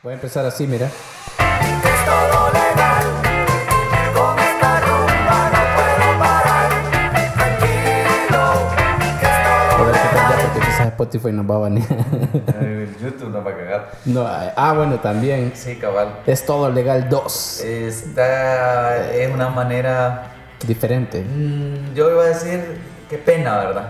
[0.00, 0.86] Voy a empezar así, mira.
[0.86, 0.92] Es
[2.04, 3.04] todo legal.
[4.14, 6.70] Con esta rumba no puedo parar.
[7.34, 8.44] Tranquilo.
[9.18, 11.88] Que es todo a ya porque quizás Spotify nos va a banear.
[12.60, 13.90] Eh, YouTube nos va a cagar.
[14.04, 15.50] no, ah, bueno, también.
[15.56, 16.20] Sí, cabal.
[16.26, 17.60] Es todo legal 2.
[17.62, 20.30] Esta es una manera.
[20.64, 21.22] Diferente.
[21.24, 22.80] mm, yo iba a decir,
[23.10, 23.88] qué pena, ¿verdad?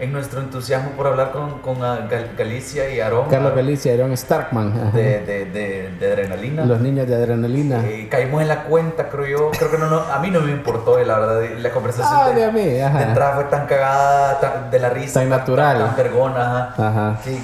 [0.00, 4.92] En nuestro entusiasmo por hablar con, con Gal- Galicia y Aroma Carlos Galicia, Aaron Starkman.
[4.92, 6.64] de, de, de, de adrenalina.
[6.64, 7.82] Los niños de adrenalina.
[7.84, 9.50] Eh, caímos en la cuenta, creo yo.
[9.58, 11.42] Creo que no, no, a mí no me importó, eh, la verdad.
[11.58, 12.98] La conversación Ah, de, a mí, ajá.
[12.98, 15.18] de entrada fue tan cagada, tan- de la risa.
[15.18, 15.78] Tan natural.
[15.78, 16.88] Tan, vergona, ajá.
[16.88, 17.16] Ajá.
[17.24, 17.40] Sí, eh,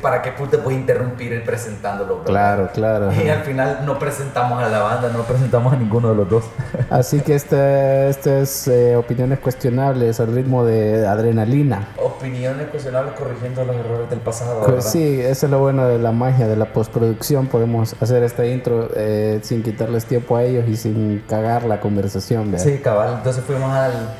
[0.00, 2.16] ¿para qué puta voy a interrumpir el presentándolo?
[2.16, 2.24] bro?
[2.24, 3.10] Claro, claro.
[3.12, 6.44] Y al final no presentamos a la banda, no presentamos a ninguno de los dos.
[6.90, 11.88] Así que este, este es eh, opiniones cuestionables al ritmo de adrenalina.
[11.96, 14.62] Opiniones cuestionables corrigiendo los errores del pasado.
[14.66, 17.46] Pues sí, eso es lo bueno de la magia de la postproducción.
[17.46, 22.50] Podemos hacer esta intro eh, sin quitarles tiempo a ellos y sin cagar la conversación.
[22.50, 22.64] ¿verdad?
[22.64, 23.14] Sí, cabal.
[23.18, 24.14] Entonces fuimos al.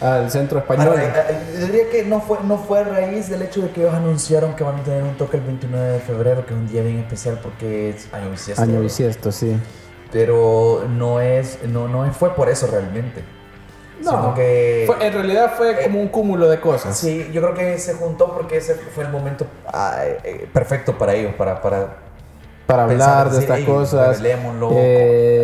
[0.00, 0.94] Al centro español.
[1.58, 4.54] yo diría que no fue, no fue a raíz del hecho de que ellos anunciaron
[4.56, 6.98] que van a tener un toque el 29 de febrero, que es un día bien
[7.00, 8.62] especial porque es año bisiesto.
[8.62, 9.56] Año bisiesto, sí.
[10.10, 13.22] Pero no es, no, no fue por eso realmente.
[14.00, 14.84] Sino que.
[14.86, 16.96] Fue- en realidad fue como un cúmulo de cosas.
[16.96, 21.14] Sí, yo creo que se juntó porque ese fue el momento ah, eh, perfecto para
[21.14, 21.98] ellos, para, para
[22.70, 24.18] para hablar de decir, estas "Ey, cosas.
[24.20, 24.70] revelémoslo,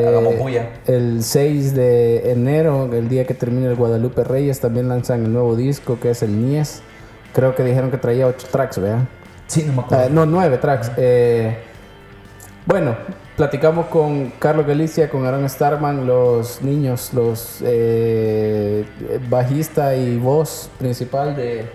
[0.08, 0.70] hagamos bulla".
[0.86, 5.56] El 6 de enero, el día que termina el Guadalupe Reyes, también lanzan el nuevo
[5.56, 6.82] disco que es el Nies.
[7.34, 9.00] Creo que dijeron que traía 8 tracks, ¿verdad?
[9.46, 10.04] Sí, no me acuerdo.
[10.04, 10.90] Ah, no, 9 tracks.
[10.96, 11.56] Eh,
[12.64, 12.96] bueno,
[13.36, 18.84] platicamos con Carlos Galicia, con Aaron Starman, los niños, los eh,
[19.28, 21.66] bajista y voz principal de,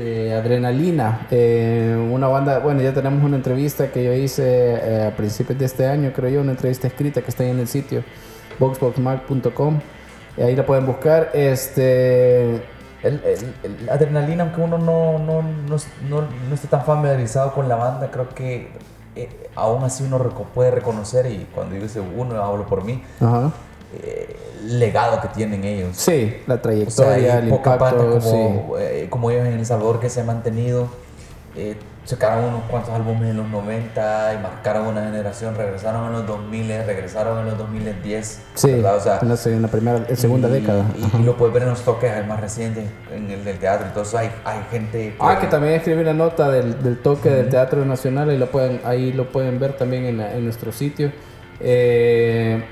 [0.00, 5.16] de Adrenalina, eh, una banda, bueno, ya tenemos una entrevista que yo hice eh, a
[5.16, 8.02] principios de este año, creo yo, una entrevista escrita que está ahí en el sitio,
[8.58, 9.78] boxboxmag.com,
[10.42, 12.62] ahí la pueden buscar, este,
[13.90, 15.76] adrenalina, aunque uno no, no, no,
[16.08, 18.72] no, no esté tan familiarizado con la banda, creo que
[19.16, 20.18] eh, aún así uno
[20.54, 23.52] puede reconocer, y cuando digo ese uno, hablo por mí, ajá.
[24.02, 24.36] Eh,
[24.66, 25.96] legado que tienen ellos.
[25.96, 28.28] sí, la O sea, trayectoria, el poca impacto, sí.
[28.30, 30.88] como, eh, como ellos en El Salvador que se han mantenido.
[31.56, 36.26] eh, sacaron unos cuantos álbumes en los 90 y marcaron una generación, regresaron en los
[36.26, 38.40] 2000, regresaron en los 2010.
[38.54, 38.96] Sí, ¿verdad?
[38.96, 40.84] O sea, en la, en la primera, en segunda y- década.
[40.96, 42.84] Y, y lo puedes ver en los toques el más reciente,
[43.14, 43.86] en el del teatro.
[43.86, 45.14] Entonces hay, hay gente.
[45.20, 48.80] Ah, que también escribí una nota del, del toque del Teatro Nacional y lo pueden,
[48.84, 51.12] ahí lo pueden ver también en, la- en nuestro sitio.
[51.60, 52.64] Eh,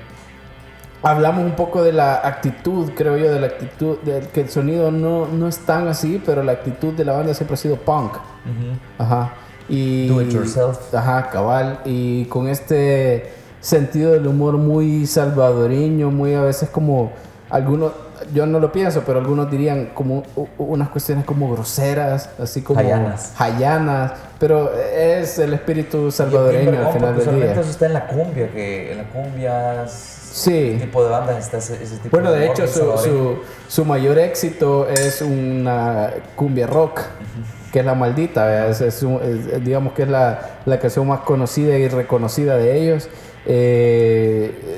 [1.01, 4.91] hablamos un poco de la actitud, creo yo, de la actitud, de que el sonido
[4.91, 8.15] no, no es tan así, pero la actitud de la banda siempre ha sido punk.
[8.15, 8.77] Ujú.
[8.97, 9.33] Ajá.
[9.67, 10.93] Y, Do it yourself.
[10.93, 11.79] Ajá, cabal.
[11.85, 17.11] Y con este sentido del humor muy salvadoreño, muy a veces como
[17.49, 17.93] algunos,
[18.33, 20.23] yo no lo pienso, pero algunos dirían como
[20.57, 23.33] unas cuestiones como groseras, así como Hayanas.
[23.37, 27.51] hayanas, pero es el espíritu es salvadoreño al final del día.
[27.53, 29.85] eso está en la cumbia, que en la cumbia.
[30.31, 30.77] Sí.
[30.79, 34.17] Tipo de bandas está ese, ese tipo Bueno, de humor hecho, su, su, su mayor
[34.19, 37.01] éxito es una cumbia rock,
[37.71, 38.69] que es La Maldita, ¿verdad?
[38.69, 42.81] Es, es un- es- digamos que es la, la canción más conocida y reconocida de
[42.81, 43.09] ellos.
[43.45, 44.75] Eh,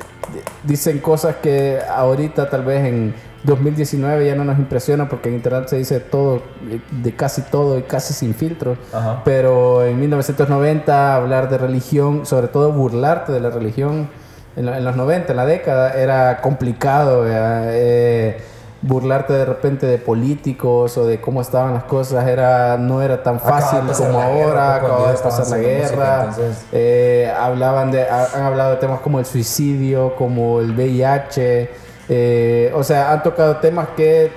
[0.64, 3.14] dicen cosas que ahorita tal vez en
[3.44, 6.42] 2019 ya no nos impresionan porque en internet se dice todo,
[6.90, 8.76] de casi todo y casi sin filtro.
[8.92, 9.22] Ajá.
[9.24, 14.08] Pero en 1990 hablar de religión, sobre todo burlarte de la religión,
[14.56, 17.22] en, en los 90, en la década, era complicado.
[17.22, 17.64] ¿verdad?
[17.72, 18.36] Eh,
[18.84, 23.38] burlarte de repente de políticos o de cómo estaban las cosas era no era tan
[23.38, 26.30] fácil como ahora, acababa de pasar la música, guerra.
[26.72, 31.70] Eh, hablaban de, ha- han hablado de temas como el suicidio, como el VIH.
[32.08, 34.30] eh, o sea, han tocado temas que eh,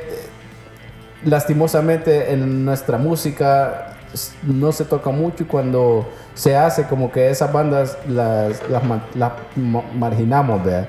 [1.23, 3.94] lastimosamente en nuestra música
[4.43, 8.83] no se toca mucho y cuando se hace como que esas bandas las, las,
[9.15, 10.87] las ma- marginamos, ¿verdad?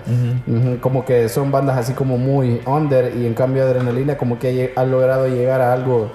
[0.80, 4.84] Como que son bandas así como muy under y en cambio Adrenalina como que ha
[4.84, 6.10] logrado llegar a algo,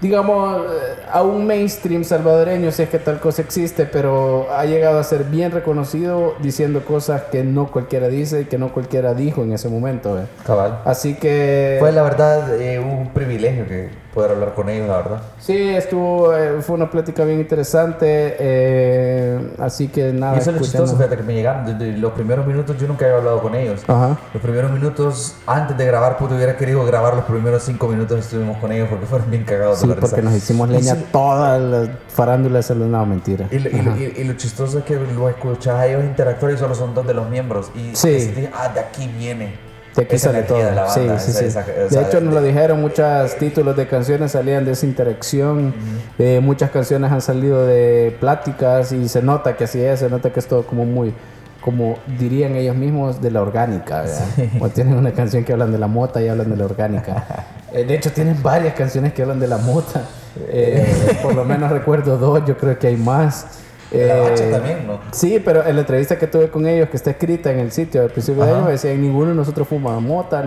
[0.00, 4.98] digamos, eh, a un mainstream salvadoreño, si es que tal cosa existe, pero ha llegado
[4.98, 9.42] a ser bien reconocido diciendo cosas que no cualquiera dice y que no cualquiera dijo
[9.42, 10.14] en ese momento.
[10.14, 10.28] ¿verdad?
[10.46, 10.78] Cabal.
[10.84, 11.76] Así que...
[11.80, 15.22] Fue la verdad eh, un privilegio que poder hablar con ellos, la verdad.
[15.38, 20.34] Sí, estuvo, eh, fue una plática bien interesante, eh, así que nada.
[20.34, 23.04] y eso es lo chistoso, fíjate que me llegaron desde los primeros minutos, yo nunca
[23.06, 23.82] había hablado con ellos.
[23.86, 24.16] Ajá.
[24.34, 28.56] Los primeros minutos, antes de grabar, puto, hubiera querido grabar los primeros cinco minutos estuvimos
[28.58, 29.80] con ellos porque fueron bien cagados.
[29.80, 30.00] de Sí, risa.
[30.00, 33.46] porque nos hicimos leña Hicimos toda la farándula es no, mentira.
[33.50, 36.52] Y, lo- y lo- y- y lo chistoso es que lo escuchas a ellos interactuar
[36.52, 37.70] y solo son dos de los miembros.
[37.74, 38.48] Y Sí.
[38.54, 39.69] ah, de aquí viene.
[39.96, 40.66] De aquí esa sale energía todo.
[40.70, 41.44] de la sí, banda, sí, esa- sí.
[41.46, 45.74] esa- de hecho, nos lo dijeron, muchos títulos de canciones salían de esa interacción.
[46.18, 50.30] Eh, muchas canciones han salido de pláticas y se nota que así es, se nota
[50.32, 51.12] que es todo como muy,
[51.60, 54.02] como dirían ellos mismos, de la orgánica.
[54.02, 54.24] ¿verdad?
[54.60, 57.46] O tienen una canción que hablan de la mota y hablan de la orgánica.
[57.72, 60.02] Eh, de hecho, tienen varias canciones que hablan de la mota.
[60.48, 63.46] Eh, por lo menos recuerdo dos, yo creo que hay más.
[63.90, 65.00] De la bacha Eh, también, ¿no?
[65.10, 68.02] Sí, pero en la entrevista que tuve con ellos, que está escrita en el sitio
[68.02, 68.60] al principio de Ajá.
[68.60, 70.42] ellos, decían ninguno de nosotros fuma mota,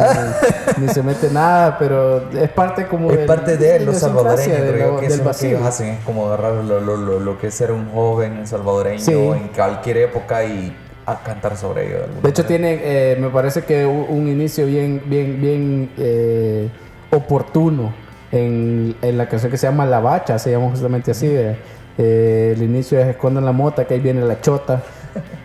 [0.77, 4.47] ni, ni se mete nada, pero es parte como Es del- parte de los salvadoreños,
[4.61, 6.95] de creo que del eso es lo que ellos hacen, es como agarrar lo, lo,
[6.95, 9.11] lo, lo que es ser un joven salvadoreño Sí.
[9.13, 10.73] en cualquier época y
[11.05, 11.97] a cantar sobre ello.
[11.99, 12.47] De, De hecho, manera.
[12.47, 16.69] tienen, eh, me parece que un, un inicio bien, bien, bien eh,
[17.11, 17.93] oportuno
[18.31, 21.27] en, en la canción que se llama La Bacha, se llama justamente así.
[21.27, 21.57] eh.
[21.97, 24.81] Eh, el inicio es Escondan la mota, que ahí viene la chota.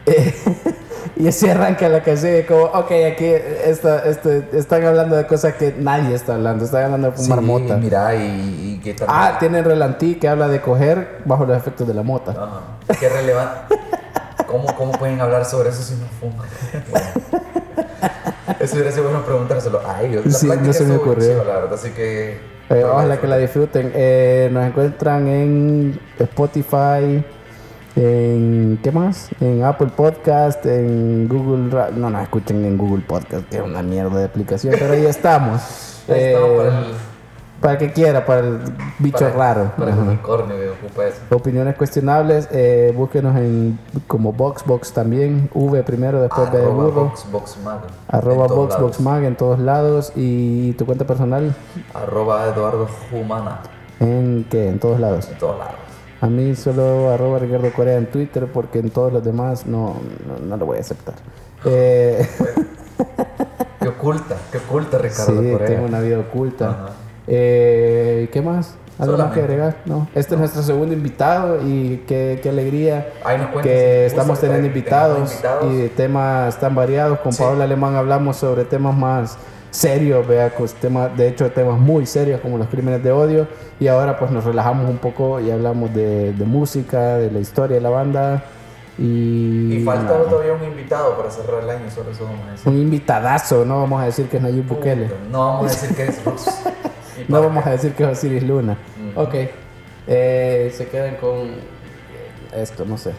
[0.07, 0.35] Eh,
[1.17, 5.75] y así arranca la canción, como, ok, aquí esta, este, están hablando de cosas que
[5.79, 7.77] nadie está hablando, están hablando de fumar Sí, mota.
[7.77, 8.97] mira, y, y que.
[9.07, 12.31] Ah, tienen Relantí que habla de coger bajo los efectos de la mota.
[12.31, 12.97] Ajá.
[12.99, 13.77] Qué relevante.
[14.47, 16.49] ¿Cómo, ¿Cómo pueden hablar sobre eso si no fuman?
[16.91, 17.07] Bueno.
[18.61, 20.25] Eso hubiera sido bueno preguntárselo a ellos.
[20.25, 21.45] La Sí, no se me ocurrió.
[21.45, 22.39] la verdad, así que...
[22.71, 23.91] Eh, ojalá que la disfruten.
[23.95, 27.25] Eh, nos encuentran en Spotify,
[27.97, 29.31] en ¿qué más?
[29.41, 31.71] En Apple Podcast, en Google.
[31.71, 35.07] Ra- No nos escuchen en Google Podcast, que es una mierda de aplicación, pero ahí
[35.07, 35.63] estamos.
[36.09, 36.71] Ahí estamos Eh,
[37.61, 38.59] para el, que quiera, para el
[38.99, 39.73] bicho para- raro.
[39.77, 41.19] Para el unicornio que ocupa eso.
[41.31, 47.05] Opiniones cuestionables, eh, búsquenos en como Boxbox también, V primero, después B de Arroba burro,
[47.07, 47.81] Vox, Vox Mag.
[48.09, 49.01] arroba En todos lados.
[49.01, 51.55] Mag en todos lados y tu cuenta personal
[51.95, 53.61] Arroba Eduardo Humana.
[54.01, 55.29] en qué, en todos lados.
[55.29, 55.75] En todos lados.
[56.21, 59.97] A mí solo arroba Ricardo Corea en Twitter porque en todos los demás no,
[60.27, 61.15] no, no lo voy a aceptar.
[61.65, 62.27] Eh,
[63.81, 65.67] Qué oculta, qué oculta Ricardo sí, Corea.
[65.69, 66.71] tengo una vida oculta.
[66.71, 66.87] Ajá.
[67.29, 68.75] Eh, ¿Qué más?
[68.99, 69.77] ¿Algo más que agregar?
[69.85, 70.09] No.
[70.13, 75.73] Este es nuestro segundo invitado y qué, qué alegría cuentas, que estamos teniendo invitados, invitados.
[75.73, 77.21] y temas tan variados.
[77.21, 77.41] Con Sí.
[77.43, 79.39] Paola Alemán hablamos sobre temas más
[79.71, 83.47] serios, vea, pues, temas, de hecho temas muy serios como los crímenes de odio
[83.79, 87.77] y ahora pues nos relajamos un poco y hablamos de, de música, de la historia
[87.77, 88.43] de la banda
[88.99, 90.25] y, Y falta nada.
[90.25, 92.69] todavía un invitado para cerrar el año, solo eso vamos a decir.
[92.69, 95.09] un invitadazo, no vamos a decir que es Nayib Bukele.
[95.31, 96.49] No vamos a decir que es Rux.
[97.27, 98.77] No vamos a decir que es Osiris Luna.
[99.15, 99.35] Ok.
[100.07, 101.57] Eh, se quedan con
[102.55, 103.13] esto, no sé.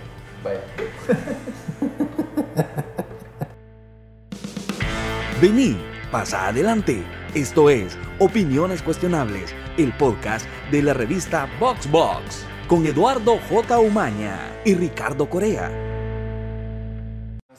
[0.44, 0.62] Vaya.
[5.42, 5.78] Vení,
[6.12, 7.04] pasa adelante.
[7.34, 13.80] Esto es Opiniones Cuestionables, el podcast de la revista VoxBox, con Eduardo J.
[13.80, 15.72] Umaña y Ricardo Corea.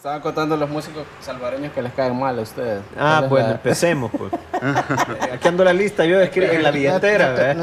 [0.01, 2.81] Estaban contando los músicos salvadoreños que les caen mal a ustedes.
[2.99, 4.33] Ah, ¿Cuál es bueno, la- empecemos pues.
[4.63, 7.55] Eh, Aquí ando la lista, yo escribo en la billetera,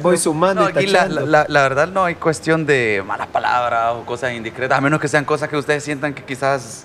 [0.00, 1.06] voy sumando No, y aquí la-
[1.48, 5.24] la verdad no hay cuestión de malas palabras o cosas indiscretas, a menos que sean
[5.24, 6.84] cosas que ustedes sientan que quizás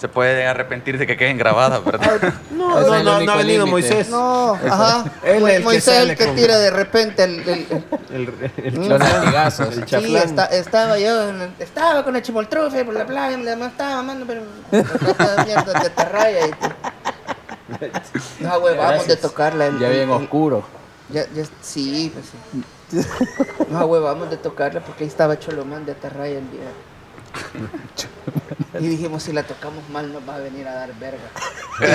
[0.00, 2.32] se puede arrepentir de que queden grabadas, ¿verdad?
[2.50, 3.66] No, no, no, no ha venido.
[3.66, 4.08] Moisés.
[4.08, 5.04] No, ajá.
[5.22, 7.66] Él el Moisés es el que con- tira de repente el, el-
[8.10, 8.92] El, el Mm.
[8.92, 13.66] El Sí, está- estaba yo, en estaba con el chimoltrofe por la playa, me la
[13.66, 14.42] estaba mamando, pero
[15.46, 16.50] mierda te tarraya y
[18.44, 19.20] ahuevamos de Gracias.
[19.20, 19.66] tocarla.
[19.66, 20.64] el- Ya bien el- oscuro.
[21.10, 22.64] Ya, ya, sí, pues sí.
[23.70, 26.60] Nos ahuevamos de tocarla porque ahí estaba Cholomán de Atarraya el día.
[28.78, 31.18] Y dijimos, si la tocamos mal nos va a venir a dar verga.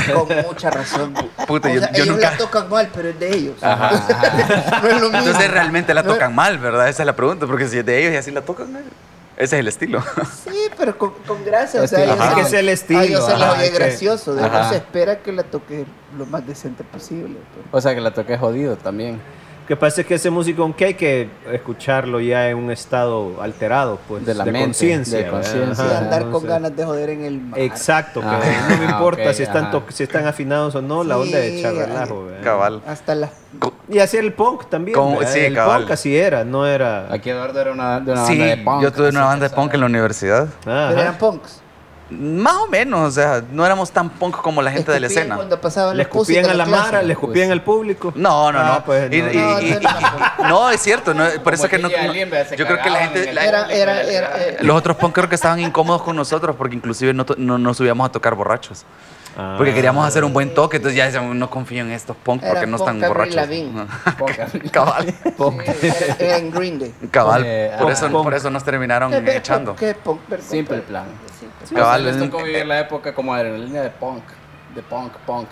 [0.07, 1.13] Y con mucha razón.
[1.47, 3.63] Puta, O yo- sea, yo ellos nunca- la tocan mal, pero es de ellos.
[3.63, 5.17] Ajá, no es lo mismo.
[5.19, 6.89] Entonces realmente la No tocan mal, ¿verdad?
[6.89, 8.79] Esa es la pregunta, porque si es de ellos y así la tocan, eh,
[9.37, 10.03] ese es el estilo.
[10.43, 11.81] Sí, pero con, con gracia.
[11.81, 14.35] O sea, ellos Es que es el estilo, A ellos se les oye gracioso.
[14.35, 15.85] De no se espera que la toque
[16.17, 17.37] lo más decente posible.
[17.53, 17.67] pues.
[17.71, 19.21] O sea que la toqué jodido también.
[19.67, 23.99] Que pasa es que ese músico, aunque hay que escucharlo ya en un estado alterado,
[24.07, 25.19] pues, De la conciencia.
[25.19, 27.59] de andar con ganas de joder en el mar.
[27.59, 31.37] Exacto, que Ah, no me importa si, están si están afinados o no, la onda
[31.39, 32.27] de echar relajo.
[32.43, 32.81] Cabal.
[32.87, 33.31] Hasta las...
[33.89, 34.97] Y hacer el punk también.
[35.27, 35.81] Sí, el cabal.
[35.81, 37.11] punk así era, no era.
[37.11, 38.83] Aquí Eduardo era una, de una Sí, banda de punk.
[38.83, 40.47] yo tuve una banda de que punk en la universidad.
[40.63, 41.61] Pero eran punks.
[42.09, 45.35] Más o menos, o sea, no éramos tan punk como la gente de la escena.
[45.35, 46.83] Cuando pasaban Le escupían a la clase.
[46.83, 48.13] mara, le escupían al público.
[48.15, 48.85] No, no, Ah, no.
[48.85, 49.09] pues,
[50.43, 50.69] no.
[50.71, 53.35] es cierto, no, por eso es que no, yo creo que la gente, en el
[53.35, 56.75] la- Era, era, era, eh, los otros punk creo que estaban incómodos con nosotros porque
[56.75, 58.85] inclusive no, to- no, no subíamos a tocar borrachos.
[59.37, 59.55] Ah.
[59.57, 62.53] Porque queríamos hacer un buen toque, entonces ya decíamos, no confío en estos punk Era
[62.53, 63.35] porque no están punk Avril borrachos.
[63.35, 63.85] Lavigne.
[64.71, 65.13] Cabal.
[66.19, 66.93] Era- en Green Day.
[67.11, 67.43] Cabal.
[67.45, 68.23] Eh, por, ah, eso, punk.
[68.23, 69.71] por eso nos terminaron ¿Qué, qué echando.
[69.71, 69.79] punk?
[69.79, 70.19] ¿Qué punk?
[70.29, 71.05] Ver, Simple plan.
[71.39, 71.77] Simple.
[71.81, 74.23] Cabal, les es- tocó vivir la época como adrenalina de punk.
[74.73, 75.47] De punk, punk.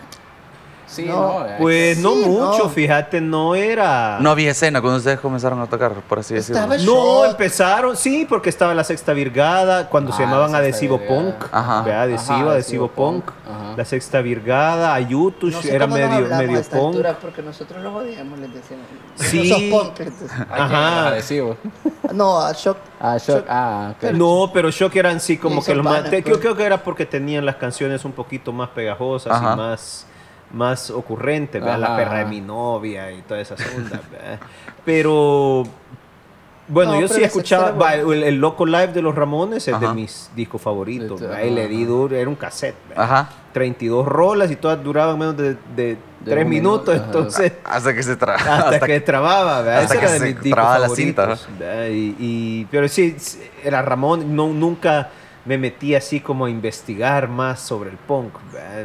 [0.94, 1.46] Sí, No, no.
[1.58, 2.70] Pues no Sí, mucho, no.
[2.70, 4.18] fíjate, no era...
[4.22, 6.62] No había escena cuando ustedes comenzaron a tocar, por así decirlo.
[6.62, 7.32] Estaba No, Shot.
[7.32, 11.22] empezaron, sí, porque estaba la Sexta Virgada, cuando se Ah, llamaban Adhesivo Virgada.
[11.22, 11.80] Punk, Ajá.
[11.80, 13.30] Ajá, Adhesivo Adhesivo Punk.
[13.30, 13.74] Ajá.
[13.76, 16.88] la Sexta Virgada, Ayutush, No sé era cómo nos medio, medio esta punk.
[16.96, 18.86] altura porque nosotros los odiamos, les decíamos.
[19.16, 19.50] Sí.
[19.50, 20.00] No sos punk.
[20.00, 20.32] entonces.
[20.52, 21.08] Ajá.
[21.08, 21.58] Adhesivo.
[22.14, 22.78] No, a Shock.
[23.00, 23.46] Ah, shock.
[23.50, 24.12] Ah, ok.
[24.12, 26.02] No, pero Shock eran sí como que los más...
[26.10, 26.24] pues.
[26.24, 29.54] Yo creo que era porque tenían las canciones un poquito más pegajosas Ajá.
[29.54, 30.06] y más,
[30.54, 31.80] más ocurrentes, ¿verdad?
[31.80, 34.40] La perra de mi novia y todas esas ondas, ¿verdad?
[34.86, 35.64] Pero...
[36.66, 39.88] Bueno, No, yo pero sí escuchaba el, el Loco Live de los Ramones, es de
[39.90, 41.22] mis discos favoritos.
[41.22, 41.86] Y le di ajá.
[41.88, 42.76] duro, era un cassette.
[42.88, 43.04] ¿verdad?
[43.04, 43.30] Ajá.
[43.52, 47.94] 32 rolas y todas duraban menos de, de, De 3 un minutos, minuto, entonces Hasta
[47.94, 49.82] que se tra hasta, que trababa, ¿verdad?
[49.82, 51.26] hasta Ese que era de se mis discos trababa la cinta,
[51.60, 51.88] ¿verdad?
[51.88, 55.10] Y, y- pero sí, sí, era Ramón, no, nunca
[55.46, 58.34] me metí así como a investigar más sobre el punk,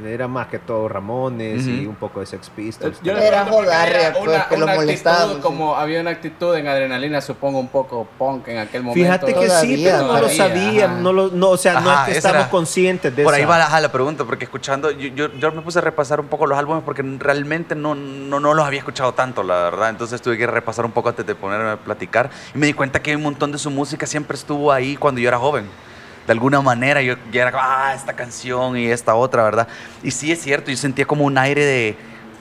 [0.04, 2.98] era más que todo Ramones y un poco de Sex Pistols.
[3.02, 5.38] Yo Era jodarria, pues, que lo sí.
[5.40, 9.00] Como había una actitud en adrenalina, supongo, un poco punk en aquel momento.
[9.04, 12.00] Fíjate que sí, Todavía, pero no lo sabía, no lo, no, o sea, no Ajá,
[12.02, 14.44] es que esa estamos era- conscientes de Por esa- ahí va la, la pregunta, porque
[14.44, 17.94] escuchando, yo, yo, yo me puse a repasar un poco los álbumes porque realmente no,
[17.94, 19.90] no, no los había escuchado tanto, la verdad.
[19.90, 22.30] Entonces tuve que repasar un poco antes de ponerme a platicar.
[22.54, 25.28] Y me di cuenta que un montón de su música siempre estuvo ahí cuando yo
[25.28, 25.66] era joven.
[26.28, 29.66] De alguna manera yo ya era como, ah, esta canción y esta otra, ¿verdad?
[30.02, 31.96] Y sí es cierto, yo sentía como un aire de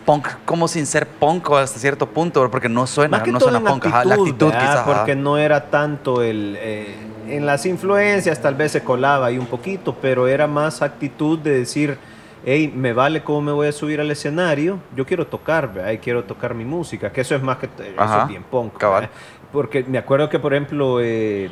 [0.06, 3.50] punk, como sin ser punk hasta cierto punto, porque no suena, Más que no todo
[3.50, 4.60] suena en punk, ajá, la actitud ¿verdad?
[4.60, 4.76] quizás.
[4.82, 4.94] ajá.
[4.94, 6.58] porque no era tanto el...
[6.60, 6.96] eh,
[7.30, 11.60] en las influencias tal vez se colaba ahí un poquito, pero era más actitud de
[11.60, 11.98] decir,
[12.46, 15.92] hey, me vale cómo me voy a subir al escenario, yo quiero tocar, ¿verdad?
[15.92, 17.68] Y quiero tocar mi música, que eso es más que...
[17.68, 19.10] Eso Ajá, es bien punk, cabal.
[19.54, 21.00] Porque me acuerdo que, por ejemplo...
[21.02, 21.50] eh,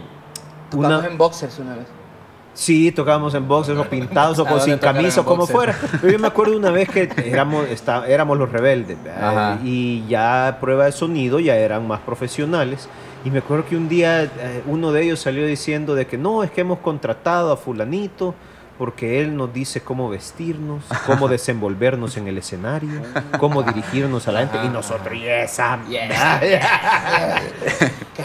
[0.69, 1.87] Tocamos una- en boxers una vez.
[2.55, 5.75] Sí, tocábamos en boxers o pintados o ¿A con sin camisa o como fuera.
[6.01, 8.97] Pero yo me acuerdo una vez que éramos, está- éramos los rebeldes
[9.63, 12.87] y ya prueba de sonido ya eran más profesionales.
[13.25, 16.43] Y me acuerdo que un día eh, uno de ellos salió diciendo de que no,
[16.43, 18.33] es que hemos contratado a fulanito
[18.77, 23.01] porque él nos dice cómo vestirnos, cómo desenvolvernos en el escenario,
[23.39, 24.57] cómo dirigirnos a la gente.
[24.65, 25.79] Y nosotros, y esa...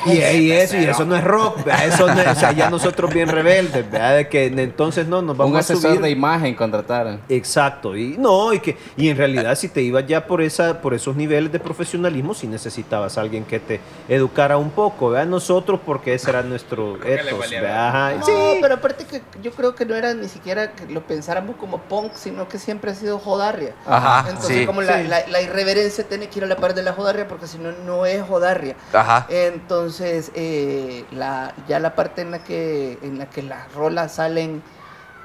[0.06, 1.86] Y, y eso, y eso no es rock, ¿verdad?
[1.86, 4.16] eso no es- o sea, ya nosotros bien rebeldes, ¿verdad?
[4.16, 6.00] De que entonces no nos vamos Un a asesor subir.
[6.00, 7.20] de imagen contrataron.
[7.28, 10.94] Exacto, y no, y que y en realidad si te ibas ya por esa por
[10.94, 15.26] esos niveles de profesionalismo, si necesitabas a alguien que te educara un poco, ¿verdad?
[15.26, 17.88] Nosotros porque ese era nuestro valía ¿verdad?
[17.88, 18.32] Ajá, No, sí.
[18.62, 22.14] pero aparte que yo creo que no era ni siquiera que lo pensáramos como punk,
[22.14, 23.74] sino que siempre ha sido jodarria.
[23.86, 24.66] Ajá, Entonces, sí.
[24.66, 25.06] como la, Sí.
[25.08, 27.72] la- la irreverencia tiene que ir a la par de la jodarria, porque si no,
[27.72, 28.74] no es jodarria.
[28.92, 29.26] Ajá.
[29.28, 34.62] Entonces, eh, la, ya la parte en la que en la que las rolas salen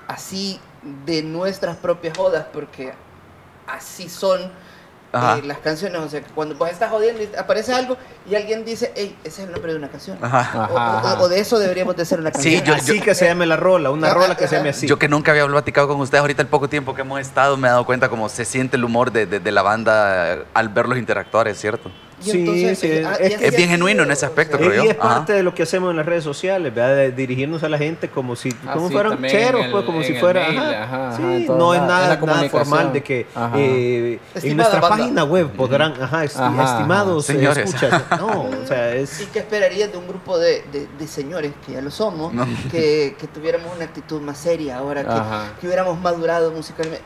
[0.07, 0.59] así
[1.05, 2.93] de nuestras propias jodas, porque
[3.67, 4.51] así son
[5.15, 5.37] Ajá.
[5.37, 5.99] eh, las canciones.
[6.01, 7.97] O sea, cuando vos estás jodiendo y aparece algo
[8.29, 10.17] y alguien dice, hey, ese es el nombre de una canción.
[10.21, 10.67] Ajá.
[10.71, 12.63] O- Ajá, o, o de eso deberíamos de hacer una Sí, canción.
[12.65, 14.87] yo- así que se llame la rola, una Ajá, rola que se llame así.
[14.87, 17.67] Yo que nunca había platicado con ustedes, ahorita el poco tiempo que hemos estado, me
[17.67, 20.97] he dado cuenta cómo se siente el humor de, de- de la banda al verlos
[20.97, 21.91] interactuar, es cierto.
[22.21, 24.81] Y Sí, entonces, sí, eh, ah, es bien genuino en ese o aspecto, sea, creo
[24.83, 24.91] y yo.
[24.91, 25.37] es parte Ajá.
[25.37, 26.95] de lo que hacemos en las redes sociales, ¿verdad?
[26.95, 30.01] De dirigirnos a la gente como si Ah, como sí, fueran cheros, el- pues, como
[30.01, 30.47] si fuera.
[30.47, 30.83] mail, ajá.
[30.83, 34.97] ajá, ajá, sí, no es nada, nada formal de que eh, en nuestra banda.
[34.97, 36.73] página web podrán, ajá, esti- Ajá, ajá.
[36.77, 37.65] estimados eh, Señores.
[37.73, 38.03] escuchas.
[38.19, 39.27] No, o sea, ¿Y es.
[39.33, 42.45] qué esperarías de un grupo de, de- de señores, que ya lo somos, No.
[42.71, 47.03] que, que tuviéramos una actitud más seria ahora, que, que hubiéramos madurado musicalmente?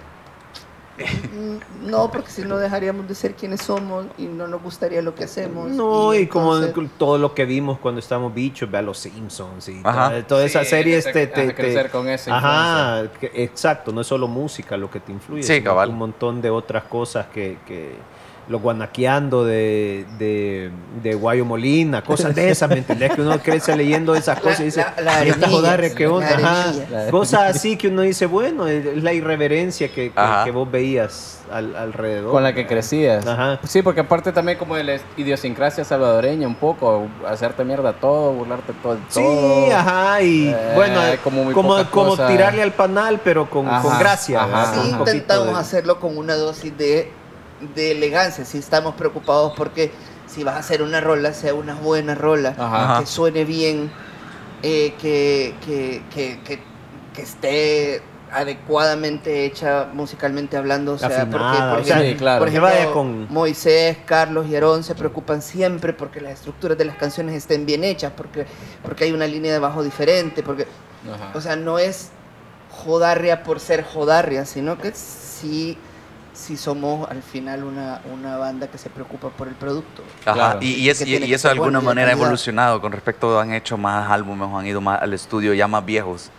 [1.81, 5.23] No, porque si no dejaríamos de ser quienes somos y no nos gustaría lo que
[5.23, 5.69] hacemos.
[5.69, 9.81] No, y, como entonces- todo lo que vimos cuando estábamos bichos, vea los Simpsons y
[9.83, 10.09] Ajá.
[10.09, 10.97] toda, toda esa Sí, serie.
[10.97, 14.89] Este, te- ajá, te- crecer con esa Ajá, que- exacto, no es solo música lo
[14.89, 15.89] que te influye, Sí, sino cabal.
[15.89, 17.95] un montón de otras cosas que, que
[18.49, 20.71] los guanaqueando de, de,
[21.03, 23.11] de Guayo Molina, cosas de esas, ¿me entendés?
[23.13, 26.05] Que uno crece leyendo esas cosas y dice, la- la "Y esta arenilla, jodarre, ¿qué
[26.07, 26.29] la onda?
[26.35, 26.73] Ajá.
[27.11, 31.75] Cosas así que uno dice, bueno, es la irreverencia que, que, que vos veías al,
[31.75, 32.31] alrededor.
[32.31, 33.25] Con la que crecías.
[33.27, 33.59] Ajá.
[33.67, 38.73] Sí, porque aparte también como de la idiosincrasia salvadoreña un poco, hacerte mierda todo, burlarte
[38.81, 38.97] todo.
[39.09, 39.75] Sí, todo.
[39.75, 44.43] ajá, y Eh, bueno, como como, como tirarle al panal, pero con, con gracia.
[44.43, 44.73] ajá.
[44.73, 47.11] Sí, Con un poquito intentamos de- hacerlo con una dosis de,
[47.75, 48.45] de elegancia.
[48.45, 49.91] Si estamos preocupados porque
[50.27, 52.99] si vas a hacer una rola, sea una buena rola, Ajá.
[52.99, 53.91] que suene bien,
[54.63, 56.59] eh, que, que, que, que,
[57.13, 58.01] que esté
[58.31, 62.39] adecuadamente hecha musicalmente hablando, o sea, porque por ejemplo, sí, claro.
[62.39, 66.95] por ejemplo, con- Moisés, Carlos y Aarón se preocupan siempre porque las estructuras de las
[66.97, 68.45] canciones estén bien hechas, porque,
[68.83, 70.67] porque hay una línea de bajo diferente, porque,
[71.11, 71.31] Ajá.
[71.33, 72.09] o sea, no es
[72.71, 75.75] jodarria por ser jodarria, sino que sí,
[76.33, 80.03] sí somos al final una, una banda que se preocupa por el producto.
[80.25, 80.59] Ajá, Claro.
[80.61, 82.91] y, y es- Que y- tiene y que eso de alguna manera ha evolucionado con
[82.91, 86.29] respecto, han hecho más álbumes, han ido más al estudio ya más viejos.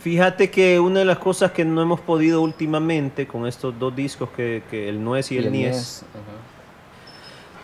[0.00, 4.28] Fíjate que una de las cosas que no hemos podido últimamente con estos dos discos,
[4.36, 6.20] que, que el Nuez y el, Nies, Ajá.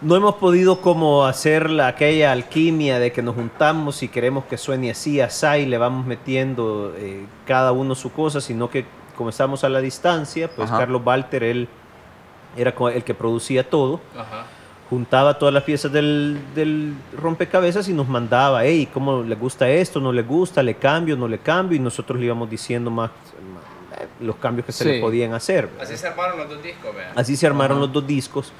[0.01, 4.57] no hemos podido como hacer la, aquella alquimia de que nos juntamos y queremos que
[4.57, 8.87] suene así, así, y le vamos metiendo eh, cada uno su cosa, sino que
[9.21, 10.79] como estamos a la distancia, pues Ajá.
[10.79, 11.69] Carlos Walter, él
[12.57, 14.47] era el que producía todo, Ajá.
[14.89, 20.01] juntaba todas las piezas del, del rompecabezas y nos mandaba, hey, ¿cómo le gusta esto?
[20.01, 20.63] ¿No le gusta?
[20.63, 21.19] ¿Le cambio?
[21.19, 21.77] ¿No le cambio?
[21.77, 24.91] Y nosotros le íbamos diciendo más, más, eh, los cambios que se Sí.
[24.93, 25.69] le podían hacer.
[25.79, 27.11] Así se armaron los dos discos, vean.
[27.15, 27.85] Así se armaron Ajá.
[27.85, 28.55] los dos discos.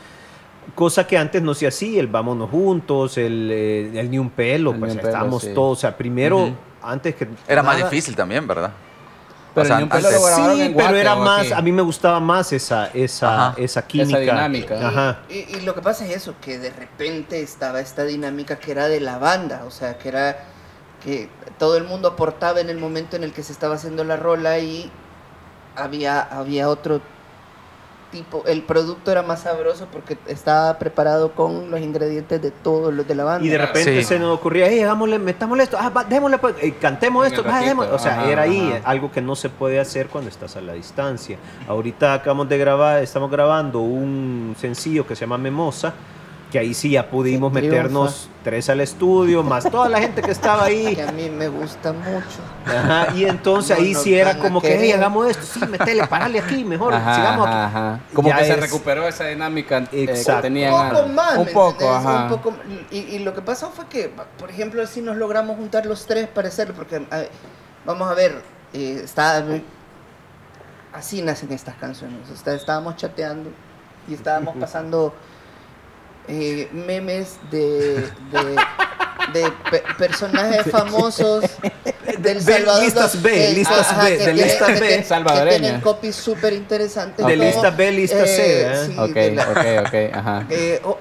[0.75, 4.73] Cosa que antes no se hacía, el Vámonos Juntos, el, eh, el Ni un Pelo,
[4.73, 5.55] El pues estábamos sí.
[5.55, 5.79] todos.
[5.79, 6.51] O sea, primero,
[6.83, 7.29] antes que.
[7.49, 8.73] Era más difícil también, ¿verdad?
[9.55, 10.11] Pero O sea, antes- lo
[10.55, 11.53] Sí, en pero era más, aquí.
[11.53, 13.55] a mí me gustaba más esa, esa, Ajá.
[13.61, 14.19] esa química.
[14.19, 14.89] dinámica.
[14.89, 15.19] Ajá.
[15.29, 18.87] Y, y lo que pasa es eso, que de repente estaba esta dinámica que era
[18.89, 20.37] de la banda, o sea, que era
[21.05, 21.29] que
[21.59, 24.59] todo el mundo aportaba en el momento en el que se estaba haciendo la rola
[24.59, 24.91] y
[25.75, 27.01] había, había otro
[28.11, 33.07] tipo, el producto era más sabroso porque estaba preparado con los ingredientes de todos los
[33.07, 33.45] de la banda.
[33.47, 34.05] Y de repente Sí.
[34.05, 37.47] se nos ocurría, hey, hagámosle, metámosle esto, ah, va, démosle, pues, eh, cantemos En esto,
[37.49, 37.93] va, démosle.
[37.93, 38.89] O sea, ajá, era ahí ajá.
[38.91, 41.39] algo que no se puede hacer cuando estás a la distancia.
[41.69, 45.95] Ahorita acabamos de grabar, estamos grabando un sencillo que se llama Memosa,
[46.51, 50.65] que ahí sí ya pudimos meternos tres al estudio, más toda la gente que estaba
[50.65, 50.97] ahí.
[50.97, 52.39] que a mí me gusta mucho.
[52.67, 56.41] Ajá, y entonces No ahí sí era como que, hey, hagamos esto, sí, metele, parale
[56.41, 57.57] aquí, mejor, Ajá, sigamos aquí.
[57.57, 58.01] ajá.
[58.13, 60.43] Como Ya que se recuperó esa dinámica eh, que Exacto.
[60.43, 62.23] tenían Un poco más, Un ¿me poco, ajá.
[62.25, 62.55] Un poco,
[62.91, 66.27] y, y lo que pasó fue que, por ejemplo, si nos logramos juntar los tres
[66.27, 67.25] para hacerlo, porque a-
[67.87, 68.43] vamos a ver,
[68.73, 69.45] eh, está,
[70.93, 72.19] así nacen estas canciones.
[72.43, 73.51] Sea, estábamos chateando
[74.09, 75.15] y estábamos pasando
[76.31, 78.57] eh, memes de, de,
[79.33, 81.45] de pe- personajes famosos
[82.19, 82.83] del Salvador.
[82.85, 84.79] listas B, que- listas ajá, B, que de listas B.
[84.81, 85.05] tienen-
[85.51, 87.25] Que tienen copies súper interesantes.
[87.27, 88.87] De como, lista B, lista C, ¿eh?
[88.87, 90.47] sí, Ok, la- ok, ok, ajá.
[90.51, 90.99] eh, oh,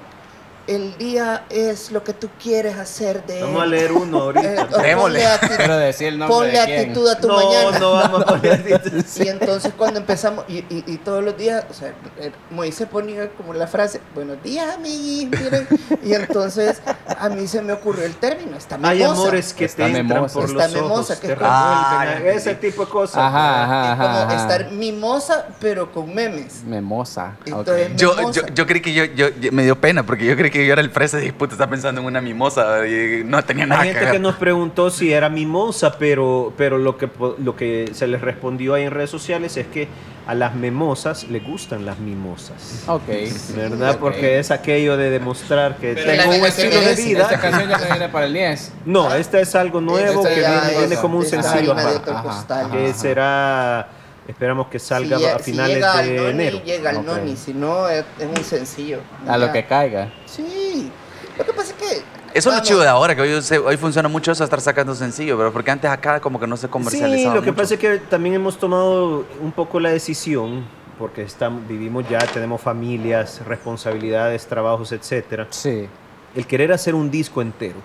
[0.76, 3.72] el día es lo que tú quieres hacer de Vamos a él.
[3.72, 4.48] leer uno ahorita.
[4.54, 4.96] Eh, Démosle.
[4.96, 6.80] ponle acti- Pero decir el nombre ponle de quién.
[6.82, 7.80] actitud a tu no, mañana.
[7.80, 8.82] no vamos a poner
[9.16, 13.30] Y entonces cuando empezamos, y, y- y todos los días, o sea, eh, Moisés ponía
[13.30, 15.68] como la frase, buenos días amiguis, miren.
[16.04, 16.82] Y entonces
[17.18, 19.22] a mí se me ocurrió el término, está Hay mimosa.
[19.22, 20.34] amores que Está te entran memosa.
[20.36, 23.18] por Está los memosa, ojos, que es como- Ah, ese tipo de cosas.
[23.18, 23.40] Ajá,
[23.86, 24.42] Es ajá, como ajá.
[24.42, 26.64] estar mimosa, pero con memes.
[26.64, 27.36] Memosa.
[27.46, 28.42] Entonces, Yo, Mimosa.
[28.48, 30.74] yo, yo creí que yo, yo, yo- me dio pena porque yo creí que yo
[30.74, 33.90] era el fresa y puta, estaba pensando en una mimosa y no tenía nada Hay
[33.90, 34.14] que gente ver.
[34.16, 38.74] que nos preguntó si era mimosa, pero, pero lo, que, lo que se les respondió
[38.74, 39.88] ahí en redes sociales es que
[40.28, 42.84] a las mimosas les gustan las mimosas.
[42.88, 43.08] Ok.
[43.56, 43.92] ¿Verdad?
[43.96, 44.00] ok.
[44.00, 47.24] Porque es aquello de demostrar que Pero tengo un estilo de vida.
[47.24, 48.74] Esta canción ya se viene para el 10.
[48.86, 51.74] No, esta es algo nuevo que viene, viene como un sencillo.
[51.74, 52.72] ajá, ajá, ajá.
[52.72, 53.88] que será,
[54.30, 56.62] esperamos que salga Si a si finales llega al de noni, enero.
[56.64, 57.06] Llega al Ok.
[57.06, 59.00] noni, si no es, es un sencillo.
[59.28, 59.52] A lo Ya.
[59.54, 60.14] que caiga.
[60.26, 60.92] Sí.
[61.38, 61.96] Lo que pasa es que.
[61.96, 63.32] Eso es lo vamos, chido de ahora, que hoy,
[63.66, 66.68] hoy funciona mucho eso, estar sacando sencillo, pero porque antes acá como que no se
[66.68, 67.62] Sí, comercializaba lo que mucho.
[67.62, 70.64] pasa es que también hemos tomado un poco la decisión,
[71.00, 75.48] porque estamos, vivimos ya, tenemos familias, responsabilidades, trabajos, etcétera.
[75.50, 75.88] Sí.
[76.36, 77.78] El querer hacer un disco entero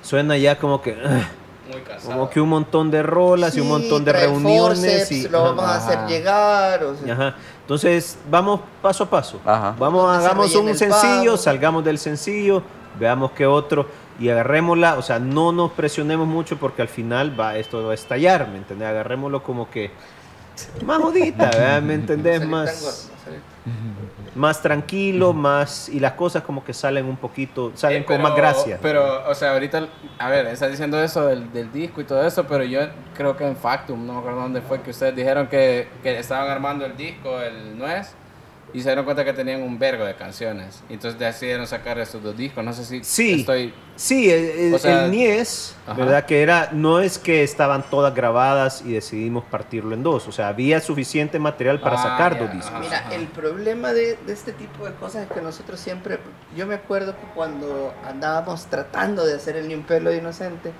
[0.00, 1.28] suena ya como que ah,
[1.70, 2.12] Muy casado.
[2.12, 5.64] como que un montón de rolas y un montón de reuniones forceps, y lo vamos
[5.64, 6.82] a hacer llegar.
[6.84, 7.36] O sea, Ajá.
[7.60, 9.40] Entonces, vamos paso a paso.
[9.44, 9.74] Ajá.
[9.78, 11.36] Vamos, hagamos un sencillo, pavo.
[11.36, 12.62] salgamos del sencillo,
[12.98, 13.86] veamos qué otro
[14.18, 17.94] y agarrémosla, o sea, no nos presionemos mucho porque al final va esto va a
[17.94, 18.88] estallar, ¿me entendés?
[18.88, 19.90] Agarrémoslo como que
[20.84, 21.82] más jodita, ¿verdad?
[21.82, 22.48] ¿me entendés?
[22.48, 22.66] gordo,
[24.34, 28.34] Más, tranquilo, más y las cosas como que salen un poquito, salen Eh, con más
[28.34, 28.78] gracia.
[28.80, 32.44] Pero, o sea, ahorita, a ver, estás diciendo eso del, del disco y todo eso,
[32.44, 32.80] pero yo
[33.16, 36.50] creo que en Factum, no me acuerdo dónde fue, que ustedes dijeron que, que estaban
[36.50, 38.14] armando el disco, el Nuez,
[38.74, 40.82] y se dieron cuenta que tenían un vergo de canciones.
[40.88, 42.64] Entonces decidieron sacar estos dos discos.
[42.64, 43.40] No sé si Sí.
[43.40, 43.74] estoy...
[43.96, 45.94] Sí, el, el- O sea, el Nies, ajá.
[45.98, 46.24] ¿verdad?
[46.24, 50.48] Que era, no es que estaban todas grabadas y decidimos partirlo en dos, o sea,
[50.48, 52.70] había suficiente material para Ah, sacar ya, dos discos.
[52.72, 52.80] ajá.
[52.80, 56.18] Mira, el problema de, de este tipo de cosas es que nosotros siempre,
[56.56, 60.72] yo me acuerdo que cuando andábamos tratando de hacer el ni un pelo de inocente,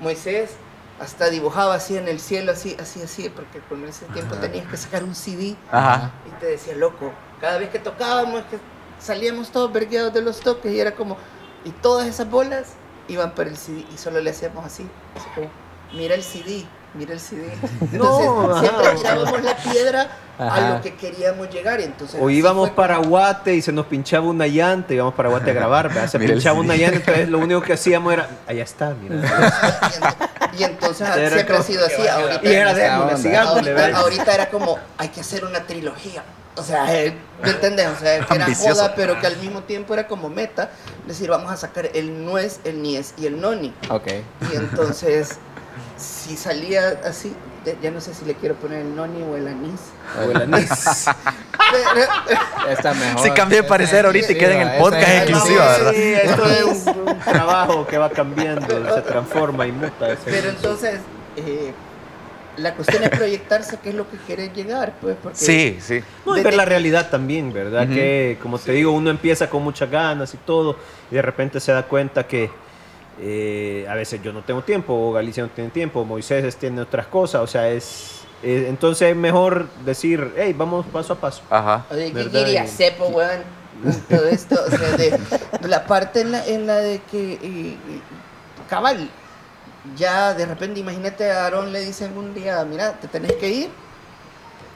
[0.00, 0.56] Moisés
[1.00, 4.76] hasta dibujaba así en el cielo, así, así, así, porque con ese tiempo tenías que
[4.76, 6.10] sacar un CD Ajá.
[6.26, 8.58] y te decía, loco, cada vez que tocábamos, que
[8.98, 11.16] salíamos todos vergueados de los toques y era como,
[11.64, 12.72] y todas esas bolas
[13.06, 15.48] iban para el CD y solo le hacíamos así, así como,
[15.92, 17.52] mira el CD, mira el CD.
[17.80, 18.96] Entonces No, siempre ajá.
[18.96, 21.80] tirábamos la piedra a lo que queríamos llegar.
[21.80, 25.50] Entonces, O íbamos para como- Guate y se nos pinchaba una llanta, íbamos para Guate
[25.50, 26.08] a grabar, ¿verdad?
[26.08, 29.16] se Mira pinchaba una llanta, entonces lo único que hacíamos era, allá está, mira.
[30.58, 32.06] Y entonces Era siempre como- ha sido así.
[32.08, 33.98] Ahorita, Y era de onda.
[33.98, 36.22] ahorita, era como, hay que hacer una trilogía.
[36.56, 37.86] O sea, eh, ¿me entendés?
[37.86, 38.74] O sea, que era Ambicioso.
[38.82, 40.70] joda, pero que al mismo tiempo era como meta.
[41.06, 43.72] Decir, vamos a sacar el nuez, el nies y el noni.
[43.90, 44.06] Ok.
[44.52, 45.38] Y entonces,
[45.98, 47.34] si salía así,
[47.82, 49.80] ya no sé si le quiero poner el noni o el anís.
[50.26, 50.70] O el anís.
[52.70, 53.22] Está mejor.
[53.22, 55.92] Sí, cambié de parecer ahorita y queda en el podcast esa- ¿verdad?
[55.92, 60.16] Sí, esto es un, un trabajo que va cambiando, se transforma y muta.
[60.24, 61.00] Pero entonces,
[61.36, 61.72] eh,
[62.56, 66.02] la cuestión es proyectarse qué es lo que quieres llegar, pues, porque Sí, sí.
[66.26, 67.86] No, y ver la realidad también, ¿verdad?
[67.88, 70.76] Que, como te digo, uno empieza con muchas ganas y todo,
[71.10, 72.50] y de repente se da cuenta que
[73.20, 77.42] eh, a veces yo no tengo tiempo, Galicia no tiene tiempo, Moisés tiene otras cosas,
[77.42, 78.22] o sea, es...
[78.42, 81.42] eh, entonces es mejor decir, hey, vamos paso a paso.
[81.50, 81.86] Ajá.
[81.90, 83.42] Oye, ¿qué quería sepo, weón?
[84.08, 85.18] Todo esto, o sea, de,
[85.62, 87.76] la parte en la, en la de que, eh,
[88.68, 89.08] cabal,
[89.96, 93.70] ya de repente, imagínate a Aarón le dicen un día, mira, te tenés que ir,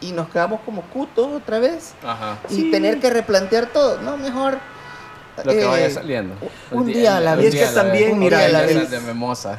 [0.01, 2.39] y nos quedamos como cutos otra vez, Ajá.
[2.49, 4.59] y tener que replantear todo, no, mejor...
[5.45, 6.35] Lo que eh, vaya saliendo.
[6.71, 7.53] un día a la un vez.
[7.53, 8.19] día Y es que a la también, vez.
[8.19, 9.59] mira, Un día a la vez de Memosa.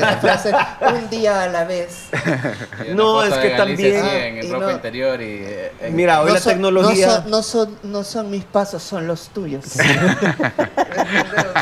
[0.00, 0.52] la frase,
[0.94, 2.08] un día a la vez.
[2.94, 5.24] No, es que también- en ropa interior y...
[5.42, 7.24] eh, Mira, hoy la tecnología...
[7.28, 9.64] No son, no, mis pasos, son los tuyos.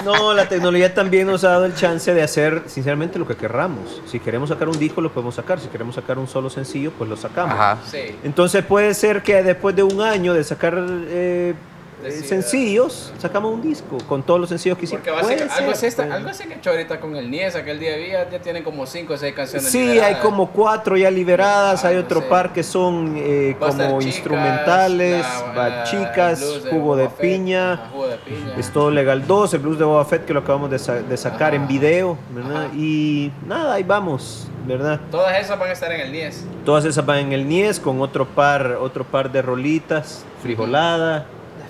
[0.05, 4.01] No, la tecnología también nos ha dado el chance de hacer, sinceramente, lo que querramos.
[4.07, 5.59] Si queremos sacar un disco, lo podemos sacar.
[5.61, 7.55] Si queremos sacar un solo sencillo, pues lo sacamos.
[7.55, 7.79] Ajá.
[7.91, 8.17] Sí.
[8.25, 10.75] Entonces puede ser que después de un año de sacar
[11.09, 11.55] eh,
[12.09, 15.01] eh, sencillos, sacamos un disco con todos los sencillos que hicimos.
[15.05, 16.15] Porque básicamente, algo, ser, está- puede.
[16.17, 18.87] algo así que he hecho ahorita con el Nies, aquel día había, ya tienen como
[18.87, 20.19] 5 o 6 canciones Sí, hay liberadas.
[20.21, 22.27] como cuatro ya liberadas, hay Ah, otro sí.
[22.31, 27.73] par que son eh, como Chicas, instrumentales, la- chicas, blues jugo de piña.
[27.75, 28.55] ajá, jugo de piña.
[28.59, 31.17] Es todo legal 2, el blues de Boba Fett que lo acabamos de, sa- de
[31.17, 31.57] sacar Ajá.
[31.57, 32.67] en video, ¿verdad?
[32.75, 35.01] Y nada, ahí vamos, ¿verdad?
[35.11, 36.45] Todas esas van a estar en el Nies.
[36.65, 41.27] Todas esas van en el Nies con otro par, otro par de rolitas, frijolada, La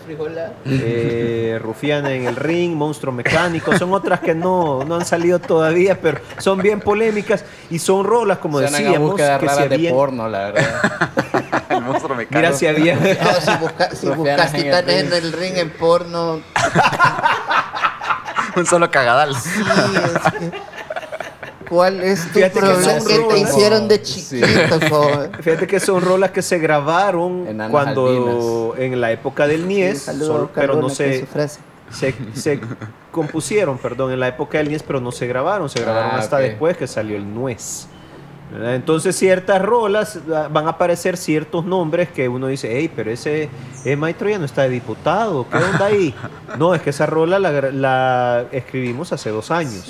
[0.07, 0.53] frijola.
[0.65, 6.01] eh, rufiana en el ring, monstruo mecánico, son otras que no, no han salido todavía,
[6.01, 9.95] pero son bien polémicas y son rolas, como Suenan a decíamos, que se de habían,
[9.95, 10.81] porno, la verdad.
[11.69, 12.39] El monstruo mecánico.
[12.39, 15.25] mira si había, No, si, busca- si buscas en el titanes en ring.
[15.25, 16.41] el ring en porno,
[18.57, 19.35] Un solo cagadal.
[19.35, 20.76] sí, es que-
[21.69, 22.83] ¿Cuál es tu Fíjate que problema?
[23.01, 23.41] son Que te rolas.
[23.41, 24.41] hicieron de Sí.
[24.41, 25.31] chiquito, joven.
[25.41, 30.45] Fíjate que son rolas que se grabaron Enanas cuando en la época del Nies, solo-
[30.45, 31.27] a pero no es se,
[31.91, 32.61] se, se
[33.11, 36.39] compusieron, perdón, en la época del Nies, pero no se grabaron, se grabaron Ah, hasta
[36.39, 37.87] después que salió el Nuez.
[38.53, 38.75] ¿Verdad?
[38.77, 43.49] Entonces ciertas rolas ah, van a aparecer ciertos nombres que uno dice, hey, pero ese
[43.85, 46.15] eh, maestro ya no está de diputado, ¿qué onda ahí?
[46.59, 49.85] No, es que esa rola la, la escribimos hace dos años.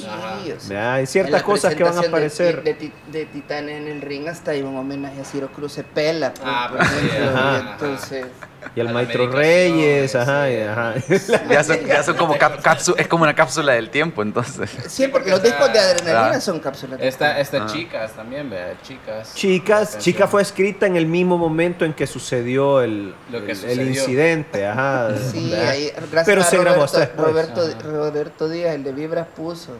[0.45, 0.95] Sí, o sea.
[0.95, 2.65] Hay ciertas cosas que van a de- aparecer.
[2.65, 6.35] De, de Titanes en el ring hasta hay un homenaje a Ciro Cruz Cepela.
[6.35, 7.57] por- Ah, por pues sí, ejemplo, ajá.
[7.57, 8.27] y entonces,
[8.75, 10.53] Y el maestro Reyes, ajá, sí.
[10.55, 10.95] y- ajá.
[11.51, 14.71] Ya son, ya son como cap- cápsu- es como una cápsula del tiempo, entonces.
[14.89, 16.41] sí, porque los discos de adrenalina Ah.
[16.41, 17.01] son cápsulas.
[17.01, 17.67] Esta, esta Ah.
[17.67, 19.35] chicas también, vea, chicas.
[19.35, 19.99] Chicas.
[19.99, 24.67] Chica fue escrita en el mismo momento en que sucedió el, Lo que el- incidente,
[24.67, 25.11] ajá.
[25.33, 27.87] Sí, ahí, gracias Pero a se grabó Roberto, hasta después.
[27.93, 29.73] Roberto, Díaz, el de Vibras, puso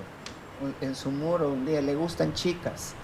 [0.81, 2.95] en su muro un día, le gustan chicas.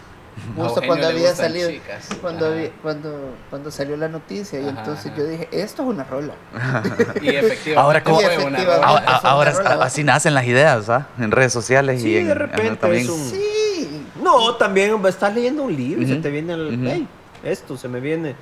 [0.57, 2.09] Justo Eugenio cuando había salido, chicas.
[2.21, 5.16] cuando, había- cuando, cuando salió la noticia, y Ajá, entonces ajá.
[5.18, 6.35] yo dije, esto es una rola.
[7.23, 8.64] Y efectivamente Ahora, ¿cómo- fue una efectivamente.
[8.64, 8.87] rola.
[8.87, 11.07] Ahora, ahora así nacen las ideas, ¿ah?
[11.18, 15.64] En redes sociales Sí, y en de repente es un- Sí, No, también estás leyendo
[15.64, 16.23] un libro y se Ujú.
[16.23, 16.85] te viene el, Ujú.
[16.88, 17.09] "Hey,
[17.42, 18.35] esto se me viene.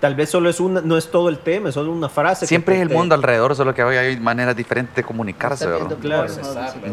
[0.00, 2.46] Tal vez solo es una, no es todo el tema, es solo una frase.
[2.46, 5.94] Siempre es el te- mundo alrededor, solo que hoy hay maneras diferentes de comunicarse, ¿verdad?
[6.00, 6.26] Claro.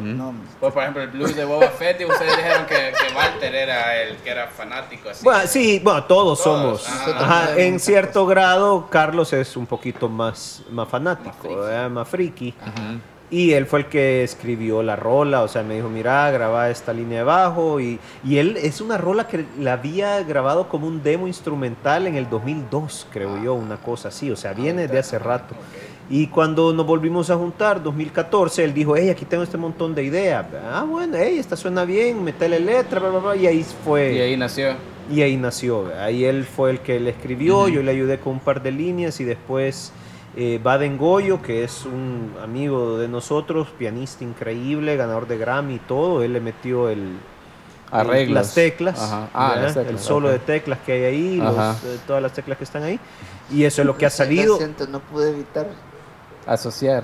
[0.01, 3.55] no, Pues, por ejemplo, el blues de Boba Fett y ustedes dijeron que, que Walter
[3.55, 5.23] era el que era fanático así.
[5.23, 6.87] Bueno, sí, bueno, todos, Todos, somos.
[7.09, 7.19] ajá.
[7.45, 11.89] Ajá, en cierto grado, Carlos es un poquito más, más fanático, Más friki.
[11.93, 12.53] más friki.
[12.61, 12.99] Ujú.
[13.29, 16.93] Y él fue el que escribió la rola, o sea, me dijo, mira, graba esta
[16.93, 17.81] línea de bajo.
[17.81, 22.15] Y, y él es una rola que la había grabado como un demo instrumental en
[22.15, 25.55] el 2002, creo yo, una cosa así, o sea, viene de hace rato.
[26.09, 30.03] Y cuando nos volvimos a juntar, 2014, él dijo, hey, aquí tengo este montón de
[30.03, 30.45] ideas.
[30.71, 33.35] Ah, bueno, hey, esta suena bien, metele letra, bla, bla, bla.
[33.35, 34.13] Y ahí fue.
[34.13, 34.69] Y ahí nació.
[35.11, 35.91] Y ahí nació.
[35.99, 39.19] Ahí él fue el que le escribió, yo le ayudé con un par de líneas
[39.19, 39.91] y después
[40.35, 45.79] eh, Baden Goyo, que es un amigo de nosotros, pianista increíble, ganador de Grammy y
[45.79, 47.17] todo, él le metió el,
[48.13, 49.29] el- las teclas, Ajá.
[49.33, 52.65] Ah, teclas, el solo de teclas que hay ahí, los, eh, todas las teclas que
[52.65, 52.99] están ahí.
[53.51, 54.57] Y eso es lo que ha Lo salido.
[54.57, 55.67] siento, no pude evitar.
[56.45, 57.03] Asociar.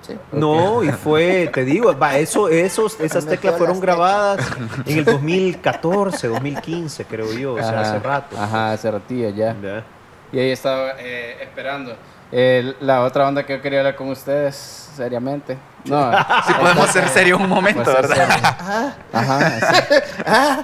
[0.00, 0.14] Sí.
[0.32, 4.46] No, y fue, te digo, va, eso, esos, esas teclas fueron grabadas
[4.84, 7.80] en el 2014, 2015, creo yo, o sea, Ajá.
[7.80, 8.36] hace rato.
[8.38, 9.54] Ajá, hace ratillo ya.
[9.54, 9.84] ¿verdad?
[10.32, 11.94] Y ahí estaba eh, esperando.
[12.32, 14.54] Eh, la otra banda que yo quería hablar con ustedes,
[14.96, 15.56] seriamente.
[15.84, 16.10] No.
[16.46, 18.56] Si podemos ser serios un momento, Pues, ¿verdad?
[18.60, 19.94] Ah, Ajá, sí.
[20.26, 20.62] ah,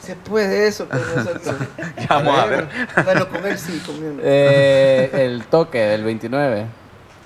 [0.00, 1.56] se puede eso con nosotros.
[1.98, 2.68] Ya vamos a ver.
[3.04, 4.14] Bueno, con él sí, conmigo.
[4.14, 4.20] no.
[4.24, 6.66] Eh, el toque del 29.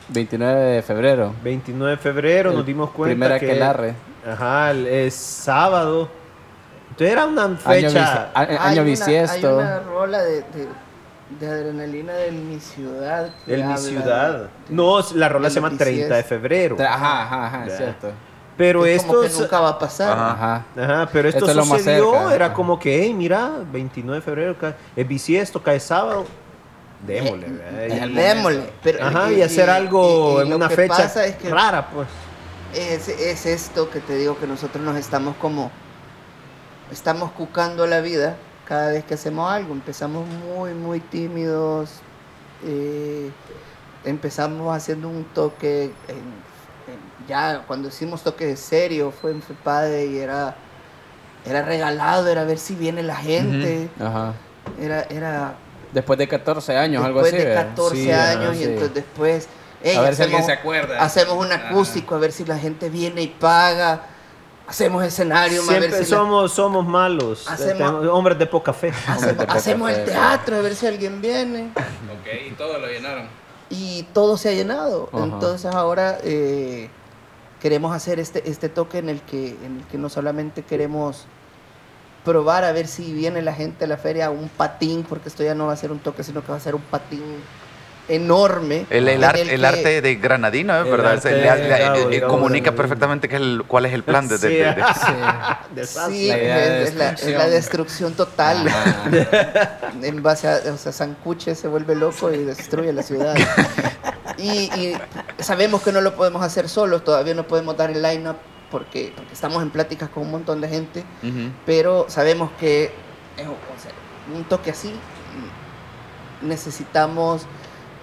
[0.09, 1.35] 29 de febrero.
[1.43, 3.95] 29 de febrero El nos dimos cuenta primer que aquelarre.
[4.31, 6.11] Ajá, es sábado.
[6.90, 7.88] Entonces era una Año, fecha.
[7.88, 9.49] bisi- a- Hay año una- bisiesto.
[9.49, 10.69] Hay una rola de, de,
[11.40, 13.31] de adrenalina de mi ciudad.
[13.47, 14.44] de mi ciudad.
[14.68, 16.77] de- No, la rola de se llama lo 30 de febrero.
[16.81, 18.12] Ajá, ajá, ajá, cierto.
[18.57, 19.37] Pero Es como esto.
[19.38, 20.16] que nunca va a pasar.
[20.16, 20.64] Ajá.
[20.77, 21.09] Ajá.
[21.12, 22.35] Pero esto, Esto es lo más sucedió, cerca.
[22.35, 22.55] era Ajá.
[22.55, 26.25] como que, hey, mira, 29 de febrero, cae- es bisiesto, cae sábado,
[27.05, 27.47] démosle,
[27.88, 28.70] el Y- Démosle.
[28.83, 31.88] Pero, Ajá, y, hacer algo y- y en lo una fecha pasa es que rara,
[31.92, 32.07] pues.
[32.75, 35.70] Es, es esto que te digo que nosotros nos estamos como.
[36.92, 39.72] Estamos cucando la vida cada vez que hacemos algo.
[39.74, 41.90] Empezamos muy, muy tímidos.
[42.66, 43.31] eh,
[44.05, 45.85] empezamos haciendo un toque.
[46.09, 50.55] en- en- ya cuando hicimos toque serio fue en FEPADE y era.
[51.46, 53.90] Era regalado, era ver si viene la gente.
[54.00, 54.33] Ajá.
[54.81, 55.55] Era, era
[55.92, 57.42] Después de 14 años, algo después así.
[57.42, 57.68] de ¿verdad?
[57.68, 58.64] 14 Sí, ajá, años y sí.
[58.64, 59.48] entonces después
[59.83, 61.03] ey, A ver si alguien hacemos- se acuerda.
[61.03, 61.68] hacemos un Ajá.
[61.68, 64.00] acústico a ver si la gente viene y paga
[64.66, 68.92] hacemos escenario a ver Siempre si la- somos, somos malos, Hacemos- hombres de poca fe.
[69.07, 71.70] hacemos, Poca hacemos el teatro a ver si alguien viene.
[71.77, 73.29] Ok, y todo lo llenaron.
[73.70, 75.09] y todo se ha llenado.
[75.14, 76.88] Entonces ahora eh,
[77.61, 81.24] queremos hacer este este toque en el que en el que no solamente queremos
[82.24, 85.42] probar a ver si viene la gente a la feria a un patín porque esto
[85.42, 87.22] ya no va a ser un toque sino que va a ser un patín
[88.09, 90.83] enorme El, el en ar- el el que- arte de granadino, ¿eh?
[90.90, 91.12] ¿verdad?
[91.12, 94.49] arte le- le- eh, comunica perfectamente qué es el- cuál es el plan de, de-
[94.49, 94.55] Sí,
[95.75, 95.87] de-.
[95.87, 97.38] Sí, La idea de es, es la, es destrucción.
[97.38, 98.69] la destrucción total.
[98.69, 99.81] Ajá.
[100.03, 103.35] En base a, o sea, Sancuche se vuelve loco y destruye la ciudad.
[104.37, 104.97] Y, y
[105.38, 108.37] sabemos que no lo podemos hacer solos, todavía no podemos dar el line-up
[108.71, 111.05] porque, porque estamos en pláticas con un montón de gente,
[111.64, 112.85] pero sabemos que
[113.38, 113.93] eh, o sea,
[114.37, 114.88] un toque así
[116.43, 117.43] mm, necesitamos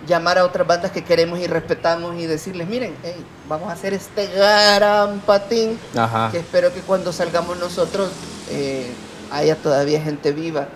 [0.08, 3.94] llamar a otras bandas que queremos y respetamos y decirles, miren, hey, vamos a hacer
[3.94, 6.30] este gran patín Ajá.
[6.32, 8.10] que espero que cuando salgamos nosotros
[8.50, 8.92] eh,
[9.32, 10.68] haya todavía gente viva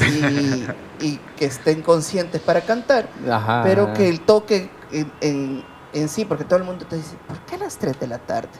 [0.00, 3.62] y, y que estén conscientes para cantar, Ajá.
[3.64, 5.64] pero que el toque en, en-
[5.94, 8.18] en sí, porque todo el mundo te dice, ¿por qué a las 3 de la
[8.18, 8.50] tarde?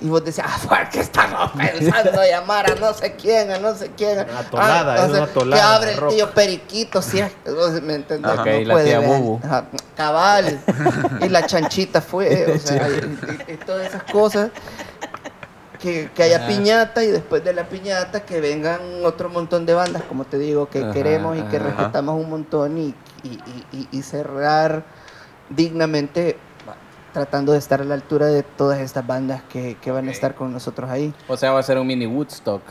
[0.00, 3.90] Y vos decís, ah, porque estamos pensando llamar a no sé quién, a no sé
[3.96, 4.20] quién.
[4.30, 6.10] Una tonada, Ah, es una tonada Que abre el rock.
[6.14, 7.32] tío Periquito, si es,
[7.82, 8.30] ¿me entendés?
[8.38, 9.08] Ok, no la puede tía ver.
[9.08, 9.40] Bubu.
[9.44, 9.64] Ajá,
[9.96, 10.60] cabal.
[11.20, 12.92] y la chanchita fue, o sea, y,
[13.48, 14.50] y- y todas esas cosas.
[15.80, 16.46] Que, que haya Ajá.
[16.48, 20.68] piñata y después de la piñata que vengan otro montón de bandas, como te digo,
[20.68, 21.66] que Ajá, queremos y que ajá.
[21.66, 24.82] respetamos un montón y- y- y cerrar
[25.50, 26.36] dignamente
[27.12, 30.14] tratando de estar a la altura de todas estas bandas que, que van a Ok.
[30.14, 31.12] estar con nosotros ahí.
[31.26, 32.62] O sea, va a ser un mini Woodstock.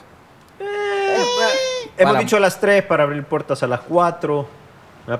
[1.97, 4.47] Hemos Para- dicho a las 3 para abrir puertas a las 4.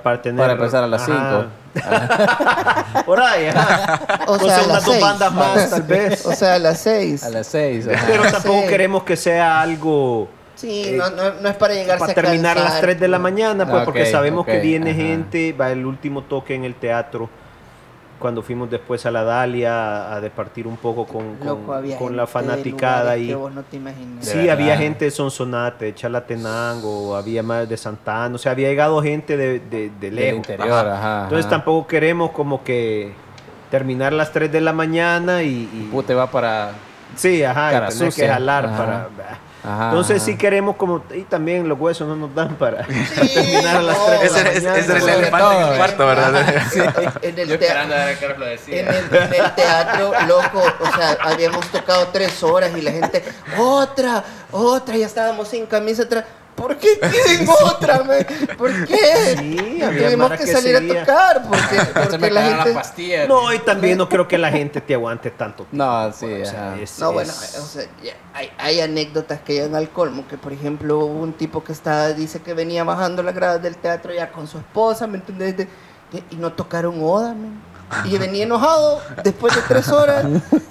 [0.02, 1.46] Para, tener, Para empezar a las Ajá.
[3.06, 4.20] Por ahí, ajá.
[4.26, 5.00] O sea, sé, a unas las dos seis.
[5.04, 6.26] bandas más, tal vez.
[6.26, 7.24] O sea, a las seis.
[7.24, 7.88] A las 6.
[8.06, 8.68] Pero tampoco Sí.
[8.68, 12.60] queremos que sea algo Sí, no, no, no es para llegarse para a terminar a
[12.60, 12.80] las cansar.
[12.82, 15.00] 3 de la mañana, pues, Ah, porque ok, sabemos que ok, viene ajá.
[15.00, 17.30] gente, va el último toque en el teatro.
[18.18, 22.16] Cuando fuimos después a la Dalia a departir un poco con, con, Loco, había con
[22.16, 24.24] la fanaticada y que vos no te imaginas.
[24.24, 24.52] Sí, verdad.
[24.54, 29.36] había gente de Sonsonate, de Chalatenango, había más de Santana, o sea, había llegado gente
[29.36, 30.36] de, de, de Del lejos.
[30.38, 31.22] interior, ajá.
[31.24, 31.56] Entonces ajá.
[31.56, 33.12] tampoco queremos como que
[33.70, 35.68] terminar las 3 de la mañana y...
[35.72, 36.72] y- Puta, va para.
[37.14, 38.76] sí, ajá, y que jalar Ajá.
[38.76, 39.38] para...
[39.68, 40.24] Ajá, Entonces ajá.
[40.24, 41.04] sí queremos como...
[41.14, 42.86] Y también los huesos no nos dan para
[43.34, 44.04] terminar a las no.
[44.06, 44.78] 3 de Ese la es- mañana.
[44.78, 46.62] ese es el elefante en el cuarto, ¿verdad?
[46.72, 46.80] Sí,
[47.22, 48.80] en el Yo te- esperando a ver qué lo decía.
[48.80, 53.22] En el, en el teatro, loco, o sea, habíamos tocado tres horas y la gente,
[53.58, 56.24] otra, otra, ya estábamos sin camisa atrás.
[56.58, 58.02] ¿Por qué piden otra?
[58.02, 58.24] me?
[58.56, 59.36] ¿Por qué?
[59.38, 62.72] Sí, había Tuvimos que que salir a tocar porque, la gente...
[62.74, 63.28] pastillas.
[63.28, 65.66] No, y también no creo que la gente te aguante tanto.
[65.72, 67.84] No, sí, O sea, es- No, bueno, o sea,
[68.34, 72.12] hay, hay anécdotas que llegan al colmo, que por ejemplo hubo un tipo que está,
[72.12, 75.56] dice que venía bajando las gradas del teatro ya con su esposa, ¿me entendés?
[75.56, 75.68] De-
[76.12, 77.60] de- y no tocaron Oda, men.
[78.04, 80.26] Y venía enojado después de tres horas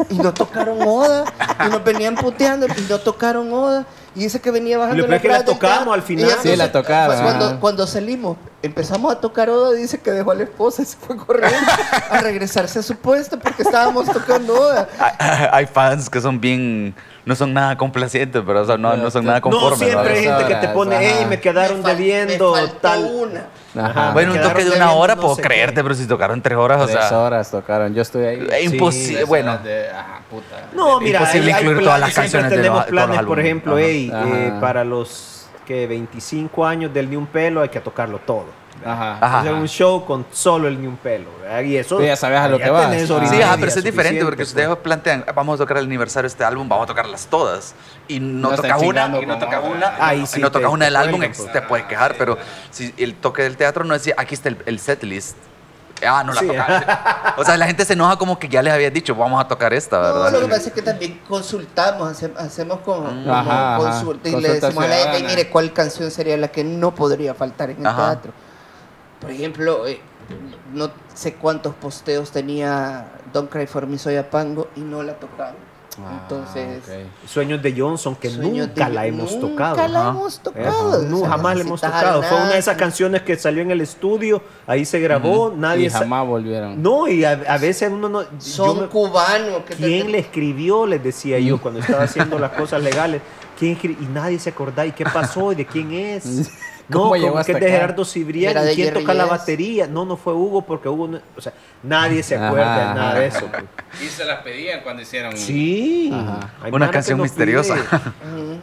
[0.09, 1.23] y no tocaron Oda.
[1.65, 3.85] Y nos venían puteando y no tocaron Oda.
[4.17, 6.31] Y dice que venía bajando Y lo es que la tocamos al final.
[6.41, 10.41] Sí, no la fue Cuando, salimos, empezamos a tocar Oda, dice que dejó a la
[10.41, 11.55] esposa y se fue corriendo
[12.09, 14.89] a regresarse a su puesto porque estábamos tocando Oda.
[15.51, 16.95] Hay, fans que son bien.
[17.25, 19.79] No son nada complacientes, pero o sea, no, no son nada no, conformes.
[19.79, 23.03] siempre hay gente que te pone, hey, me quedaron Me debiendo me faltó tal.
[23.03, 23.45] una.
[23.75, 24.11] Ajá.
[24.11, 25.83] Bueno, un toque de una hora no puedo creerte, qué.
[25.83, 27.19] pero si tocaron tres horas, o Tres sea.
[27.19, 27.93] horas tocaron.
[27.93, 28.47] Yo estoy ahí.
[28.51, 29.15] Es imposible.
[29.17, 30.45] Tres bueno, horas de- ajá, puta.
[30.73, 33.39] No, mira, imposible hay, hay incluir todas planes, las siempre canciones de tenemos planes, por
[33.39, 33.81] ejemplo, Ajá.
[33.85, 38.45] hey, eh, para los que 25 años del Ni Un Pelo hay que tocarlo todo.
[38.87, 39.17] Ajá.
[39.21, 39.39] Ajá.
[39.41, 41.29] Hacer un show con solo el Ni Un Pelo.
[41.41, 41.61] ¿verdad?
[41.61, 41.97] Y eso.
[41.97, 42.85] Tú ya sabes a lo que vas.
[42.87, 42.95] Ah.
[42.95, 44.79] y Sí, ajá, pero eso es diferente porque ustedes pues.
[44.79, 47.75] plantean, vamos a tocar el aniversario de este álbum, vamos a tocarlas todas.
[48.07, 50.71] Y no, No tocas una, y no tocas una, Ahí y sí no te- tocas
[50.71, 51.51] una del álbum, pues.
[51.51, 52.37] te puedes quejar, pero
[52.71, 55.35] si el toque del teatro no decía, aquí está el, el setlist.
[56.07, 56.47] Ah, no la Sí.
[56.47, 56.85] tocaste.
[57.37, 59.73] O sea, la gente se enoja como que ya les habías dicho, vamos a tocar
[59.73, 60.31] esta, No, ¿verdad?
[60.31, 64.83] lo que pasa es que también consultamos, hace- hacemos como, Ajá, consulta y le decimos
[64.83, 68.11] a la gente, mire, ¿cuál canción sería la que no podría faltar en el Ajá.
[68.11, 68.31] teatro?
[69.21, 69.99] Por ejemplo, eh,
[70.73, 75.67] no sé cuántos posteos tenía Don't Cry For Me Soy Pango y no la tocaron.
[75.99, 77.27] Ah, Entonces, ok.
[77.27, 79.87] Sueños de Johnson que nunca de- la hemos nunca tocado.
[79.87, 80.09] la Ajá.
[80.11, 81.01] hemos Eh, tocado.
[81.01, 82.21] No, O sea, jamás la hemos tocado.
[82.21, 82.77] Fue una de esas nada.
[82.77, 86.83] canciones que salió en el estudio, ahí se grabó, nadie Y jamás volvieron.
[86.83, 88.23] No, y a, a veces uno no.
[88.37, 89.63] Son me- cubanos.
[89.65, 90.85] que te- ¿Quién le escribió?
[90.85, 93.23] Les decía yo cuando estaba haciendo las cosas legales.
[93.57, 94.85] ¿Quién y nadie se acordaba.
[94.85, 95.51] ¿Y qué pasó?
[95.51, 96.51] ¿Y de quién es?
[96.89, 97.69] No, ¿Cómo como que es de?
[97.69, 98.55] Gerardo Cibrián.
[98.63, 99.87] ¿Y de quién toca la batería?
[99.87, 101.51] No, no fue Hugo porque Hugo no- O sea,
[101.83, 103.19] nadie se acuerda de nada ajá.
[103.19, 103.45] de eso.
[103.51, 103.63] pues.
[104.01, 105.35] Y se las pedían cuando hicieron.
[105.35, 106.13] Sí.
[106.71, 107.75] Una canción misteriosa.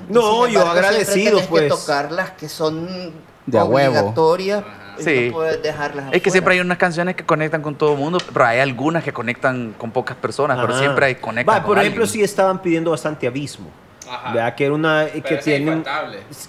[0.08, 1.64] No, yo agradecido, pues.
[1.64, 3.12] que tocar las que son
[3.46, 3.94] De a huevo.
[3.98, 4.64] obligatorias.
[4.98, 5.26] y Sí.
[5.26, 8.18] No puedes dejarlas Es que siempre hay unas canciones que conectan con todo el mundo,
[8.32, 11.78] pero hay algunas que conectan con pocas personas, pero siempre hay conectan Va, con Por
[11.78, 12.12] ejemplo, alguien.
[12.20, 13.68] sí estaban pidiendo bastante abismo.
[14.08, 14.32] Ajá.
[14.32, 14.54] ¿verdad?
[14.54, 15.84] Que era una que tiene, un-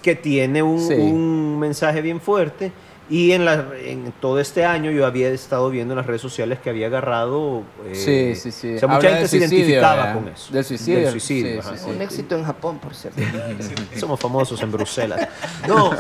[0.01, 0.93] que tiene un, Sí.
[0.93, 2.71] un mensaje bien fuerte.
[3.07, 6.57] Y en, la, en todo este año yo había estado viendo en las redes sociales
[6.57, 7.61] que había agarrado.
[7.85, 8.75] eh, Sí, sí, sí.
[8.77, 10.13] O sea, mucha Habla gente se suicidio, identificaba ¿verdad?
[10.15, 10.51] con eso.
[10.51, 10.99] Del suicidio.
[11.01, 11.89] Del suicidio, Sí, sí, sí.
[11.91, 13.21] Un éxito en Japón, por cierto.
[13.95, 15.27] Somos famosos en Bruselas.
[15.67, 15.91] No.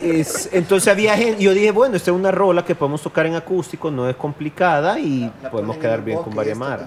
[0.00, 1.42] es- entonces había gente.
[1.42, 5.00] Yo dije, bueno, esta es una rola que podemos tocar en acústico, no es complicada
[5.00, 6.86] y La podemos quedar en bien con varias maras.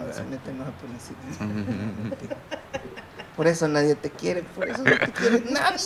[3.36, 5.78] Por eso nadie te quiere, por eso no te quiere nadie.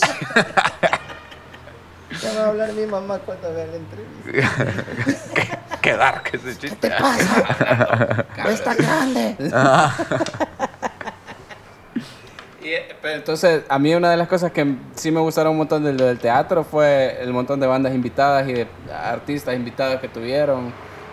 [2.22, 4.50] Ya va a hablar mi mamá cuando vea la entrevista.
[5.80, 6.88] Qué dark ese ¿Qué chiste.
[6.88, 8.26] te pasa?
[8.42, 9.36] No está grande.
[12.62, 15.58] Y, eh, pero entonces, a mí una de las cosas que sí me gustaron un
[15.58, 19.98] montón de lo del teatro fue el montón de bandas invitadas y de artistas invitados
[20.00, 20.72] que tuvieron,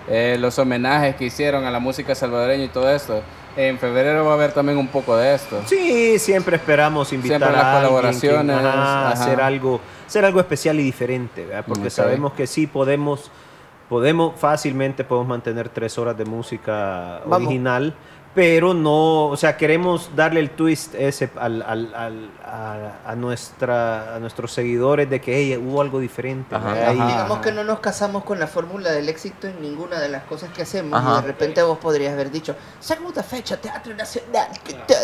[0.09, 3.21] eh, los homenajes que hicieron a la música salvadoreña y todo esto.
[3.57, 5.61] En febrero va a haber también un poco de esto.
[5.65, 9.09] Sí, siempre esperamos invitar Siempre a alguien que- colaboraciones, ajá, ajá.
[9.11, 11.65] hacer algo, hacer algo especial y diferente, ¿verdad?
[11.67, 13.31] Porque sabemos que sí podemos,
[13.89, 17.47] podemos fácilmente podemos mantener tres horas de música Vamos.
[17.47, 17.95] original,
[18.37, 24.15] pero no, o sea, queremos darle el twist ese al, al- al- a, a nuestra,
[24.15, 26.53] a nuestros seguidores de que hey, hubo algo diferente.
[26.53, 26.71] Ajá.
[26.73, 26.91] Ajá.
[26.91, 30.51] Digamos que no nos casamos con la fórmula del éxito en ninguna de las cosas
[30.51, 30.99] que hacemos.
[30.99, 31.13] Ajá.
[31.17, 34.99] Y de repente vos podrías haber dicho, segunda fecha, Teatro Nacional, que todo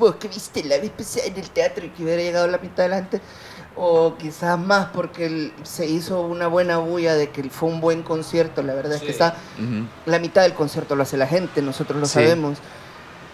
[0.00, 2.82] lo que viste la vez pasada en el teatro y que hubiera llegado la mitad
[2.82, 3.20] de la gente.
[3.74, 8.02] O quizás más porque el- se hizo una buena bulla de que fue un buen
[8.02, 8.62] concierto.
[8.62, 9.34] La verdad es que está
[10.06, 12.14] la mitad del concierto lo hace la gente, nosotros lo Sí.
[12.14, 12.58] sabemos.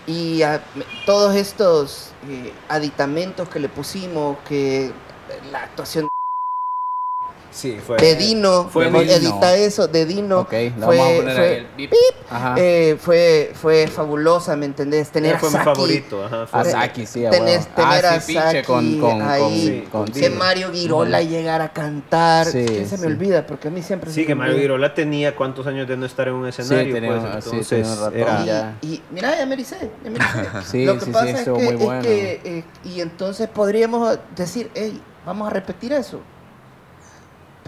[0.06, 0.40] Y
[1.06, 4.92] todos estos eh, aditamentos que le pusimos, que
[5.52, 6.08] la actuación
[7.58, 7.96] sí, fue.
[7.98, 9.14] de Dino, fue fue Dino.
[9.16, 11.92] edita eso, de Dino, Ok, le fue, vamos a poner fue- ahí el bip.
[12.30, 12.54] Ajá.
[12.58, 15.10] eh, fue, fue fabulosa, ¿me entendés?
[15.10, 16.24] Tener Él fue a mi Saki, favorito.
[16.24, 17.74] Ajá, fue- A Saki, sí, a Tenés- huevo.
[17.76, 20.38] tener ah, a sí, con, Saki con, ahí, con, Sí, con que Dino.
[20.38, 23.12] Mario Girola llegara a cantar, Sí, que se me sí.
[23.12, 24.58] olvida, porque a mí siempre se Sí, me que Mario.
[24.58, 26.94] Girola tenía cuántos años de no estar en un escenario.
[26.94, 28.78] tenía pues, sí, entonces tenía un ratón era- ya.
[28.82, 30.84] Y, y mira, ya me ericé, ya me ericé.
[30.84, 32.02] Lo que sí, sí, pasa es, estuvo que, muy es bueno.
[32.02, 36.20] que, eh, y entonces podríamos decir, hey, vamos a repetir eso.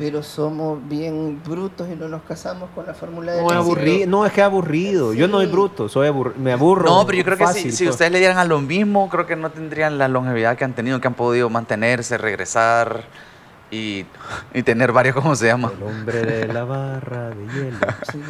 [0.01, 4.07] Pero somos bien brutos y no nos casamos con la fórmula del No.
[4.07, 5.13] No, es que es aburrido.
[5.15, 6.89] Yo no soy bruto, soy abur- me aburro.
[6.89, 7.91] No, pero yo creo que si, si pues.
[7.91, 11.01] ustedes le dieran a lo mismo, creo que no tendrían la longevidad que han tenido,
[11.01, 13.05] que han podido mantenerse, regresar
[13.71, 14.05] y,
[14.53, 15.71] y tener varios, ¿cómo se llama?
[15.77, 17.79] El hombre de la barra de hielo.
[18.11, 18.21] Sí.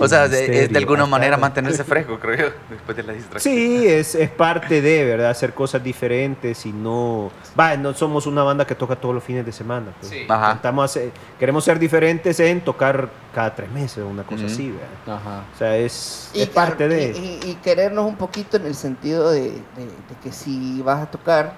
[0.00, 3.54] O sea, de, es de alguna manera mantenerse fresco, creo yo, después de la distracción.
[3.54, 5.30] Sí, es, es parte de, ¿verdad?
[5.30, 7.30] Hacer cosas diferentes y no...
[7.58, 9.86] Va, no somos una banda que toca todos los fines de semana.
[10.00, 10.10] pues.
[10.10, 10.26] Sí.
[10.28, 10.48] Ajá.
[10.48, 14.52] Intentamos hacer- queremos ser diferentes en tocar cada tres meses, una cosa Ujú.
[14.52, 15.20] así, ¿verdad?
[15.22, 15.44] Ajá.
[15.54, 17.12] O sea, es, Y, es parte de...
[17.16, 19.52] y- y- y querernos un poquito en el sentido de, de-
[19.86, 21.54] de que si vas a tocar,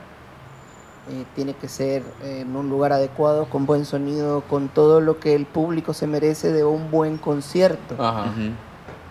[1.10, 5.34] eh, tiene que ser en un lugar adecuado, con buen sonido, con todo lo que
[5.34, 7.94] el público se merece de un buen concierto.
[7.98, 8.26] Ajá.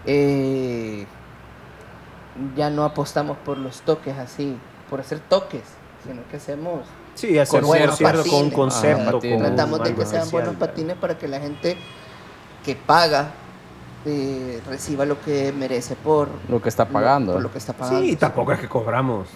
[0.05, 1.05] Eh,
[2.55, 4.57] ya no apostamos por los toques así,
[4.89, 5.61] por hacer toques,
[6.05, 6.81] sino que hacemos
[7.15, 8.55] Sí, hacer Con un buenos concierto con un patines.
[8.55, 9.01] concepto.
[9.01, 9.39] Ajá, con patines.
[9.45, 11.77] Tratamos de que sean buenos patines para que la gente
[12.65, 13.27] que paga
[14.05, 17.33] eh, reciba lo que merece por Lo que está pagando.
[17.33, 18.01] por lo que está pagando.
[18.01, 19.27] Sí, tampoco es que cobramos.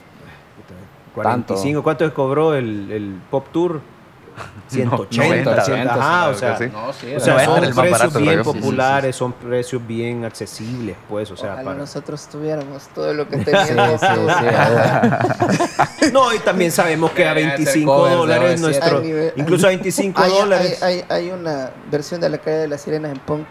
[1.18, 1.54] Puta, Tanto.
[1.54, 1.84] 45.
[1.84, 3.82] ¿Cuánto es cobró el, el Pop Tour?
[4.68, 6.66] 180, 90, 100, ajá, o sea, sí.
[6.72, 8.44] No, sí, o sea, son precios bien yo.
[8.44, 11.78] Sí, sí, sí, populares, son precios bien accesibles, pues, o sea, Ojalá para...
[11.80, 14.00] nosotros tuviéramos todo lo que teníamos.
[14.00, 15.48] sí, sí, ¿verdad?
[16.14, 18.64] No, y también sabemos que a Deberían hacer 25 covers de dólares OV7.
[18.64, 20.84] nuestro, nivel- incluso a 25 hay, dólares.
[20.84, 23.48] hay, hay, hay una versión de la calle de las sirenas en punk.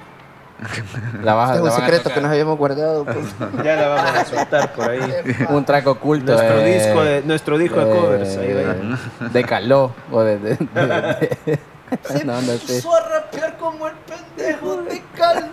[1.22, 3.04] La baja, Este es un secreto que nos habíamos guardado.
[3.04, 3.16] pues.
[3.64, 5.00] Ya la vamos a soltar por ahí.
[5.50, 6.32] Un track oculto.
[6.32, 8.36] Nuestro de- disco de, nuestro disco de covers.
[8.38, 9.28] Ahí va.
[9.28, 9.92] de Caló.
[10.10, 10.38] O de.
[10.38, 11.58] de, de- de-
[12.04, 12.74] Se no, no sé.
[12.76, 15.50] puso a rapear como el pendejo de Cal.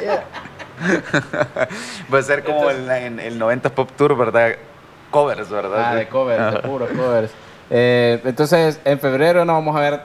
[0.00, 0.24] Yeah.
[2.12, 4.52] Va a ser como el, en el 90 Pop Tour, ¿verdad?
[5.10, 5.90] Covers, ¿verdad?
[5.90, 7.30] Ah, de covers, de puros covers.
[7.70, 10.00] Eh, entonces, en febrero no vamos a ver.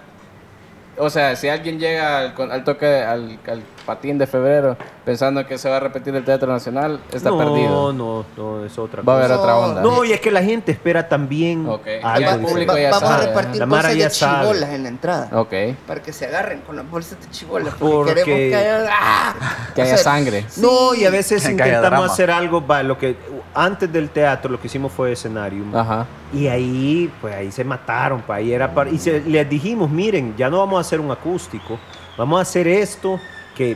[1.02, 4.76] O sea, si alguien llega al, con- al toque, al, al patín de febrero,
[5.06, 7.94] pensando que se va a repetir el Teatro Nacional, está no, perdido.
[7.94, 9.40] no, no, es otra Va a haber cosa.
[9.42, 9.82] otra No, onda.
[9.82, 11.88] No, y es que la gente espera también Ok.
[12.04, 14.10] algo Ya el público Va- ya vamos sabe, a repartir La Mara bolsas ya de
[14.14, 14.42] sabe.
[14.48, 15.30] chibolas en la entrada.
[15.40, 15.54] Ok.
[15.88, 17.74] Para que se agarren con las bolsas de chibolas.
[17.80, 19.34] Porque, Porque- queremos que haya, ¡ah!
[19.74, 20.46] Que O haya sea, sangre.
[20.58, 23.16] No, y a veces intentamos hacer algo, va, lo que
[23.56, 25.64] antes del teatro lo que hicimos fue escenario.
[25.74, 26.06] Ajá.
[26.34, 30.36] Y ahí, pues ahí se mataron, pa, ahí era para, y se- les dijimos, miren,
[30.38, 31.80] ya no vamos a hacer un acústico,
[32.18, 33.20] vamos a hacer esto
[33.56, 33.76] que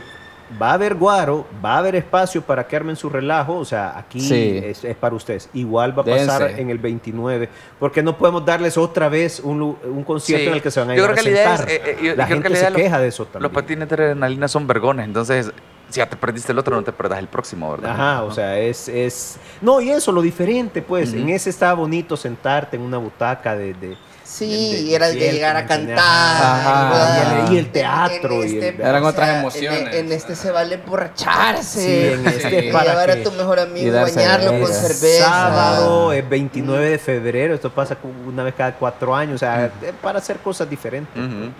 [0.60, 3.98] va a haber guaro, va a haber espacio para que armen su relajo, o sea,
[3.98, 4.60] aquí Sí.
[4.62, 5.48] es, es para ustedes.
[5.54, 6.60] Igual va a pasar Dense.
[6.62, 7.48] en el 29,
[7.80, 10.48] porque no podemos darles otra vez un, un concierto Sí.
[10.48, 11.68] en el que se van a ir a sentar.
[11.68, 13.42] eh, eh, yo- la gente se queja los- de eso también.
[13.42, 15.50] Los patines de adrenalina son vergones, entonces
[15.94, 17.92] si ya te perdiste el otro, no te perdas el próximo, ¿verdad?
[17.92, 19.36] Ajá, o sea, es, es...
[19.60, 21.10] No, y eso, lo diferente, pues.
[21.10, 21.18] Ujú.
[21.20, 23.74] En ese estaba bonito sentarte en una butaca de...
[23.74, 25.98] de- Sí, de- y era el de llegar a cantar.
[25.98, 27.46] Ajá.
[27.52, 29.94] Y el teatro, y el- Eran o otras sea, emociones.
[29.94, 31.80] En, en este se vale emborracharse.
[31.80, 32.72] Sí, en este Sí.
[32.72, 35.24] para llevar que- a tu mejor amigo bañarlo con cerveza.
[35.26, 39.92] Sábado, es 29 de febrero, esto pasa una vez cada cuatro años, o sea, es
[40.02, 41.14] para hacer cosas diferentes.
[41.22, 41.50] Ujú.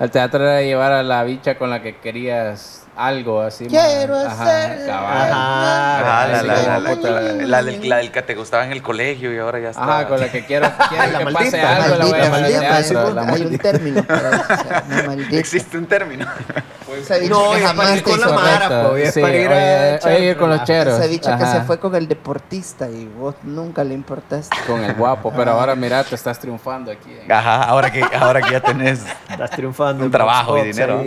[0.00, 3.66] El teatro era llevar a la bicha con la que querías algo así.
[3.66, 8.34] Quiero hacer- la, así la, como la, la, puta- la del, la del que te
[8.34, 9.82] gustaba en el colegio y ahora ya está.
[9.82, 12.76] Ajá, con la que quiero, quiero La que maldita, pase algo, la voy a Maldita,
[12.76, 13.62] hay la un- hay un maldita.
[13.62, 15.36] término para eso, o sea, una maldita.
[15.36, 16.26] Existe un término.
[17.28, 20.64] No, que es para ir con la mara, pues, es sí, para ir con los
[20.64, 20.98] cheros.
[20.98, 24.56] Esa bicha que Ajá, se fue con el deportista y vos nunca le importaste.
[24.66, 27.16] Con el guapo, pero ahora mira, te estás triunfando aquí.
[27.24, 29.04] en- Ajá, ahora que, ahora que ya tenés.
[29.30, 30.04] Estás triunfando.
[30.04, 31.00] Un trabajo y dinero.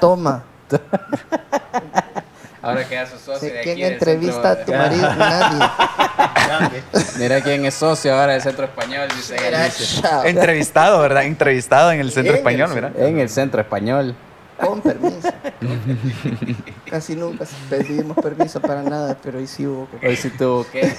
[0.00, 0.42] Toma.
[2.64, 5.14] Ahora que ya sos socio de ¿Quién aquí entrevista a tu marido?
[5.16, 6.82] Nadie.
[7.18, 9.36] Mira quién es socio ahora del centro español, dice.
[10.24, 11.24] Entrevistado, ¿verdad?
[11.24, 12.92] Entrevistado en el centro En el español, mira.
[12.96, 14.14] En el centro español.
[14.58, 15.28] Con permiso.
[16.88, 19.88] Casi nunca pedimos permiso para nada, pero hoy sí hubo.
[20.02, 20.90] Hoy sí tuvo que.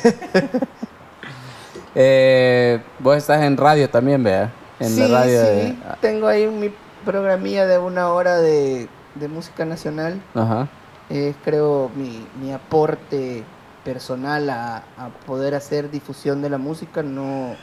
[1.96, 4.52] eh, vos estás en radio también, vea.
[4.80, 5.48] En sí, la radio sí.
[5.48, 5.76] de.
[6.02, 6.72] Tengo ahí mi
[7.06, 10.22] programilla de una hora de, de música nacional.
[10.34, 10.68] Ajá.
[11.10, 13.44] Es creo mi, mi aporte
[13.84, 17.04] personal a, a poder hacer difusión de la música.
[17.04, 17.56] No,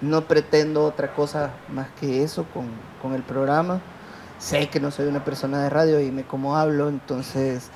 [0.00, 2.66] no pretendo otra cosa más que eso con,
[3.02, 3.80] con el programa.
[4.38, 7.68] Sé que no soy una persona de radio y me como hablo, entonces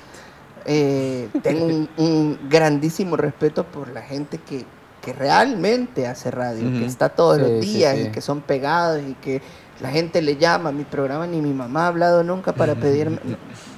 [0.65, 4.65] eh, tengo un, un grandísimo respeto por la gente que,
[5.01, 8.03] que realmente hace radio, que está todos los sí, días sí.
[8.03, 9.43] y que son pegados y que
[9.81, 13.17] la gente le llama a mi programa, ni mi mamá ha hablado nunca para pedirme,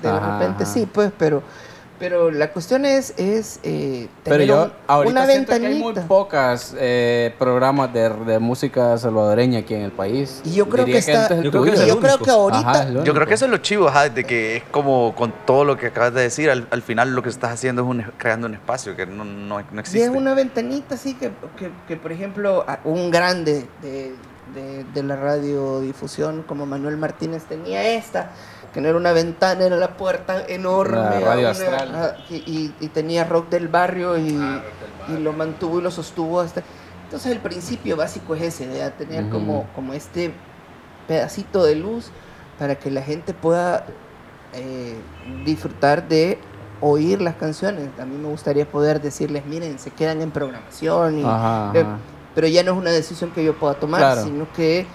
[0.02, 1.42] de Ajá, repente sí, pues, pero,
[2.00, 5.62] Pero la cuestión es, es eh, Pero tener yo un- ahorita una siento que hay
[5.74, 6.08] muy ventanita.
[6.08, 10.42] pocas eh, programas de, de música salvadoreña aquí en el país.
[10.46, 13.14] Y yo creo Diría que está- Yo creo que es yo creo ahorita Ajá, Yo
[13.16, 15.88] creo que eso es lo chivo, ajá, de que es como con todo lo que
[15.88, 18.96] acabas de decir, al, al final lo que estás haciendo es un, creando un espacio
[18.96, 20.04] que no, no, no Y existe.
[20.06, 24.14] es una ventanita así que, que, que, por ejemplo, a- un grande de,
[24.54, 28.32] de, de la radiodifusión como Manuel Martínez tenía esta,
[28.74, 30.96] que no era una ventana, era la puerta enorme.
[30.98, 31.96] La a radio una- astral.
[31.96, 34.38] ajá, y, y- y tenía rock del barrio y,
[35.10, 36.62] y lo mantuvo y lo sostuvo hasta...
[37.06, 40.34] Entonces el principio básico es ese, de tener como, como este
[41.08, 42.10] pedacito de luz
[42.60, 43.86] para que la gente pueda
[44.54, 44.98] eh,
[45.46, 46.38] disfrutar de
[46.82, 47.88] oír las canciones.
[48.00, 51.98] A mí me gustaría poder decirles, miren, se quedan en programación, y, Ajá, eh, ajá.
[52.38, 54.24] Pero ya no es una decisión que yo pueda tomar, Claro.
[54.26, 54.86] sino que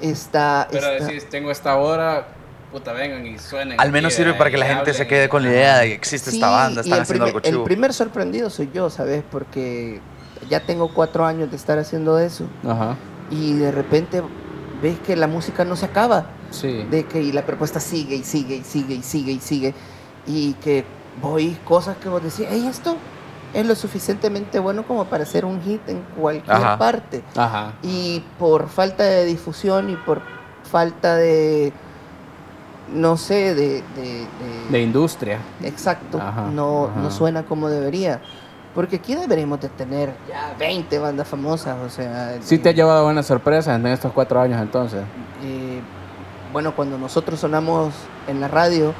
[0.00, 0.66] está...
[0.70, 2.26] Pero está- decís, tengo esta hora,
[2.72, 3.78] puta, vengan y suenen.
[3.78, 5.94] Al menos sirve eh, para que la gente se quede con la idea de que
[5.94, 7.58] existe Sí, esta banda, están el haciendo primer, algo chivo.
[7.58, 9.22] El primer sorprendido soy yo, ¿sabes?
[9.30, 10.00] Porque
[10.48, 12.96] ya tengo cuatro años de estar haciendo eso Ajá,
[13.30, 14.22] y de repente
[14.82, 16.28] ves que la música no se acaba.
[16.50, 16.82] sí.
[16.90, 19.74] de que y la propuesta sigue y sigue y sigue y sigue y sigue
[20.26, 20.86] y que
[21.20, 22.96] voy cosas que vos decís, hey, esto
[23.54, 26.78] es lo suficientemente bueno como para hacer un hit en cualquier Ajá.
[26.78, 27.72] parte Ajá.
[27.82, 30.20] y por falta de difusión y por
[30.70, 31.72] falta de
[32.92, 35.38] no sé de, de- de- De industria.
[35.62, 38.20] exacto Ajá, no, no suena como debería
[38.74, 43.04] porque aquí deberíamos de tener ya 20 bandas famosas o sea Sí te ha llevado
[43.04, 45.00] buenas sorpresas en estos cuatro años entonces.
[45.42, 45.80] eh,
[46.52, 47.92] bueno, cuando nosotros sonamos
[48.28, 48.94] en la radio,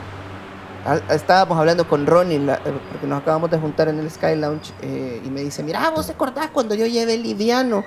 [1.11, 2.59] estábamos hablando con Ronnie, eh,
[2.91, 6.07] porque nos acabamos de juntar en el Sky Lounge, eh, y me dice, mira, vos
[6.07, 7.85] te acordás cuando yo llevé Liviano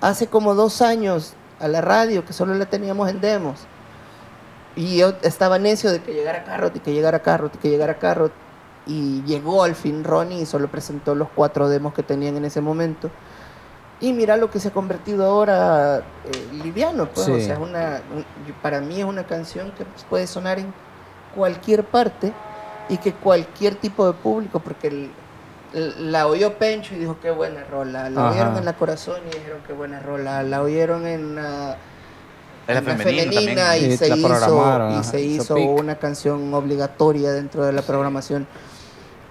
[0.00, 3.60] hace como dos años a la radio, que solo la teníamos en demos.
[4.76, 7.98] Y yo estaba necio de que llegara Carrot y que llegara Carrot y que llegara
[7.98, 8.32] Carrot.
[8.86, 12.60] Y llegó al fin Ronnie y solo presentó los cuatro demos que tenían en ese
[12.60, 13.08] momento.
[14.00, 16.02] Y mira lo que se ha convertido ahora eh,
[16.62, 17.06] Liviano.
[17.06, 17.42] Pues, o Sí.
[17.44, 18.26] sea, es una, un-
[18.62, 20.74] para mí es una canción que puede sonar en
[21.34, 22.32] cualquier parte
[22.88, 25.10] y que cualquier tipo de público, porque el-
[25.74, 28.30] el- la oyó Pencho y dijo qué buena rola, la Ajá.
[28.32, 31.76] oyeron en la Corazón y dijeron qué buena rola, la oyeron en la,
[32.66, 33.82] En la en la femenina también.
[33.82, 34.56] y Y se la hizo,
[34.90, 38.46] y ajá, se hizo una canción obligatoria dentro de la programación.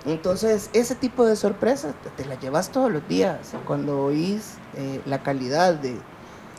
[0.06, 5.00] Entonces, ese tipo de sorpresas te, te las llevas todos los días cuando oís eh,
[5.06, 5.96] la calidad de...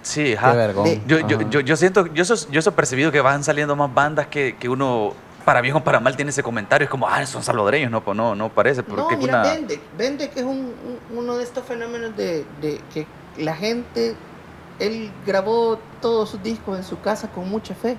[0.03, 0.53] Sí, Qué ajá.
[0.55, 0.85] vergón.
[0.85, 3.93] de- Yo, yo, yo, yo siento, yo eso, yo he percibido que van saliendo más
[3.93, 5.13] bandas que, que uno,
[5.45, 6.85] para bien o para mal, tiene ese comentario.
[6.85, 7.91] Es como, ah, son salvadoreños.
[7.91, 8.83] No, pues no, no parece.
[8.83, 9.53] Porque No, mira, una...
[9.53, 10.73] vende, vende que es un,
[11.11, 13.07] un- uno de estos fenómenos de, de que
[13.39, 14.15] la gente,
[14.79, 17.97] él grabó todos sus discos en su casa con mucha fe.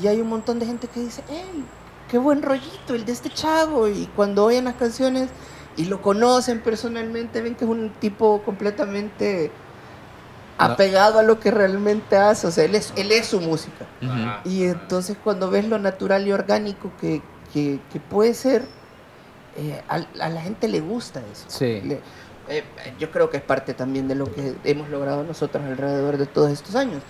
[0.00, 1.64] Y hay un montón de gente que dice, hey,
[2.10, 3.88] qué buen rollito el de este chavo.
[3.88, 5.28] Y cuando oyen las canciones
[5.76, 9.50] y lo conocen personalmente, ven que es un tipo completamente
[10.58, 12.46] apegado a lo que realmente hace.
[12.46, 13.86] O sea, él es, él es su música.
[14.02, 14.48] Ujú.
[14.50, 18.64] Y entonces cuando ves lo natural y orgánico que, que- que puede ser,
[19.56, 21.44] eh, a, a la gente le gusta eso.
[21.48, 21.80] Sí.
[21.82, 22.00] Le-
[22.48, 22.62] eh,
[22.98, 26.50] yo creo que es parte también de lo que hemos logrado nosotros alrededor de todos
[26.52, 27.02] estos años.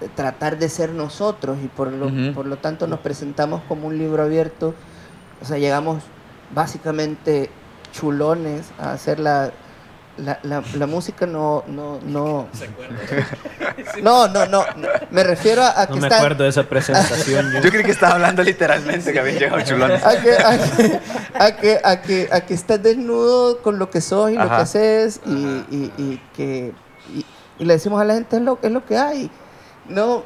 [0.00, 2.34] De tratar de ser nosotros y por lo, Ujú.
[2.34, 4.74] por lo tanto nos presentamos como un libro abierto.
[5.40, 6.02] O sea, llegamos
[6.54, 7.48] básicamente
[7.92, 9.52] chulones a hacer la,
[10.18, 12.46] la, la- la música, no, no, no.
[14.02, 14.64] No, no, no.
[14.76, 14.88] no.
[15.10, 17.52] Me refiero a, a que No me está- acuerdo de esa presentación.
[17.52, 17.60] yo.
[17.60, 20.04] Yo creí que estaba hablando literalmente que habían llegado chulones.
[20.04, 21.00] a que, a que,
[21.34, 24.54] a que, a que, a que estás desnudo con lo que sos y lo que
[24.54, 25.30] haces y,
[25.70, 26.72] y- y que
[27.14, 27.24] y,
[27.58, 29.30] y le decimos a la gente es lo, es lo que hay.
[29.88, 30.22] No,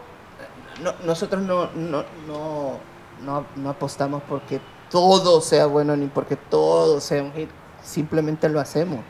[0.82, 2.78] no nosotros no, no, no,
[3.24, 4.60] no, no apostamos porque
[4.90, 7.48] todo sea bueno ni porque todo sea un hit.
[7.88, 9.00] Simplemente lo hacemos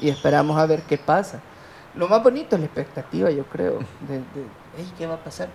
[0.00, 1.40] y esperamos a ver qué pasa.
[1.94, 3.78] Lo más bonito es la expectativa, yo creo,
[4.08, 4.42] de, de
[4.76, 5.48] "Ey, ¿qué va a pasar?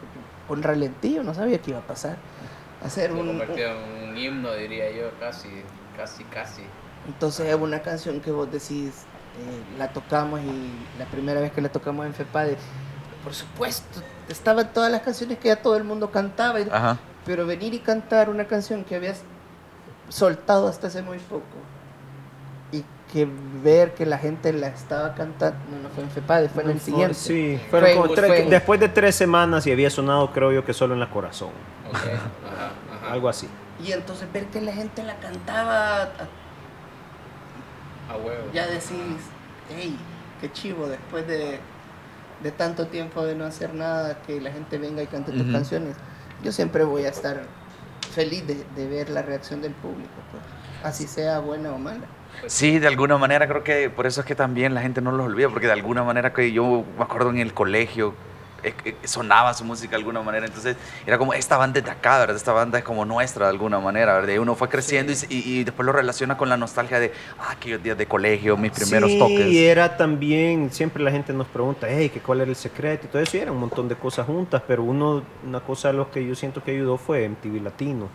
[0.47, 2.15] Con Ralentillo no sabía qué iba a pasar.
[2.82, 5.49] Hacer un, un- en un himno, diría yo, casi,
[5.97, 6.61] casi, casi.
[7.07, 8.91] Entonces es una canción que vos decís,
[9.38, 12.55] eh, la tocamos y la primera vez que la tocamos en FEPADE,
[13.25, 16.69] por supuesto, estaban todas las canciones que ya todo el mundo cantaba, y-
[17.25, 19.23] pero venir y cantar una canción que habías
[20.07, 21.43] soltado hasta hace muy poco
[23.12, 23.28] que
[23.64, 26.80] ver que la gente la estaba cantando, no, no fue en FEPADE, fue en el
[26.80, 27.16] siguiente.
[27.16, 30.64] Sí, fueron Fue- como tres- fue- después de tres semanas y había sonado creo yo
[30.64, 31.49] que solo en la corazón.
[33.10, 33.47] Algo así.
[33.84, 36.07] Y entonces ver que la gente la cantaba, a-
[38.14, 38.51] A huevo.
[38.53, 38.91] ya decís,
[39.76, 39.97] hey,
[40.41, 41.60] qué chivo, después de,
[42.43, 45.95] de tanto tiempo de no hacer nada, que la gente venga y cante tus canciones.
[46.43, 47.41] Yo siempre voy a estar
[48.14, 50.43] feliz de, de ver la reacción del público, pues,
[50.84, 52.05] así sea buena o mala.
[52.47, 55.25] Sí, de alguna manera creo que por eso es que también la gente no los
[55.25, 58.13] olvida, porque de alguna manera que yo me acuerdo en el colegio
[58.63, 60.75] eh, eh, sonaba su música de alguna manera, entonces
[61.05, 62.35] era como esta banda es de acá, ¿verdad?
[62.35, 64.33] Esta banda es como nuestra de alguna manera, ¿verdad?
[64.33, 67.13] Y uno fue creciendo y se- y, y después lo relaciona con la nostalgia de
[67.39, 69.45] ah, aquellos días de colegio, mis primeros sí, toques.
[69.47, 73.05] y era también, siempre la gente nos pregunta, hey, ¿qué, ¿cuál era el secreto?
[73.07, 75.93] Y todo eso, y era un montón de cosas juntas, pero uno, una cosa a
[75.93, 78.09] lo que yo siento que ayudó fue MTV Latino,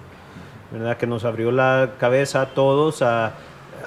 [0.70, 0.96] ¿verdad?
[0.98, 3.32] Que nos abrió la cabeza a todos a...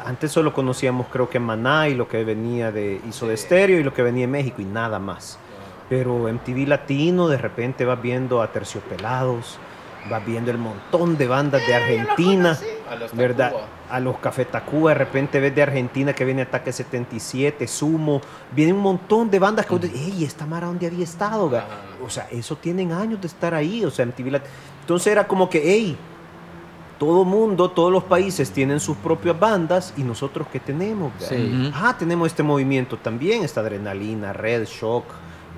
[0.07, 3.83] Antes solo conocíamos creo que Maná y lo que venía de Hizo de Estéreo y
[3.83, 5.37] lo que venía de México y nada más.
[5.89, 9.57] Pero MTV Latino, de repente vas viendo a Terciopelados,
[10.09, 12.57] vas viendo el montón de bandas de Argentina,
[12.89, 13.51] A los ¿verdad?
[13.89, 18.21] A los Café Tacuba, de repente ves de Argentina que viene Ataque 77, Sumo,
[18.53, 21.49] viene un montón de bandas que vos dices, ¡ey, esta Mara dónde había estado!
[21.49, 21.65] ga?"
[22.05, 24.45] O sea, eso tienen años de estar ahí, o sea, MTV Lat-
[24.81, 25.97] Entonces era como que, ¡ey!
[26.99, 31.11] Todo mundo, todos los países tienen sus propias bandas y nosotros qué tenemos.
[31.19, 31.71] ga?" Sí.
[31.75, 35.05] Ah, tenemos este movimiento también, esta adrenalina, Red Shock,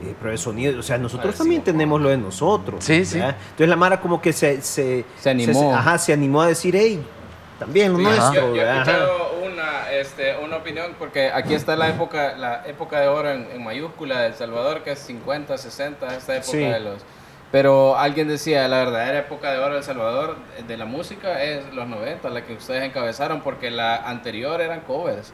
[0.04, 0.80] eh, Prueba de sonido.
[0.80, 2.84] O sea, nosotros también tenemos lo de nosotros.
[2.84, 3.20] Sí, sí.
[3.20, 5.74] Entonces la Mara como que se, se, Se animó.
[5.76, 7.02] ajá, se animó a decir, hey,
[7.58, 8.34] también lo Sí, nuestro.
[8.34, 9.12] yo, yo he escuchado
[9.46, 13.64] una, este, una opinión, porque aquí está la época, la época de oro en, en
[13.64, 16.58] mayúscula de El Salvador, que es 50, 60, esta época Sí.
[16.58, 16.96] de los...
[17.52, 20.38] Pero alguien decía, la verdadera época de oro de El Salvador
[20.68, 25.34] de la música es los 90, la que ustedes encabezaron, porque la anterior eran covers.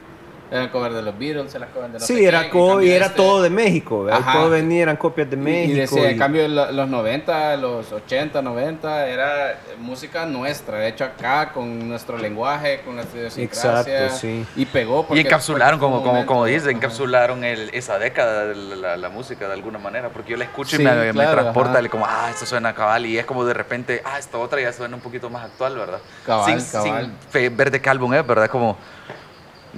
[0.51, 2.87] Eran covers de los Beatles, eran covers de no sé Sí, era, en co- cambio
[2.87, 4.07] y era este- todo de México.
[4.31, 5.71] Todo venía, eran copias de y- México.
[5.73, 10.87] Y decía, en y- cambio, lo- los 90, los 80, 90, era eh, música nuestra,
[10.87, 14.03] hecha acá, con nuestro lenguaje, con nuestra idiosincrasia.
[14.05, 14.45] Exacto, sí.
[14.55, 15.01] Y pegó.
[15.01, 18.75] Y porque- encapsularon, porque fue como, como, como dice, encapsularon el, esa década de la,
[18.75, 21.41] la- la música de alguna manera, porque yo la escucho Sí, y me, me claro,
[21.41, 21.81] transporta, ajá.
[21.83, 24.71] y como, ah, esto suena cabal, y es como de repente, ah, esta otra ya
[24.71, 25.99] suena un poquito más actual, ¿verdad?
[26.25, 27.05] Cabal, sin, cabal.
[27.05, 28.47] sin fe- ver de qué álbum es, ¿verdad?
[28.47, 28.77] Como,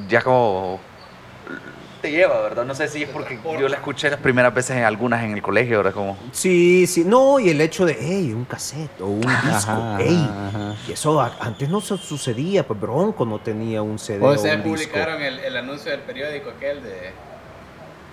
[0.08, 0.80] ya como
[2.02, 2.64] te lleva, ¿verdad?
[2.64, 5.42] No sé si es porque yo la escuché las primeras veces en algunas en el
[5.42, 5.94] colegio, ¿verdad?
[5.94, 9.98] Como, Sí, sí, no, y el hecho de, hey, un cassette o un disco, Ajá,
[10.00, 10.76] hey, ajá.
[10.88, 14.38] y eso a- antes no su- sucedía, pues Bronco no tenía un CD O o,
[14.38, 14.70] sea, un disco.
[14.92, 16.92] publicaron el, el anuncio del periódico aquel de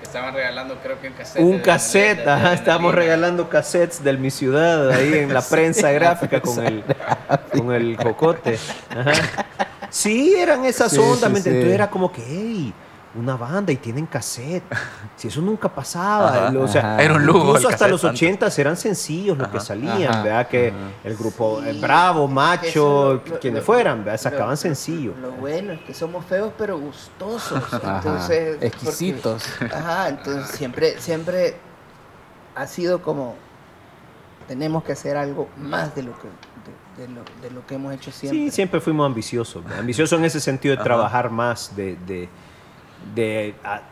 [0.01, 1.43] que estaban regalando, creo que un cassette.
[1.43, 5.35] Un de- cassette, de- de- ajá, de- estábamos regalando cassettes del Mi Ciudad ahí en
[5.35, 6.83] la prensa gráfica con el,
[7.53, 8.59] con el cocote.
[8.89, 9.13] Ajá.
[9.95, 11.43] Sí, eran esas Sí, ondas, sí, ¿me entiendes?
[11.45, 11.49] sí.
[11.51, 12.75] Entonces era como que, hey,
[13.17, 14.65] una banda y tienen cassette.
[15.15, 16.49] Si eso nunca pasaba.
[16.49, 17.01] Ajá, o sea.
[17.01, 18.21] Era un lujo Incluso hasta los antes.
[18.21, 20.49] 80 eran sencillos los que salían, Ajá, ¿verdad?
[20.49, 20.79] Que ajá.
[21.05, 21.81] el grupo eh, Sí.
[21.81, 24.19] Bravo, Macho, lo- quienes lo- fueran, ¿verdad?
[24.21, 25.15] Sacaban lo- sencillo.
[25.23, 27.63] Lo bueno es que somos feos pero gustosos.
[27.73, 29.45] Ajá, Entonces, porque- exquisitos.
[29.73, 31.57] ajá, entonces siempre, siempre
[32.57, 33.37] ha sido como
[34.49, 36.27] tenemos que hacer algo más de lo que
[36.97, 38.39] de, lo, de lo que hemos hecho siempre.
[38.41, 39.63] Sí, siempre fuimos ambiciosos.
[39.79, 41.97] Ambiciosos en ese sentido de trabajar más, de...
[42.07, 42.29] de,
[43.15, 43.83] de a-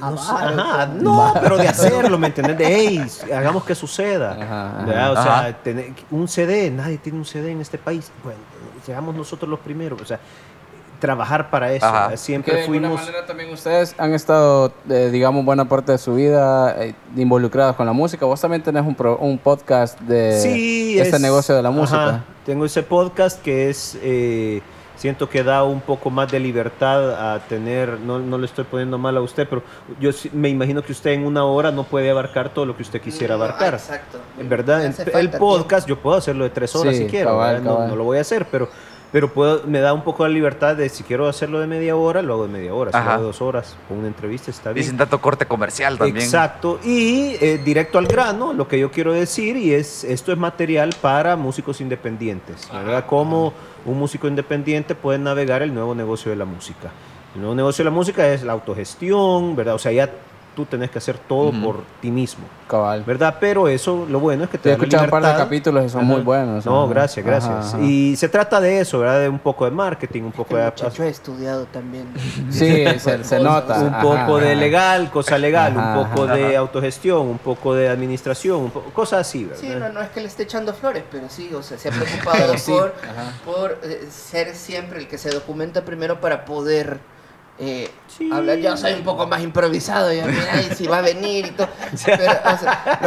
[0.00, 2.56] no, sé, ajá, como- no, pero de hacerlo, ¿me entiendes?
[2.58, 4.32] De, hey, hagamos que suceda.
[4.40, 5.12] Ajá, ¿verdad?
[5.12, 5.42] O ajá.
[5.42, 8.10] sea, tener- un CD, nadie tiene un CD en este país.
[8.24, 8.38] Bueno,
[8.86, 10.00] seamos nosotros los primeros.
[10.00, 10.18] O sea,
[10.98, 11.84] trabajar para eso.
[11.84, 12.16] Ajá.
[12.16, 13.00] Siempre de alguna fuimos...
[13.00, 17.84] manera también ustedes han estado, eh, digamos, buena parte de su vida eh, involucrados con
[17.86, 18.24] la música.
[18.24, 21.78] Vos también tenés un, pro- un podcast de Sí, este es- negocio de la ajá,
[21.78, 22.24] música.
[22.44, 24.60] Tengo ese podcast que es, eh,
[24.96, 28.98] siento que da un poco más de libertad a tener, no, no le estoy poniendo
[28.98, 29.62] mal a usted, pero
[30.00, 32.82] yo sí- me imagino que usted en una hora no puede abarcar todo lo que
[32.82, 33.74] usted quisiera No, abarcar.
[33.74, 34.18] exacto.
[34.38, 37.32] En verdad, el, podcast yo puedo hacerlo de tres horas Sí, si quiero.
[37.60, 37.86] No-.
[37.88, 38.68] No, lo voy a hacer, pero,
[39.12, 42.22] pero puedo, me da un poco la libertad de si quiero hacerlo de media hora,
[42.22, 44.70] lo hago de media hora, si lo hago de dos horas, con una entrevista está
[44.70, 44.86] y bien.
[44.86, 46.24] sin tanto corte comercial también.
[46.24, 50.38] Exacto, y eh, directo al grano, lo que yo quiero decir, y es esto es
[50.38, 53.04] material para músicos independientes, ¿verdad?
[53.06, 53.52] Cómo
[53.84, 56.90] un músico independiente puede navegar el nuevo negocio de la música.
[57.34, 59.74] El nuevo negocio de la música es la autogestión, ¿verdad?
[59.74, 60.10] O sea, ya
[60.54, 63.02] tú tenés que hacer todo por ti mismo, Cabal.
[63.04, 63.36] ¿verdad?
[63.40, 66.02] Pero eso, lo bueno es que te he escuchado un par de capítulos y son
[66.02, 66.10] Ajá.
[66.12, 66.64] muy buenos.
[66.66, 66.92] No, ajá.
[66.92, 67.52] gracias, gracias.
[67.54, 67.80] Ajá, ajá.
[67.84, 69.20] Y se trata de eso, ¿verdad?
[69.20, 70.70] De un poco de marketing, un poco El de...
[70.70, 72.06] muchacho ha estudiado también.
[72.50, 73.80] Sí, se, se nota.
[73.80, 74.60] un ajá, poco de ajá.
[74.60, 76.34] legal, cosa legal, Ajá, un poco ajá.
[76.34, 79.60] de autogestión, un poco de administración, un po- cosas así, ¿verdad?
[79.60, 81.92] Sí, no, no es que le esté echando flores, pero sí, o sea, se ha
[81.98, 82.72] preocupado sí,
[83.44, 86.98] por eh, ser siempre el que se documenta primero para poder
[87.62, 88.28] eh, Sí.
[88.32, 88.58] hablar.
[88.58, 91.68] Yo soy un poco más improvisado, ya mira, y si va a venir y todo.
[92.06, 93.00] Pero, o sea,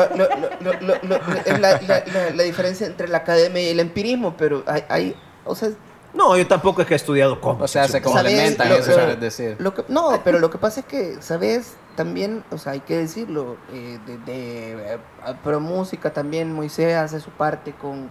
[1.46, 5.16] es la, la- la- la diferencia entre la academia y el empirismo, pero hay, hay
[5.46, 5.70] o sea,
[6.14, 7.64] No, yo tampoco es que he estudiado cómo.
[7.64, 8.04] O sea, se ¿Sabes?
[8.08, 9.56] complementan, Lo- eso quieres decir.
[9.60, 11.74] Lo que, no, pero lo que pasa es que, ¿sabes?
[11.96, 14.98] También, o sea, hay que decirlo, eh, de, de, eh,
[15.44, 18.10] Pro Música también Moisés hace su parte con,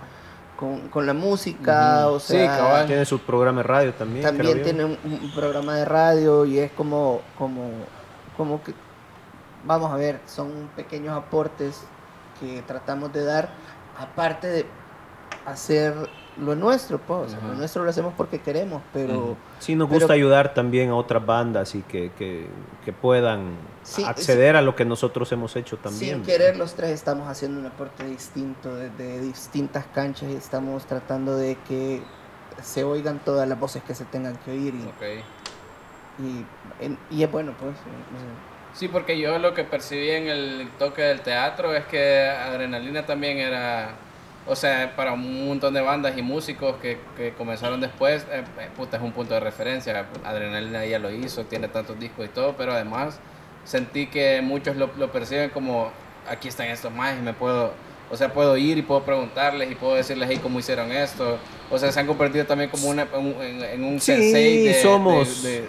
[0.57, 2.86] con, con la música, o sea.
[2.86, 4.24] Tiene su programa de radio también.
[4.24, 7.70] también tiene un, un programa de radio y es como, como,
[8.36, 8.72] como que,
[9.64, 11.82] vamos a ver, son pequeños aportes
[12.40, 13.50] que tratamos de dar,
[13.98, 14.66] aparte de
[15.46, 15.94] hacer
[16.36, 19.36] lo nuestro, pues, lo nuestro lo hacemos porque queremos, pero...
[19.61, 22.48] Sí, nos Pero- gusta ayudar también a otras bandas y que, que,
[22.84, 23.52] que puedan
[23.85, 26.16] Sí, acceder a lo que nosotros hemos hecho también.
[26.16, 31.37] Sin querer, los tres estamos haciendo un aporte distinto desde distintas canchas y estamos tratando
[31.37, 32.03] de que
[32.62, 36.45] se oigan todas las voces que se tengan que oír y, Ok.
[37.11, 37.72] y, es bueno, pues.
[37.72, 43.07] o Sí, porque yo lo que percibí en el toque del teatro es que Adrenalina
[43.07, 43.91] también era,
[44.49, 48.68] o sea, para un montón de bandas y músicos que, que comenzaron después, eh, eh,
[48.76, 50.07] puta, es un punto de referencia.
[50.24, 53.20] Adrenalina ya lo hizo, tiene tantos discos y todo, pero además
[53.65, 55.91] sentí que muchos lo, lo perciben como,
[56.29, 57.73] aquí están estos más y me puedo,
[58.11, 61.39] o sea, puedo ir y puedo preguntarles y puedo decirles, hey, ¿cómo hicieron esto?
[61.71, 64.83] O sea, se han convertido también como una, un- en, en un Sí, sensei de-
[64.83, 65.69] somos- de-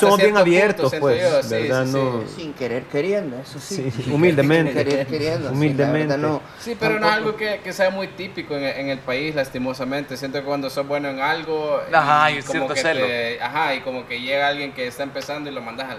[0.00, 1.84] somos bien punto, abiertos, pues, sí, ¿verdad?
[1.84, 1.98] sí, sí.
[1.98, 3.90] No- sin querer queriendo, eso sí.
[3.94, 4.72] Sí, Sin humildemente.
[4.72, 5.50] querer queriendo.
[5.50, 6.16] Humildemente.
[6.16, 6.40] no.
[6.58, 10.16] Sí, pero no es algo que, que sea muy típico en, en el país, lastimosamente.
[10.16, 11.80] Siento que cuando sos bueno en algo.
[11.92, 13.04] Ajá, como que celo.
[13.06, 15.98] te- ajá, y como que llega alguien que está empezando y lo mandas al.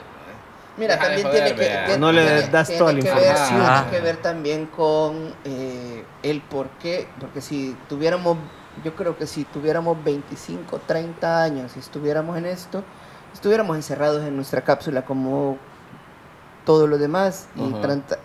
[0.77, 3.05] Mira, Deja también joder, tiene que, tiene- No le tiene- das tiene toda la que
[3.09, 3.61] ver, información.
[3.65, 8.37] tiene que ver también con eh, el por qué, porque si tuviéramos,
[8.83, 12.83] yo creo que si tuviéramos 25, 30 años y estuviéramos en esto,
[13.33, 15.57] estuviéramos encerrados en nuestra cápsula como
[16.65, 17.73] todo lo demás y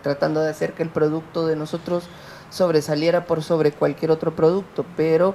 [0.03, 2.09] tratando de hacer que el producto de nosotros
[2.49, 5.35] sobresaliera por sobre cualquier otro producto, pero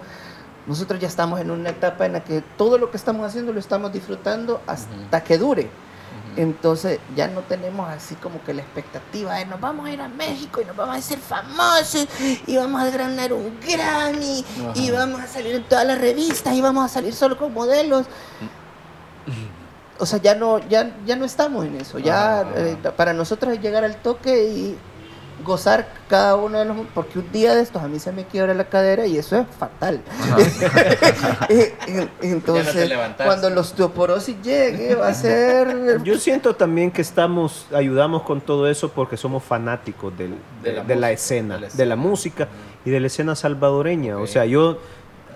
[0.67, 3.59] nosotros ya estamos en una etapa en la que todo lo que estamos haciendo lo
[3.59, 5.69] estamos disfrutando hasta que dure.
[6.37, 10.07] Entonces ya no tenemos así como que la expectativa de nos vamos a ir a
[10.09, 12.07] México y nos vamos a hacer famosos
[12.45, 14.43] y vamos a ganar un Grammy
[14.75, 18.05] y vamos a salir en todas las revistas y vamos a salir solo con modelos.
[19.97, 21.99] O sea, ya no, ya, ya no estamos en eso.
[21.99, 22.49] Ya Ajá.
[22.55, 24.77] eh, para nosotros es llegar al toque y
[25.43, 28.53] gozar cada uno de los porque un día de estos a mí se me quiebra
[28.53, 30.01] la cadera y eso es fatal.
[32.21, 38.41] Entonces, cuando la osteoporosis llegue, va a ser Yo siento también que estamos, ayudamos con
[38.41, 41.59] todo eso porque somos fanáticos del- de, De la de la música, escena, de la
[41.61, 41.85] de escena.
[41.89, 42.47] la música
[42.85, 44.17] y de la escena salvadoreña.
[44.17, 44.79] O sea, yo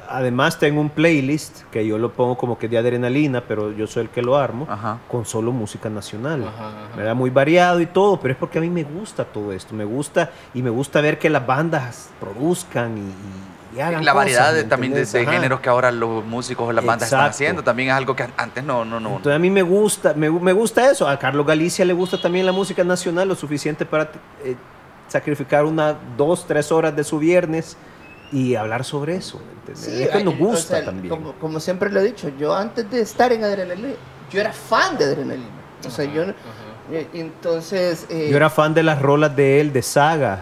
[0.09, 4.03] además tengo un playlist que yo lo pongo como que de adrenalina, pero yo soy
[4.03, 4.97] el que lo armo, Ajá.
[5.07, 6.43] con solo música nacional.
[6.47, 6.71] Ajá.
[6.97, 7.15] ¿verdad?
[7.15, 10.31] Muy variado y todo, pero es porque a mí me gusta todo esto, me gusta
[10.53, 14.55] y me gusta ver que las bandas produzcan y, y- y hagan La variedad cosas,
[14.55, 17.89] de, ¿me también de, géneros que ahora los músicos o las bandas están haciendo también
[17.89, 19.09] es algo que antes no, no, no.
[19.09, 21.07] Entonces a mí me gusta, me, me gusta eso.
[21.07, 24.09] A Carlos Galicia le gusta también la música nacional lo suficiente para
[24.43, 24.55] eh,
[25.07, 27.77] sacrificar una, dos, tres horas de su viernes
[28.31, 29.39] y hablar sobre eso.
[29.73, 31.09] Sí, es que nos o gusta sea, también.
[31.09, 33.89] Como, como siempre lo he dicho, yo antes de estar en Adrenalina,
[34.31, 35.47] yo era fan de Adrenalina.
[35.85, 36.21] O sea, Ajá, yo.
[36.23, 36.33] ajá.
[36.91, 38.05] eh, Entonces.
[38.09, 40.41] eh, Yo era fan de las rolas de él, de Saga.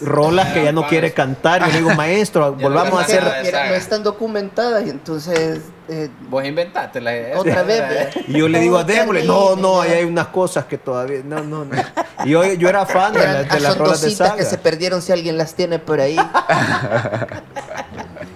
[0.00, 1.60] Rolas que ya no quiere cantar.
[1.60, 3.22] Yo le digo, maestro, volvamos a hacer.
[3.22, 5.60] no- están documentadas y entonces.
[5.88, 7.38] eh, Vos inventaste la idea.
[7.38, 7.80] otra vez.
[7.88, 8.10] ¿verdad?
[8.26, 9.20] Y yo le digo, Otra démosle.
[9.20, 11.20] vez, No, no, ahí hay unas cosas que todavía.
[11.24, 11.76] No, no, no.
[12.24, 14.36] Y yo, yo era fan de, las- de las son rolas de Saga.
[14.36, 16.16] que se perdieron si alguien las tiene por ahí.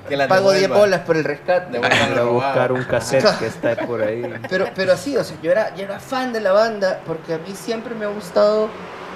[0.08, 0.84] Que la Pago 10 devuelva.
[0.84, 1.78] bolas por el rescate.
[1.78, 2.32] A robado.
[2.32, 4.24] buscar un cassette que está por ahí.
[4.48, 7.38] Pero, pero así, o sea, yo era, yo era fan de la banda porque a
[7.38, 8.68] mí siempre me ha gustado.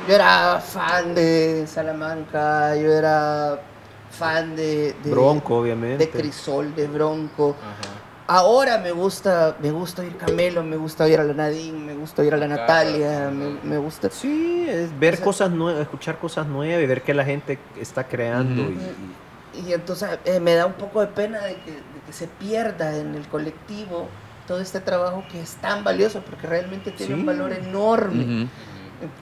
[0.09, 3.59] Yo era fan de Salamanca, yo era
[4.11, 4.95] fan de.
[5.03, 6.07] de Bronco, obviamente.
[6.07, 7.57] De Crisol, de Bronco.
[7.61, 7.95] Ajá.
[8.27, 12.23] Ahora me gusta, me gusta oír Camelo, me gusta oír a la Nadine, me gusta
[12.23, 14.09] oír a la Natalia, me, me gusta.
[14.11, 17.59] Sí, es ver O sea- cosas nuevas, escuchar cosas nuevas y ver que la gente
[17.79, 18.63] está creando.
[18.63, 18.65] Y-
[19.55, 22.27] y- Y entonces eh, me da un poco de pena de que, de que se
[22.27, 24.09] pierda en el colectivo
[24.49, 27.21] todo este trabajo que es tan valioso porque realmente tiene Sí.
[27.21, 28.25] un valor enorme.
[28.25, 28.49] Ujú.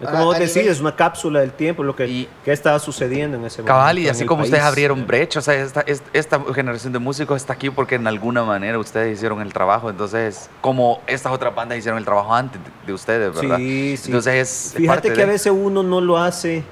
[0.01, 2.29] Es A- como vos a decís, nivel- es una cápsula del tiempo, lo que, Y-
[2.45, 4.01] que estaba sucediendo en ese Cabal, momento.
[4.01, 7.37] y en así como ustedes abrieron brecha, o sea, esta, es- esta generación de músicos
[7.41, 11.79] está aquí porque en alguna manera ustedes hicieron el trabajo, entonces, como estas otras bandas
[11.79, 13.57] hicieron el trabajo antes de, de ustedes, ¿verdad?
[13.57, 14.05] Sí, sí.
[14.07, 16.63] Entonces es Fíjate que de- a veces uno no lo hace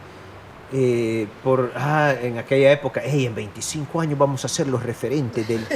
[0.72, 5.48] eh, por, ah, en aquella época, hey, en 25 años vamos a ser los referentes
[5.48, 5.66] del...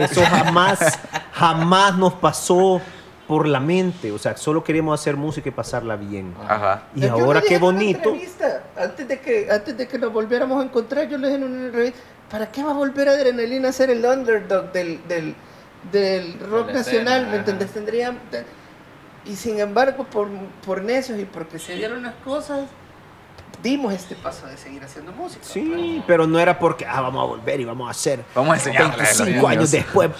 [0.00, 0.98] Eso jamás,
[1.32, 2.80] jamás nos pasó
[3.26, 6.34] por la mente, o sea, solo queremos hacer música y pasarla bien.
[6.46, 6.84] Ajá.
[6.94, 8.14] Y Yo ahora qué en una bonito.
[8.76, 11.66] Antes de, que, antes de que nos volviéramos a encontrar, yo le dije en una
[11.66, 11.98] entrevista,
[12.30, 15.34] ¿para qué va a volver Adrenalina a ser el underdog del, del,
[15.90, 17.26] del rock escena, nacional?
[17.30, 17.70] ¿Me entendés?
[17.72, 18.14] Tendría...
[19.24, 20.28] Y sin embargo, por,
[20.66, 22.68] por necios y porque se dieron las cosas,
[23.64, 25.42] dimos este paso de seguir haciendo música.
[25.42, 28.56] Sí, pero no era porque, ah, vamos a volver y vamos a hacer Vamos a
[28.56, 30.10] enseñarle a los 25 años después.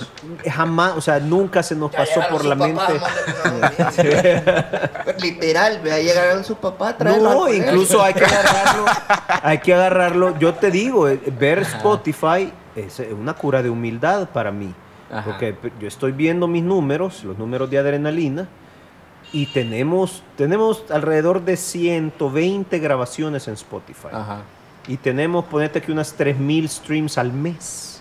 [0.51, 2.81] Jamás, o sea, nunca se nos Ya pasó por la mente.
[5.21, 8.87] Literal, vea, llegaron sus papás, al No, incluso hay que agarrarlo.
[9.43, 10.39] hay que agarrarlo.
[10.39, 14.73] Yo te digo, eh, ver Spotify es eh, una cura de humildad para mí.
[15.13, 15.25] Ajá.
[15.25, 18.49] Porque yo estoy viendo mis números, los números de adrenalina,
[19.35, 24.09] y tenemos, tenemos alrededor de 120 grabaciones en Spotify.
[24.13, 24.43] Ajá.
[24.87, 28.01] Y tenemos, ponete que unas 3000 streams al mes.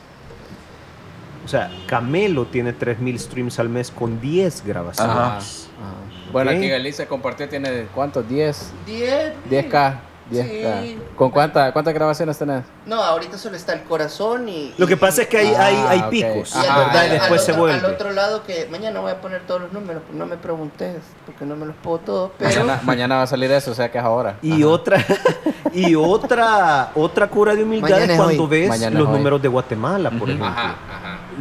[1.43, 5.11] O sea, Camelo tiene 3000 streams al mes con 10 grabaciones.
[5.15, 5.37] Ajá.
[5.37, 6.31] Ajá.
[6.31, 6.57] Bueno, Ok.
[6.57, 8.29] aquí Galicia compartió, tiene ¿cuántos?
[8.29, 8.71] 10.
[8.85, 9.33] Diez.
[9.49, 9.95] 10K.
[10.33, 10.81] 10K.
[10.83, 10.99] Sí.
[11.15, 12.63] ¿Con cuánta, cuántas grabaciones tenés?
[12.85, 14.73] No, ahorita solo está el corazón y...
[14.77, 16.97] Lo que pasa es que hay, Ah, hay, hay picos, Ajá, ¿verdad?
[16.97, 17.79] al- Y después al se vuelve.
[17.79, 21.45] Al otro lado que mañana voy a poner todos los números, no me preguntes, porque
[21.45, 22.49] no me los puedo todos, pero...
[22.49, 24.37] Mañana, mañana va a salir eso, o sea que es ahora.
[24.41, 24.97] Y otra,
[25.73, 28.49] y otra, otra cura de humildad Mañana es cuando hoy.
[28.49, 30.47] ves Mañana los números de Guatemala, por ejemplo.
[30.47, 30.75] ajá.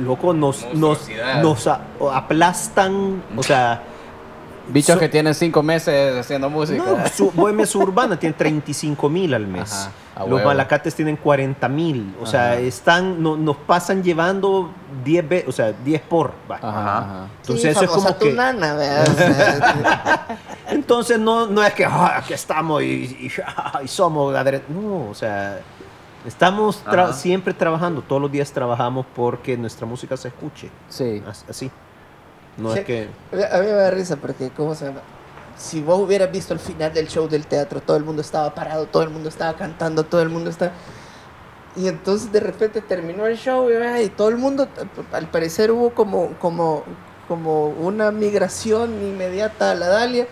[0.02, 1.06] Loco, nos, nos,
[1.42, 1.80] nos a-
[2.14, 3.82] aplastan, o sea,
[4.68, 6.82] Bichos So- que tienen 5 meses haciendo música.
[6.84, 9.72] no, su, Bohemia Suburbana tiene 35 mil al mes.
[9.72, 9.90] Ajá,
[10.20, 10.48] Los huevo.
[10.48, 12.14] Malacates tienen 40 mil.
[12.20, 12.58] O sea, Ajá.
[12.60, 14.70] están, no- nos pasan llevando
[15.04, 16.32] 10 veces, o sea, 10 por.
[16.48, 17.26] Ajá, ajá.
[17.40, 18.32] Entonces sí, eso es como que...
[18.32, 18.76] nana,
[20.68, 23.32] Entonces no, no es que "Ah, aquí estamos y, y-
[23.84, 24.62] y somos adre-".
[24.68, 25.60] No, o sea,
[26.26, 27.12] estamos tra- Ajá.
[27.12, 30.70] siempre trabajando, todos los días trabajamos porque nuestra música se escuche.
[30.88, 31.22] Sí.
[31.28, 31.70] as- Así.
[32.56, 33.08] No es que.
[33.32, 35.00] A mí me da risa porque, ¿cómo se llama?
[35.56, 38.86] Si vos hubieras visto el final del show del teatro, todo el mundo estaba parado,
[38.86, 40.72] todo el mundo estaba cantando, todo el mundo estaba...
[41.76, 44.68] Y entonces de repente terminó el show y, todo el mundo,
[45.12, 46.84] al parecer hubo como, como,
[47.28, 50.26] como una migración inmediata a la Dalia,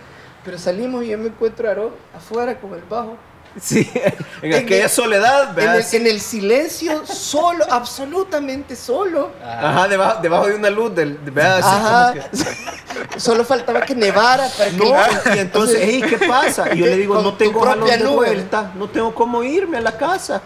[0.45, 3.17] pero salimos y yo me encuentro a Aarón afuera con el bajo.
[3.61, 3.91] Sí,
[4.43, 5.77] en En aquella el- soledad, En ¿verdad?
[5.79, 9.31] el, en el silencio, solo, absolutamente solo.
[9.45, 12.13] Ajá, debajo, debajo de una luz, del, Ajá.
[12.15, 12.23] que-
[13.21, 14.77] Solo faltaba que nevara para que...
[14.77, 14.95] No,
[15.35, 16.73] y entonces, hey, ¿qué pasa?
[16.75, 19.97] Y yo le digo, no tengo propia de vuelta, no tengo cómo irme a la
[19.97, 20.43] casa.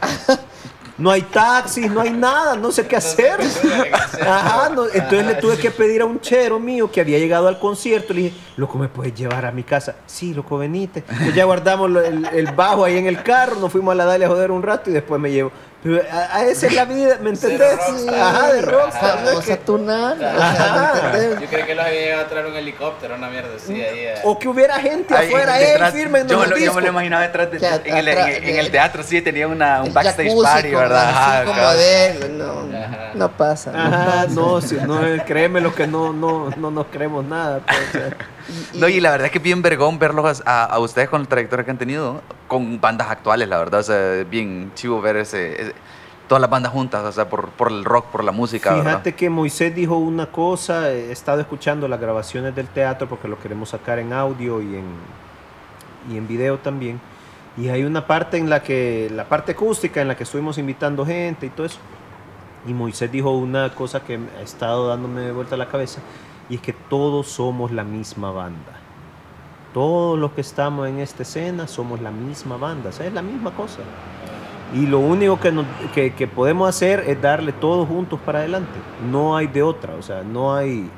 [0.97, 3.41] No hay taxis, no hay nada, no sé qué hacer.
[4.21, 7.59] Ajá, no, entonces le tuve que pedir a un chero mío que había llegado al
[7.59, 8.15] concierto.
[8.15, 9.97] Le dije, loco, ¿me puedes llevar a mi casa?
[10.07, 11.03] Sí, loco, venite.
[11.09, 11.91] Entonces ya guardamos
[12.33, 14.91] el bajo ahí en el carro, nos fuimos a la Dalia a joder un rato
[14.91, 15.51] y después me llevo.
[16.11, 17.79] A, a esa es la vida, ¿me entendés?
[18.19, 19.19] Ajá, de rockstar.
[19.19, 19.55] o sea.
[20.17, 21.41] ¿me entendés?
[21.43, 23.99] Yo creí que los había llegado a traer un helicóptero, una mierda así ahí.
[23.99, 24.15] eh.
[24.25, 26.89] O que hubiera gente Ahí afuera, eh, detrás- firmen yo, me lo, yo me lo
[26.89, 30.71] imaginaba detrás de, en, el, en, en teatro sí tenía una, un backstage jacuzzi party,
[30.75, 31.09] ¿verdad?
[31.09, 32.63] así Ajá, como de- no,
[33.15, 33.71] no pasa.
[33.73, 37.61] no Ajá, no, sí, no, eh, créeme lo que no, no, no nos creemos nada.
[37.67, 38.17] pues, o sea.
[38.75, 41.29] No, y la verdad es que es bien vergón verlos a, a ustedes con la
[41.29, 43.81] trayectoria que han tenido con bandas actuales, la verdad.
[43.81, 45.75] O sea, bien chivo ver ese, ese-
[46.29, 48.91] todas las bandas juntas, o sea, por, por el rock, por la música, ¿verdad?
[48.91, 53.39] Fíjate que Moisés dijo una cosa, he estado escuchando las grabaciones del teatro porque lo
[53.39, 54.85] queremos sacar en audio y en,
[56.13, 57.01] y en video también.
[57.57, 61.05] Y hay una parte en la que, la parte acústica en la que estuvimos invitando
[61.07, 61.79] gente y todo eso.
[62.67, 66.01] Y Moisés dijo una cosa que ha estado dándome de vuelta a la cabeza
[66.49, 68.73] y es que todos somos la misma banda.
[69.73, 73.23] Todos los que estamos en esta escena somos la misma banda, o sea, es la
[73.23, 73.81] misma cosa.
[74.75, 78.73] Y lo único que, nos- que, que podemos hacer es darle todos juntos para adelante.
[79.11, 80.89] No hay de otra, o sea, no hay, no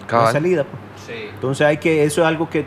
[0.00, 0.32] hay Cabal.
[0.32, 0.64] salida.
[0.64, 0.82] pues.
[1.06, 1.28] Sí.
[1.34, 2.66] Entonces hay que, eso es algo que eh,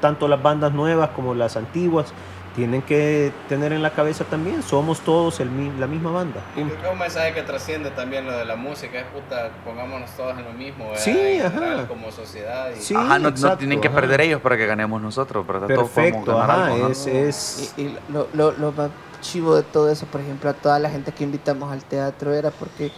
[0.00, 2.12] tanto las bandas nuevas como las antiguas
[2.56, 4.62] tienen que tener en la cabeza también.
[4.62, 6.40] Somos todos el, mi- la misma banda.
[6.56, 9.50] Y creo que es un mensaje que trasciende también lo de la música, es puta,
[9.64, 11.04] pongámonos todos en lo mismo, ¿verdad?
[11.04, 11.50] Sí, En ajá.
[11.50, 12.70] general, como sociedad.
[12.74, 12.80] Y...
[12.80, 13.96] Sí, Ajá, no, tienen que ajá.
[14.00, 15.68] perder ellos para que ganemos nosotros, ¿verdad?
[15.68, 16.88] Todos podemos Perfecto, ganar ajá, algo, ¿no?
[16.88, 18.90] es, es Y, y lo, lo, lo más
[19.20, 22.50] chivo de todo eso, por ejemplo, a toda la gente que invitamos al teatro era
[22.50, 22.90] porque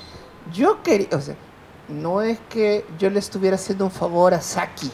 [0.52, 1.34] yo quería, o sea,
[1.88, 4.90] no es que yo le estuviera haciendo un favor a Saki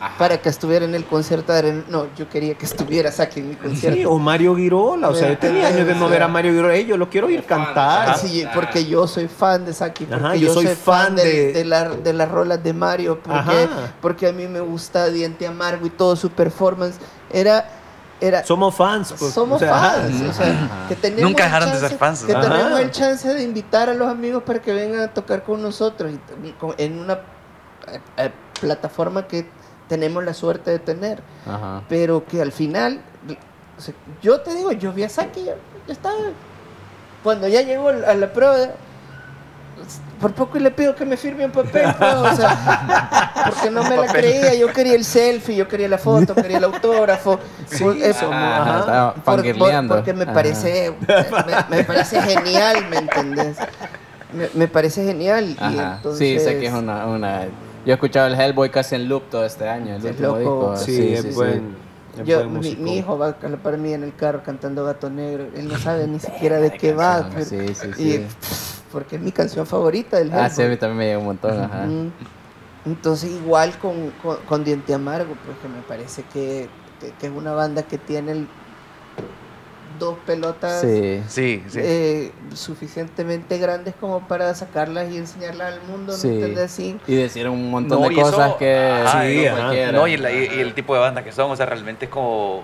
[0.00, 0.16] Ajá.
[0.18, 3.50] para que estuviera en el concierto de Arena- No, yo quería que estuviera Saki en
[3.50, 3.98] mi concierto.
[3.98, 6.74] Sí, o Mario Girola, o sea, yo tenía años de no ver a Mario Girola,
[6.74, 8.16] Ey, yo lo quiero ir cantar.
[8.16, 11.24] Sí, porque yo soy fan de Saki, porque Ajá, yo, yo soy soy, fan de,
[11.24, 13.92] de- de la- de las rolas de Mario, porque, Ajá.
[14.00, 16.96] porque a mí me gusta Diente Amargo y todo su performance.
[17.30, 17.68] Era,
[18.22, 19.14] era, Somos fans.
[19.18, 22.22] pues, somos o sea, fans, o sea, que tenemos Nunca dejaron de chance- ser fans,
[22.24, 22.40] Que ¿no?
[22.40, 22.80] tenemos Ajá.
[22.82, 26.10] el chance de invitar a los amigos para que vengan a tocar con nosotros
[26.42, 27.20] y con- en una
[27.86, 28.30] eh, eh,
[28.60, 29.48] plataforma que
[29.90, 31.82] tenemos la suerte de tener, Ajá.
[31.88, 33.00] pero que al final,
[33.76, 35.54] o sea, yo te digo, yo vi a Saki, ya,
[35.88, 36.14] ya estaba,
[37.24, 38.56] cuando ya llegó a la prueba,
[40.20, 43.82] por poco y le pido que me firme un papel, pues, o sea, porque no
[43.82, 44.54] me la creía.
[44.54, 47.40] Yo quería el selfie, yo quería la foto, quería el autógrafo.
[47.80, 49.94] Por- eh, somos- ajá, ajá, estaba por- por- fangirleando.
[49.96, 50.94] porque me parece,
[51.70, 53.56] me, me parece genial, ¿me entendés?
[54.32, 55.56] Me, me parece genial.
[55.58, 57.46] Y entonces, Sí, sé que es una, una...
[57.84, 60.70] Yo he escuchado el Hellboy casi en loop todo este año, el Es último loco.
[60.72, 60.76] disco.
[60.86, 61.74] Sí, es buen.
[62.18, 64.84] es Yo, buen mi, mi hijo va a la par mí en el carro cantando
[64.84, 65.46] Gato Negro.
[65.56, 67.28] Él no sabe ni siquiera de qué va.
[67.32, 68.18] pero- Sí, sí, y, sí.
[68.40, 70.70] pff, porque es mi canción favorita del Ah, sí, a Hellboy.
[70.74, 71.86] mí también me llega un montón, ajá.
[72.86, 76.68] Entonces igual con, con, con Diente Amargo, pues que me parece que,
[77.00, 78.48] que- que es una banda que tiene el-
[80.00, 81.22] dos pelotas Sí.
[81.28, 81.78] Sí, sí.
[81.80, 86.28] eh, suficientemente grandes como para sacarlas y enseñarlas al mundo, ¿me Sí.
[86.28, 86.70] entendés?
[86.72, 86.98] Sí.
[87.06, 89.92] Y decir un montón No, de eso- cosas que cualquiera.
[89.92, 92.10] No, y, la- y- y el tipo de banda que son, o sea, realmente es
[92.10, 92.62] como.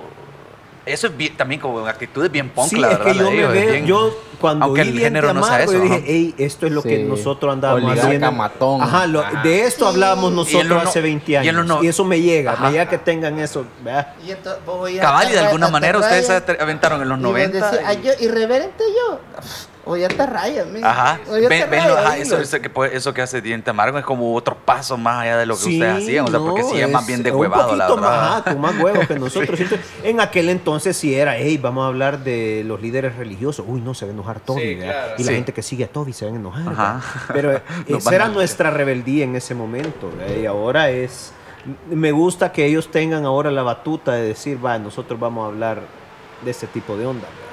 [0.86, 3.12] Eso es bien- también como actitudes bien punk, Sí, la es verdad.
[3.12, 5.72] que yo me es veo, bien- yo cuando aunque vi el género no sea eso,
[5.72, 7.02] yo dije, hey, esto es lo que Sí.
[7.02, 8.30] nosotros andábamos haciendo.
[8.32, 8.82] matón.
[8.82, 9.42] Ajá, lo- Ajá.
[9.42, 11.54] de esto hablábamos Y en nosotros no- hace 20 y en años.
[11.56, 12.64] los no- y eso me llega, Ajá.
[12.66, 13.66] me llega que tengan eso.
[13.82, 14.14] ¿verdad?
[14.24, 14.62] Y entonces,
[15.00, 17.70] Cabal, y de alguna manera ustedes se aventaron en los y vos 90.
[17.70, 19.18] decís, y- "Ay, yo, irreverente yo.
[19.88, 20.84] Oye, hasta raya, men.
[20.84, 23.40] Ajá, Oye, ven, hasta ven lo- raya, ajá, eso, eso que puede- eso que hace
[23.40, 26.28] Diente Amargo es como otro paso más allá de lo que Sí, ustedes hacían, o
[26.28, 28.20] sea, porque no, sí es más bien de huevado, la poquito verdad.
[28.20, 29.60] más, ajá, con más huevos que nosotros.
[29.60, 33.64] Entonces, en aquel entonces sí era, hey, vamos a hablar de los líderes religiosos.
[33.68, 34.92] Uy, no, se va a enojar Toby, Sí, ¿verdad?
[34.92, 35.14] claro.
[35.18, 35.34] Y la Sí.
[35.36, 36.68] gente que sigue a Toby se va a enojar.
[36.68, 37.00] Ajá.
[37.32, 40.10] Pero eh, Nos esa van era nuestra rebeldía en ese momento.
[40.18, 40.34] ¿verdad?
[40.36, 41.30] Y ahora es,
[41.90, 45.82] me gusta que ellos tengan ahora la batuta de decir, va, nosotros vamos a hablar
[46.44, 47.22] de este tipo de onda.
[47.28, 47.45] ¿verdad?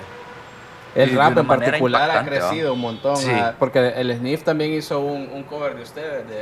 [0.96, 3.18] El Y rap en particular ha crecido un montón.
[3.18, 3.30] Sí.
[3.32, 6.34] ah, Porque el Sniff también hizo un, un cover de ustedes, de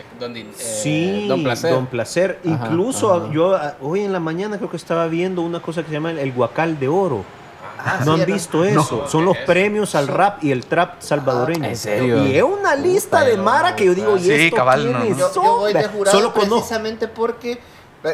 [0.00, 1.72] eh, donde, eh, Sí, Don Placer.
[1.72, 2.40] Don Placer.
[2.44, 3.32] Ajá, Incluso ajá.
[3.32, 6.10] yo ah, hoy en la mañana creo que estaba viendo una cosa que se llama
[6.10, 7.24] el, el Guacal de Oro.
[7.82, 9.06] Ah, no sí, han era- visto eso.
[9.08, 11.64] Son los premios al rap y el trap salvadoreño.
[11.66, 12.26] ¿en serio?
[12.26, 15.04] Y es una lista de Mara que yo digo, ¿y Sí, esto cabal, no, no.
[15.16, 15.44] Yo, son?
[15.44, 16.56] yo voy de Vea, jurado Solo conozco.
[16.56, 17.58] precisamente porque,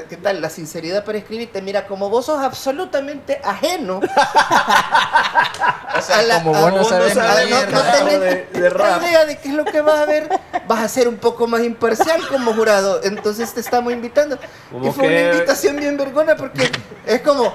[0.08, 0.40] ¿qué tal?
[0.40, 1.62] La sinceridad para escribirte.
[1.62, 4.00] Mira, como vos sos absolutamente ajeno.
[5.96, 9.02] o sea, como vos no a- nada no, tenés de- de rap.
[9.02, 10.28] idea de qué es lo que vas a ver.
[10.66, 13.00] Vas a ser un poco más imparcial como jurado.
[13.04, 14.38] Entonces te estamos invitando.
[14.82, 16.70] Y fue que- una invitación bien vergona porque
[17.06, 17.52] es como.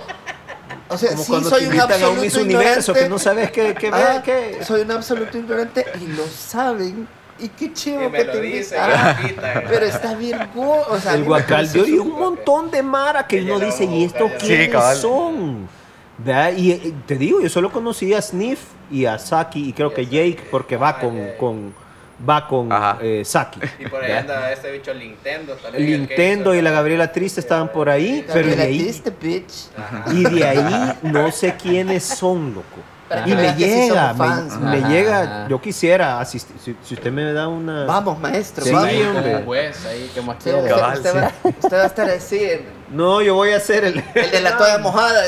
[0.89, 3.09] O sea, Como sí cuando soy te un a absoluto un Miss Universo que ignorante.
[3.09, 4.59] no sabes qué, qué Ah, qué.
[4.65, 7.07] Soy un absoluto ignorante y lo saben.
[7.41, 9.17] Y qué Y me que te dice, Ah,
[9.67, 13.25] pero está bien o sea, El Guacal de Oro y súper- un montón de Mara
[13.25, 15.67] que Ella uno dice, ¿y esto quiénes Sí, son?
[16.17, 16.53] ¿Verdad?
[16.55, 18.59] Y eh, te digo, yo solo conocí a Sniff
[18.91, 21.73] y a Saki y creo que Jake porque va con, con
[22.29, 22.69] va con
[23.01, 23.59] eh, Saki.
[23.79, 24.35] Y por ahí ¿verdad?
[24.37, 28.61] anda este bicho Nintendo que Nintendo y la Gabriela Triste estaban por ahí, pero de
[28.61, 29.69] ahí, Triste, bitch.
[30.13, 32.77] y de ahí no sé quiénes son, loco.
[33.11, 36.19] Para Y que me veas que sí llega, me, fans, me Ajá, llega, yo quisiera
[36.21, 37.83] asistir, si, si usted me da una...
[37.83, 38.87] Vamos, maestro, Sí, vamos.
[38.87, 39.33] ahí hombre.
[39.33, 42.37] como juez, ahí, ¿qué más Usted, usted- Cabal, usted va, usted va a estar así,
[42.41, 44.01] el, No, yo voy a hacer el...
[44.15, 45.21] el de la toalla mojada.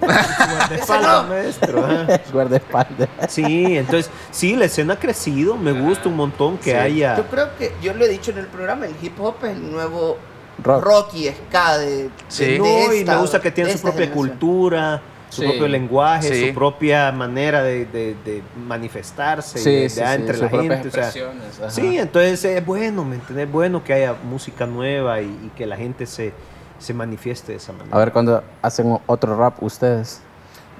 [0.00, 1.84] guardaespaldas, maestro.
[2.32, 3.08] Guardaespaldas.
[3.28, 7.16] Sí, entonces, sí, la escena ha crecido, me gusta un montón que haya...
[7.16, 9.70] Yo creo que, yo lo he dicho en el programa, el hip hop es el
[9.72, 10.18] nuevo
[10.62, 10.84] Rock.
[10.84, 12.44] rock, y ska de, de- Sí.
[12.44, 14.28] de No, y esta- me gusta que tiene su propia generación.
[14.28, 15.02] cultura,
[15.32, 15.48] su Sí.
[15.48, 16.48] propio lenguaje, Sí.
[16.48, 20.88] su propia manera de, de- de manifestarse Sí, de, sí, de- sí, entre la gente.
[20.88, 23.46] o sea, sí, entonces es bueno, ¿me entiendes?
[23.46, 26.34] Es bueno que haya música nueva y, y que la gente se,
[26.78, 27.96] se manifieste de esa manera.
[27.96, 30.20] A ver cuando hacen otro rap ustedes.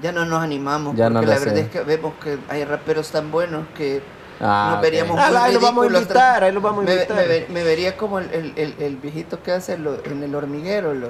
[0.03, 1.65] Ya no nos animamos, Ya no porque le la verdad hacen.
[1.65, 4.03] es que vemos que hay raperos tan buenos que
[4.39, 6.93] Ah, nos veríamos Ah, muy ahí lo vamos a invitar, ahí lo vamos a me,
[6.93, 7.15] invitar.
[7.17, 10.35] me ver- me vería como el, el- el- el viejito que hace lo- en el
[10.35, 11.09] hormiguero los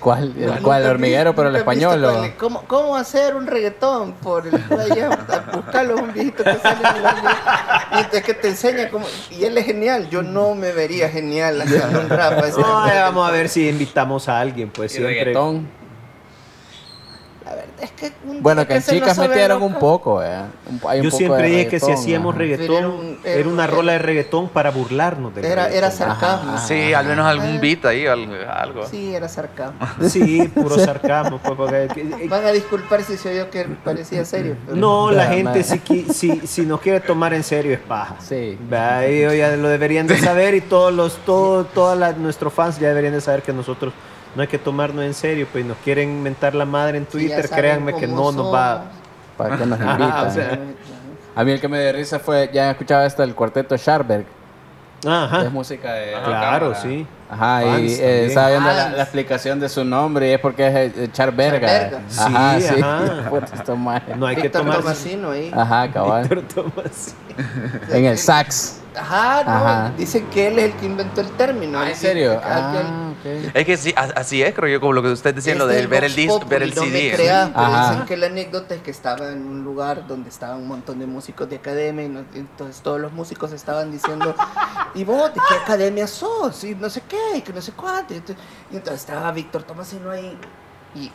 [0.00, 0.34] ¿Cuál?
[0.36, 0.82] ¿El Nunca cuál?
[0.82, 2.04] ¿El vi- hormiguero, pero el español?
[2.04, 2.30] o-.
[2.38, 5.08] ¿Cómo, ¿Cómo hacer un reggaetón por el playa?
[5.10, 7.34] A buscarlo un viejito que sale en el hormiguero.
[8.12, 9.06] Y es que te enseña cómo.
[9.30, 10.08] Y él es genial.
[10.10, 12.38] Yo no me vería genial haciendo un rap.
[12.44, 12.60] así.
[12.60, 15.18] No, vamos a ver si invitamos a alguien, pues y siempre.
[15.18, 15.66] reggaetón.
[17.48, 19.72] A ver, es que un Bueno, que en chicas metieron loca.
[19.74, 20.40] un poco, eh.
[20.68, 22.38] Un- hay un Yo poco siempre dije que si hacíamos ajá.
[22.40, 25.88] reggaetón, era un- era era una un- rola de reggaetón para burlarnos del Era, era
[25.88, 25.92] reggaetón.
[25.96, 26.52] sarcasmo.
[26.54, 26.66] Ajá.
[26.66, 28.86] Sí, al menos algún beat ahí, algo.
[28.90, 29.78] Sí, era sarcasmo.
[30.08, 31.40] Sí, puro sarcasmo.
[32.28, 34.56] Van a disculpar si se oyó que parecía serio.
[34.66, 35.78] pero- No, la Ya, gente si,
[36.12, 38.16] si, si nos quiere tomar en serio es paja.
[38.20, 38.58] Sí.
[39.06, 43.12] Ellos ya lo deberían de saber y todos los, todo, todas nuestros fans ya deberían
[43.14, 43.92] de saber que nosotros
[44.36, 47.94] no hay que tomarnos en serio, pues nos quieren mentar la madre en Twitter, créanme
[47.94, 48.84] que no nos va.
[49.36, 50.26] Para que nos Ajá, invitan.
[50.26, 50.58] o sea,
[51.34, 54.24] A mí el que me dio risa fue, ya he escuchado esto del cuarteto Scharberg.
[55.06, 55.42] Ajá.
[55.42, 56.06] Es música de.
[56.06, 56.80] de Claro, cámara.
[56.80, 57.06] sí.
[57.28, 57.68] Ajá, y eh,
[57.98, 58.24] también.
[58.28, 61.66] estaba viendo la, explicación de su nombre y es porque es eh, Charberga.
[61.68, 62.00] Charberga.
[62.18, 63.30] Ajá, Sí, ajá.
[64.16, 64.76] No hay que tomar.
[64.78, 65.50] Tomasino ahí.
[65.54, 66.28] Ajá, cabal.
[67.90, 68.80] En el sax.
[68.98, 69.92] Ajá, no, Ajá.
[69.98, 71.78] dicen que él es el que inventó el término.
[71.78, 72.40] Ah, el ¿En que- serio?
[72.42, 73.50] ajá, que él- Ah, ok.
[73.54, 75.86] Es que sí, así es, creo yo, como lo que ustedes decían, lo Este de
[75.86, 77.12] ver el disco, ver el no me CD.
[77.12, 77.90] creas, pero Ajá.
[77.90, 81.06] dicen que la anécdota es que estaba en un lugar donde estaban un montón de
[81.06, 84.34] músicos de academia y no- entonces todos los músicos estaban diciendo,
[84.94, 86.64] ¿y vos de qué academia sos?
[86.64, 88.14] Y no sé qué, y que no sé cuánto.
[88.14, 90.36] Y entonces, y entonces estaba Víctor Tomasino ahí
[90.94, 91.10] y...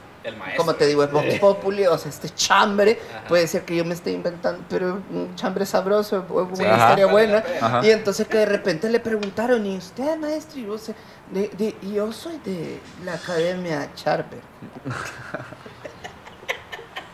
[0.58, 3.94] Como te digo, es Vox Populi, o sea, este chambre, puede ser que yo me
[3.94, 6.46] esté inventando, pero un chambre sabroso, una
[6.78, 7.44] historia buena.
[7.62, 7.86] Ajá.
[7.86, 10.60] Y entonces que de repente le preguntaron, ¿y usted, maestro?
[10.60, 10.94] Y yo, sé,
[11.32, 14.40] de, de- y yo soy de la Academia Charber.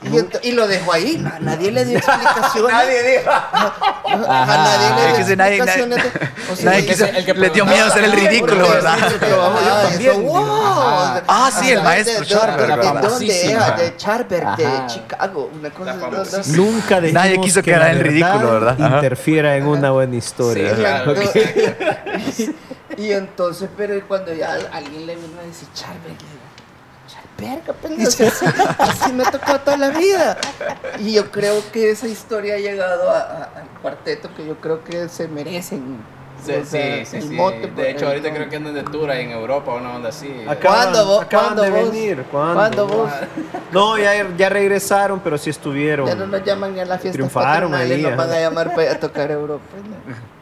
[0.04, 2.72] Y, ento- y lo dejó ahí, na- nadie le dio explicaciones.
[2.72, 3.30] nadie dijo.
[3.32, 6.04] A nadie le Es dio que nadie- explicaciones.
[6.04, 8.98] de- o sea, Nadie quiso- el que le dio miedo hacer el ridículo, ¿verdad?
[9.02, 9.89] ah,
[10.22, 11.22] wow.
[11.28, 13.72] Ah, sí, el maestro de- de- Charber, de- la ¿De dónde era?
[13.72, 14.70] De Charber, de.
[14.88, 15.52] Chicago.
[15.54, 16.43] Una cosa no- no-.
[16.56, 18.78] Nunca dejemos Nadie quiso que en ridículo, ¿verdad?
[18.82, 18.95] Ajá.
[18.98, 20.70] Interfiera en una buena historia.
[20.70, 21.14] Sí, claro.
[21.16, 21.32] claro.
[22.98, 26.12] y entonces, pero cuando ya alguien le vino a decir, Charber,
[27.38, 28.46] Charberga, pendejo, así,
[28.80, 30.38] así me tocó toda la vida.
[31.00, 34.84] Y yo creo que esa historia ha llegado a- a- al cuarteto que yo creo
[34.84, 35.98] que se merecen.
[36.44, 39.24] Sí, o sea, sí, sí, mote De hecho, ahorita creo que andan de tour ahí
[39.26, 40.32] en Europa, una onda así.
[40.62, 41.26] ¿Cuándo vos?
[41.26, 41.92] ¿Cuándo de vos?
[41.92, 42.24] venir.
[42.32, 42.54] ¿Cuándo?
[42.56, 43.12] ¿Cuándo vos?
[43.72, 46.06] No, ya, ya regresaron, pero sí estuvieron.
[46.06, 48.84] Ya no nos llaman ni a las fiestas Triunfaron ahí, nos van a llamar para
[48.84, 49.64] ir a tocar Europa.
[49.78, 50.16] ¿no?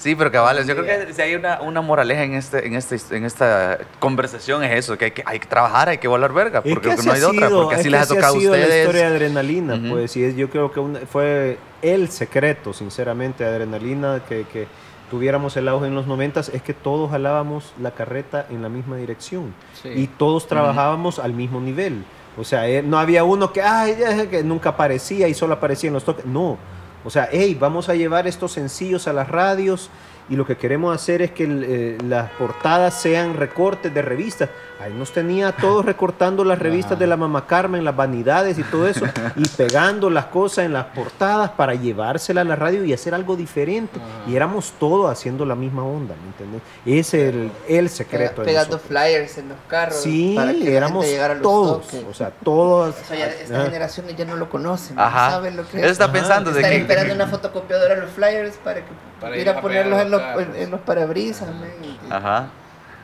[0.00, 2.96] Sí, pero cabales, yo creo que si hay una, una moraleja en este, en este,
[3.14, 6.62] en esta conversación es eso, que hay que, hay que trabajar, hay que volar verga,
[6.64, 8.40] Es porque que no hay otra, sido, porque es así que les ha tocado a
[8.40, 9.12] sido la historia de ustedes.
[9.12, 14.46] Adrenalina, pues, y es- yo creo que una- fue el secreto, sinceramente, de Adrenalina, que,
[14.50, 14.66] que
[15.10, 18.96] tuviéramos el auge en los noventas, es que todos jalábamos la carreta en la misma
[18.96, 19.90] dirección Sí.
[19.94, 22.04] y todos trabajábamos al mismo nivel.
[22.38, 25.88] O sea, eh, no había uno que, ay, ya, que nunca aparecía y solo aparecía
[25.88, 26.24] en los toques.
[26.24, 26.56] No.
[27.04, 29.90] O sea, hey, vamos a llevar estos sencillos a las radios
[30.30, 34.48] y lo que queremos hacer es que el, eh, las portadas sean recortes de revistas.
[34.80, 38.62] Ahí nos tenía a todos recortando las revistas de la Mamá Carmen, las vanidades y
[38.62, 39.04] todo eso,
[39.36, 43.36] y pegando las cosas en las portadas para llevárselas a la radio y hacer algo
[43.36, 44.00] diferente.
[44.26, 46.62] Y éramos todos haciendo la misma onda, ¿me entiendes?
[46.86, 48.40] Ese es el, el secreto.
[48.40, 49.96] de Pegando flyers en los carros.
[50.00, 51.86] Sí, para que la éramos a los todos.
[51.88, 52.04] toques.
[52.08, 52.94] O sea, todos.
[53.00, 53.64] Eso ya- estas Ajá.
[53.66, 54.98] generaciones ya no lo conocen.
[54.98, 55.26] Ajá.
[55.26, 55.92] No saben lo que Eso es.
[55.92, 56.12] está Ajá.
[56.14, 56.80] pensando de Están que...
[56.82, 60.44] esperando una fotocopiadora los flyers para que Para ir a ponerlos en los, los en,
[60.44, 60.56] carros.
[60.56, 61.48] en los parabrisas.
[61.48, 61.70] man.
[62.10, 62.48] Ajá.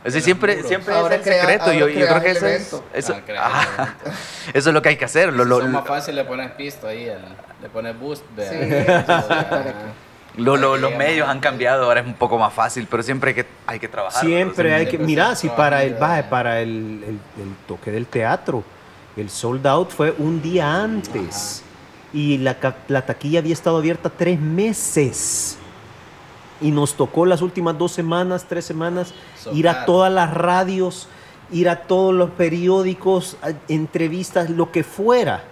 [0.04, 1.72] O sea, siempre, siempre Ahora es el crea- secreto.
[1.72, 3.94] Yo, yo creo que eso es, eso, Ah, ajá.
[4.54, 5.32] eso es lo que hay que hacer.
[5.32, 7.18] Lo, lo, lo, más fácil le pones pisto ahí, el-
[7.62, 8.22] le pones boost.
[8.36, 8.50] vea.
[8.50, 9.64] Sí, Ajá.
[9.64, 13.30] que- lo- lo- los medios han cambiado, ahora es un poco más fácil, pero siempre
[13.30, 14.20] hay que, hay que trabajar.
[14.24, 14.90] Siempre hay que.
[14.90, 18.62] siempre Mira, si para el, baje, para el, el- el toque del teatro,
[19.16, 21.62] el sold out fue un día antes.
[22.12, 22.56] Y la,
[22.88, 25.58] la taquilla había estado abierta tres meses.
[26.60, 29.12] Y nos tocó las últimas dos semanas, tres semanas,
[29.52, 31.08] ir a todas las radios,
[31.50, 33.36] ir a todos los periódicos,
[33.68, 35.44] entrevistas, lo que fuera.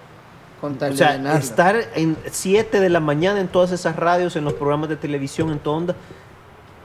[0.63, 4.55] O de sea, estar en 7 de la mañana en todas esas radios, en los
[4.55, 5.97] programas de televisión, en toda onda,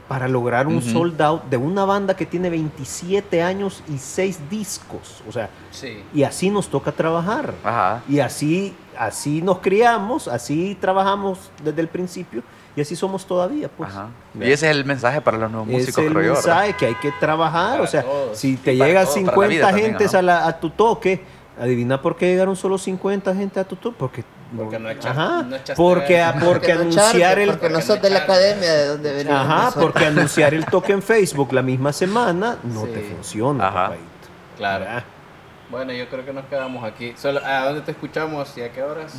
[0.06, 0.90] para lograr un Ujú.
[0.90, 5.22] sold out de una banda que tiene 27 años y 6 discos.
[5.26, 6.02] O sea, Sí.
[6.12, 7.54] y así nos toca trabajar.
[7.64, 8.02] Ajá.
[8.06, 12.42] Y así, así nos criamos, así trabajamos desde el principio
[12.80, 13.68] y así somos todavía.
[13.68, 13.90] Pues.
[13.90, 14.08] Ajá.
[14.34, 16.32] Y ese es el mensaje para los nuevos Es músicos, el creo yo.
[16.34, 17.72] mensaje que hay que trabajar.
[17.72, 18.38] Para o sea, todos.
[18.38, 20.18] si te llegan todos, para la 50 vida también, gentes ajá.
[20.18, 21.22] a, la- a tu toque,
[21.60, 23.96] adivina por qué llegaron solo 50 gente a tu toque.
[23.98, 24.24] Porque,
[24.56, 26.32] Porque no echa- Ajá, no echaste porque, ver.
[26.32, 28.86] porque Porque no anunciar charque, el Porque no porque sos no de la academia de
[28.88, 29.40] donde venimos.
[29.40, 32.90] Ajá, porque anunciar el toque en Facebook la misma semana no Sí.
[32.94, 33.92] te funciona, Ajá.
[34.56, 34.84] Claro.
[34.84, 35.04] ¿Verdad?
[35.70, 37.14] Bueno, yo creo que nos quedamos aquí.
[37.16, 39.14] Solo, ¿A dónde te escuchamos y a qué horas?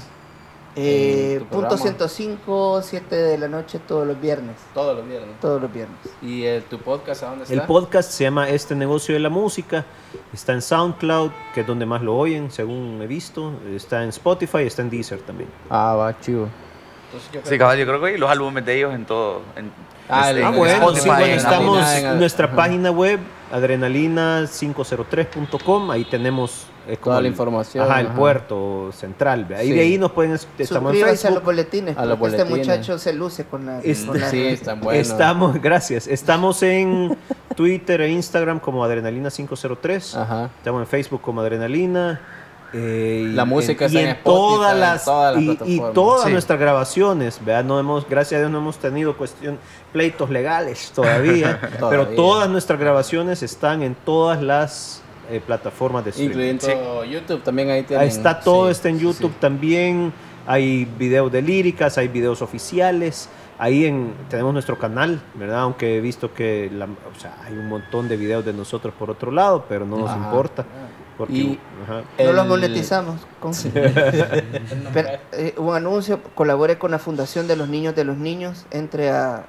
[0.75, 2.07] Eh, tu punto programa.
[2.07, 4.55] 105, 7 de la noche todos los viernes.
[4.73, 5.39] Todos los viernes.
[5.41, 5.97] Todos los viernes.
[6.21, 7.53] ¿Y el, tu podcast a dónde está?
[7.53, 9.85] El podcast se llama Este Negocio de la Música.
[10.33, 13.53] Está en SoundCloud, que es donde más lo oyen, según he visto.
[13.75, 15.49] Está en Spotify, está en Deezer también.
[15.69, 16.47] Ah, va, chivo.
[17.07, 19.41] Entonces, yo Sí, creo cabal, yo creo que los álbumes de ellos en todo.
[19.57, 19.71] En,
[20.09, 22.55] Ah, este, Ah, en bueno, sí, bueno, en estamos en- nuestra ajá.
[22.55, 23.19] página web,
[23.51, 25.91] adrenalina503.com.
[25.91, 28.15] Ahí tenemos es como Toda la el- información, Ajá, el ajá.
[28.15, 29.47] puerto central.
[29.55, 29.73] Ahí Sí.
[29.73, 30.33] de ahí nos pueden.
[30.33, 31.43] Estamos en Suscríbanse a los Facebook.
[31.45, 31.97] boletines.
[31.97, 32.77] A los porque este boletines.
[32.77, 33.79] muchacho se luce con la.
[33.83, 35.07] Este- con la- Sí, están buenos.
[35.07, 36.07] Estamos, gracias.
[36.07, 37.17] Estamos en
[37.55, 40.15] Twitter e Instagram como Adrenalina503.
[40.15, 40.49] Ajá.
[40.57, 42.19] Estamos en Facebook como Adrenalina.
[42.73, 44.23] Eh, La música en- está y en en Spotify,
[44.55, 46.31] todas en las, todas las y- todas Sí.
[46.31, 47.63] nuestras grabaciones, ¿verdad?
[47.65, 49.57] No hemos, gracias a Dios no hemos tenido cuestión
[49.91, 56.55] pleitos legales todavía, pero todas nuestras grabaciones están en todas las eh, plataformas de streaming.
[56.55, 58.03] Incluyendo YouTube también ahí tienen.
[58.03, 59.37] Ahí está todo, sí, está en YouTube sí.
[59.39, 60.11] también.
[60.47, 63.29] Hay videos de líricas, hay videos oficiales.
[63.59, 65.59] Ahí en, tenemos nuestro canal, ¿verdad?
[65.59, 69.09] Aunque he visto que la- o sea, hay un montón de videos de nosotros por
[69.11, 70.17] otro lado, pero no nos Ajá.
[70.25, 70.65] importa.
[71.21, 72.01] Porque, Y- ajá.
[72.25, 73.15] No los monetizamos.
[73.39, 73.53] con-
[74.93, 79.11] Pero, eh, un anuncio, colabore con la Fundación de los Niños de los Niños, entre
[79.11, 79.43] a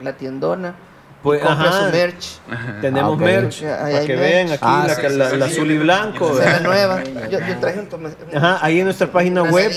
[0.00, 0.76] la tiendona,
[1.20, 2.38] Pues, su merch.
[2.80, 4.20] tenemos Ah, merch Ahí para que merch.
[4.30, 5.52] vean aquí Ah, la, sí, la- sí, la sí.
[5.52, 6.30] azul y blanco.
[6.30, 7.02] Esa es la ¿verdad?
[7.04, 7.28] nueva.
[7.30, 9.72] Yo, yo traje un toma- Ajá, ahí en nuestra página web,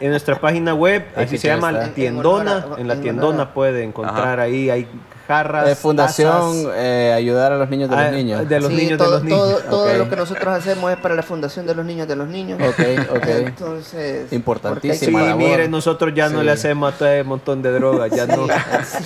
[0.00, 1.80] en nuestra página web, Ahí aquí sí se llama está.
[1.82, 2.66] La En Tiendona.
[2.78, 4.88] En la en Tiendona puede encontrar ahí, hay
[5.26, 5.68] jarras.
[5.68, 8.48] Eh, fundación eh, ayudar a los niños de Ah, los niños.
[8.48, 9.62] de los Sí, niños todo, de los niños.
[9.70, 12.60] Todo, lo que nosotros hacemos es para la Fundación de los Niños de los Niños.
[12.60, 13.26] Ok, ok.
[13.28, 14.32] Entonces.
[14.32, 15.36] Hay Sí, que- labor.
[15.36, 18.46] mire, nosotros ya no le hacemos a todo ese montón de drogas, ya no.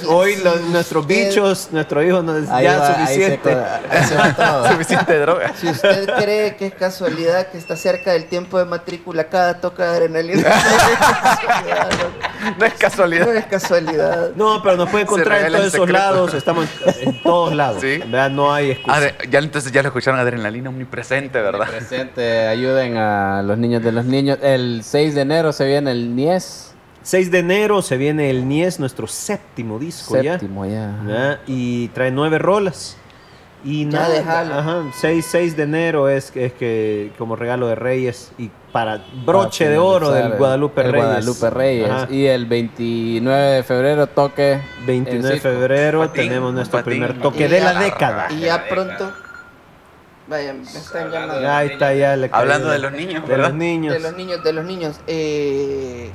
[0.09, 0.43] Hoy sí.
[0.43, 3.39] los- nuestros bichos, nuestros hijos, no es Ahí ya va, ahí se suficiente.
[3.53, 4.69] co- ahí se va todo.
[4.73, 5.53] Suficiente droga.
[5.61, 9.85] Si usted cree que es casualidad que está cerca del tiempo de matrícula, cada toca
[9.85, 10.49] de adrenalina.
[12.59, 13.35] No es no casualidad.
[13.37, 14.31] es casualidad.
[14.37, 15.93] No, pero nos puede encontrar en todos esos secreto.
[16.15, 16.67] Lados, estamos
[17.03, 17.81] en, en todos lados.
[17.81, 17.99] Sí.
[17.99, 18.31] ¿verdad?
[18.31, 18.97] No hay excusa.
[18.99, 21.69] Adre- ya entonces ya lo escucharon adrenalina omnipresente, ¿verdad?
[21.69, 24.39] Presente, ayuden a los niños de los niños.
[24.43, 26.73] El 6 de enero se viene el NIES.
[27.03, 30.73] 6 de enero se viene el Nies, nuestro séptimo disco Séptimo ya.
[30.73, 31.03] ya.
[31.05, 31.41] ¿verdad?
[31.47, 32.97] Y trae nueve rolas.
[33.67, 34.55] Y nada, déjalo.
[34.55, 39.65] ajá, 6, 6 de enero es, es que como regalo de Reyes y para broche
[39.65, 41.07] Para de oro del el- Guadalupe el Reyes.
[41.07, 41.91] Guadalupe Reyes.
[41.91, 42.07] Ajá.
[42.13, 44.61] Y el 29 de febrero toque.
[44.87, 46.91] 29 de febrero Patín, tenemos nuestro patín.
[46.93, 48.29] primer toque de la década.
[48.31, 49.13] Y ya pronto.
[50.29, 51.51] Vaya, me están llamando.
[51.51, 53.49] Ahí está ya le Hablando de los niños, de ¿verdad?
[53.49, 53.95] los niños.
[53.95, 55.01] De los niños, de los niños.
[55.09, 56.11] Eh,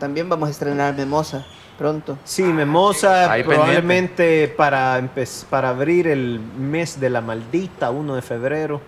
[0.00, 1.46] también vamos a estrenar Memosa
[1.78, 2.18] pronto.
[2.24, 5.02] Sí, Memosa Ahí probablemente para
[5.50, 8.80] para abrir el mes de la maldita 1 de febrero.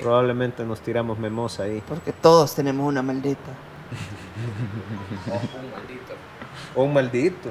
[0.00, 1.82] Probablemente nos tiramos Memosa ahí.
[1.86, 3.40] Porque todos tenemos una maldita.
[6.76, 7.50] O un maldito.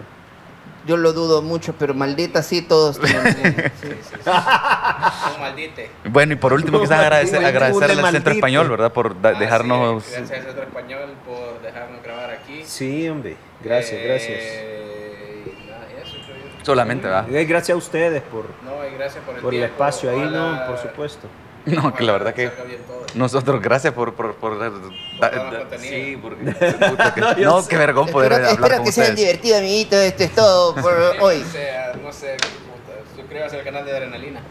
[0.86, 3.24] Yo lo dudo mucho, pero maldita sí todos tenemos.
[3.82, 3.90] Sí, sí,
[4.26, 6.10] sí.
[6.10, 8.12] Bueno, y por último, quizás agradecer, Maldito, agradecerle al maldito.
[8.12, 8.92] Centro Español, ¿verdad?
[8.92, 10.04] Por da- dejarnos.
[10.12, 12.64] Gracias al Centro Español por dejarnos grabar aquí.
[12.66, 13.38] Sí, hombre.
[13.64, 14.40] Gracias, gracias.
[14.42, 16.66] Eh, nada, eso, yo.
[16.66, 17.28] Solamente, ¿verdad?
[17.30, 19.74] Y gracias a ustedes por, No, y gracias por el, por el tiempo.
[19.74, 20.68] espacio ahí, Ojalá- ¿no?
[20.68, 21.28] Por supuesto.
[21.66, 22.52] No, que la verdad que.
[23.16, 24.14] Nosotros, gracias por.
[24.16, 24.70] por, por, da-
[25.20, 25.94] darnos da- contenido.
[25.94, 26.46] sí, porque.
[26.90, 29.20] puta que- No, no, qué vergón poder espero hablar espero con que sean ustedes.
[29.28, 30.00] divertidos, amiguitos.
[30.00, 31.42] Esto es todo por hoy.
[31.42, 32.36] O sea, no sé,
[33.16, 34.42] suscríbase al canal de Adrenalina.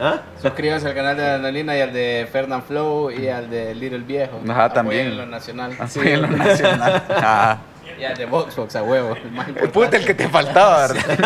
[0.00, 0.22] ¿Ah?
[0.42, 4.40] Suscríbanse al canal de Adrenalina y al de Fernand Flow y al de Little Viejo.
[4.48, 5.02] Ajá, también.
[5.08, 5.76] Apoyen lo nacional.
[5.78, 7.04] Así en lo nacional.
[7.10, 7.58] Ah.
[8.00, 9.14] Y al de Voxbox a huevo.
[9.56, 11.04] el puta, el que te faltaba, ¿verdad?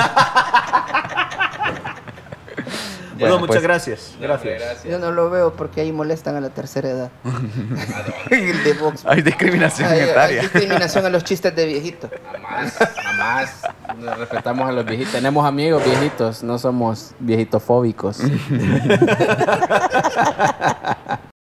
[3.16, 3.62] Bueno, Ya, muchas pues.
[3.62, 4.14] gracias.
[4.20, 4.60] Gracias.
[4.60, 4.82] gracias.
[4.84, 7.10] Yo no lo veo porque ahí molestan a la tercera edad.
[8.30, 9.05] El de Vox.
[9.06, 10.40] Hay discriminación Hay, hay etaria.
[10.42, 12.10] discriminación a los chistes de viejito.
[12.32, 13.62] Jamás, jamás.
[13.98, 15.12] Nos respetamos a los viejitos.
[15.12, 18.18] Tenemos amigos viejitos, no somos viejitofóbicos.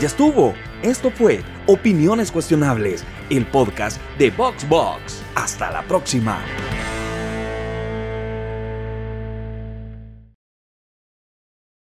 [0.00, 0.54] Ya estuvo.
[0.82, 5.22] Esto fue Opiniones Cuestionables, el podcast de VoxBox.
[5.34, 6.38] Hasta la próxima.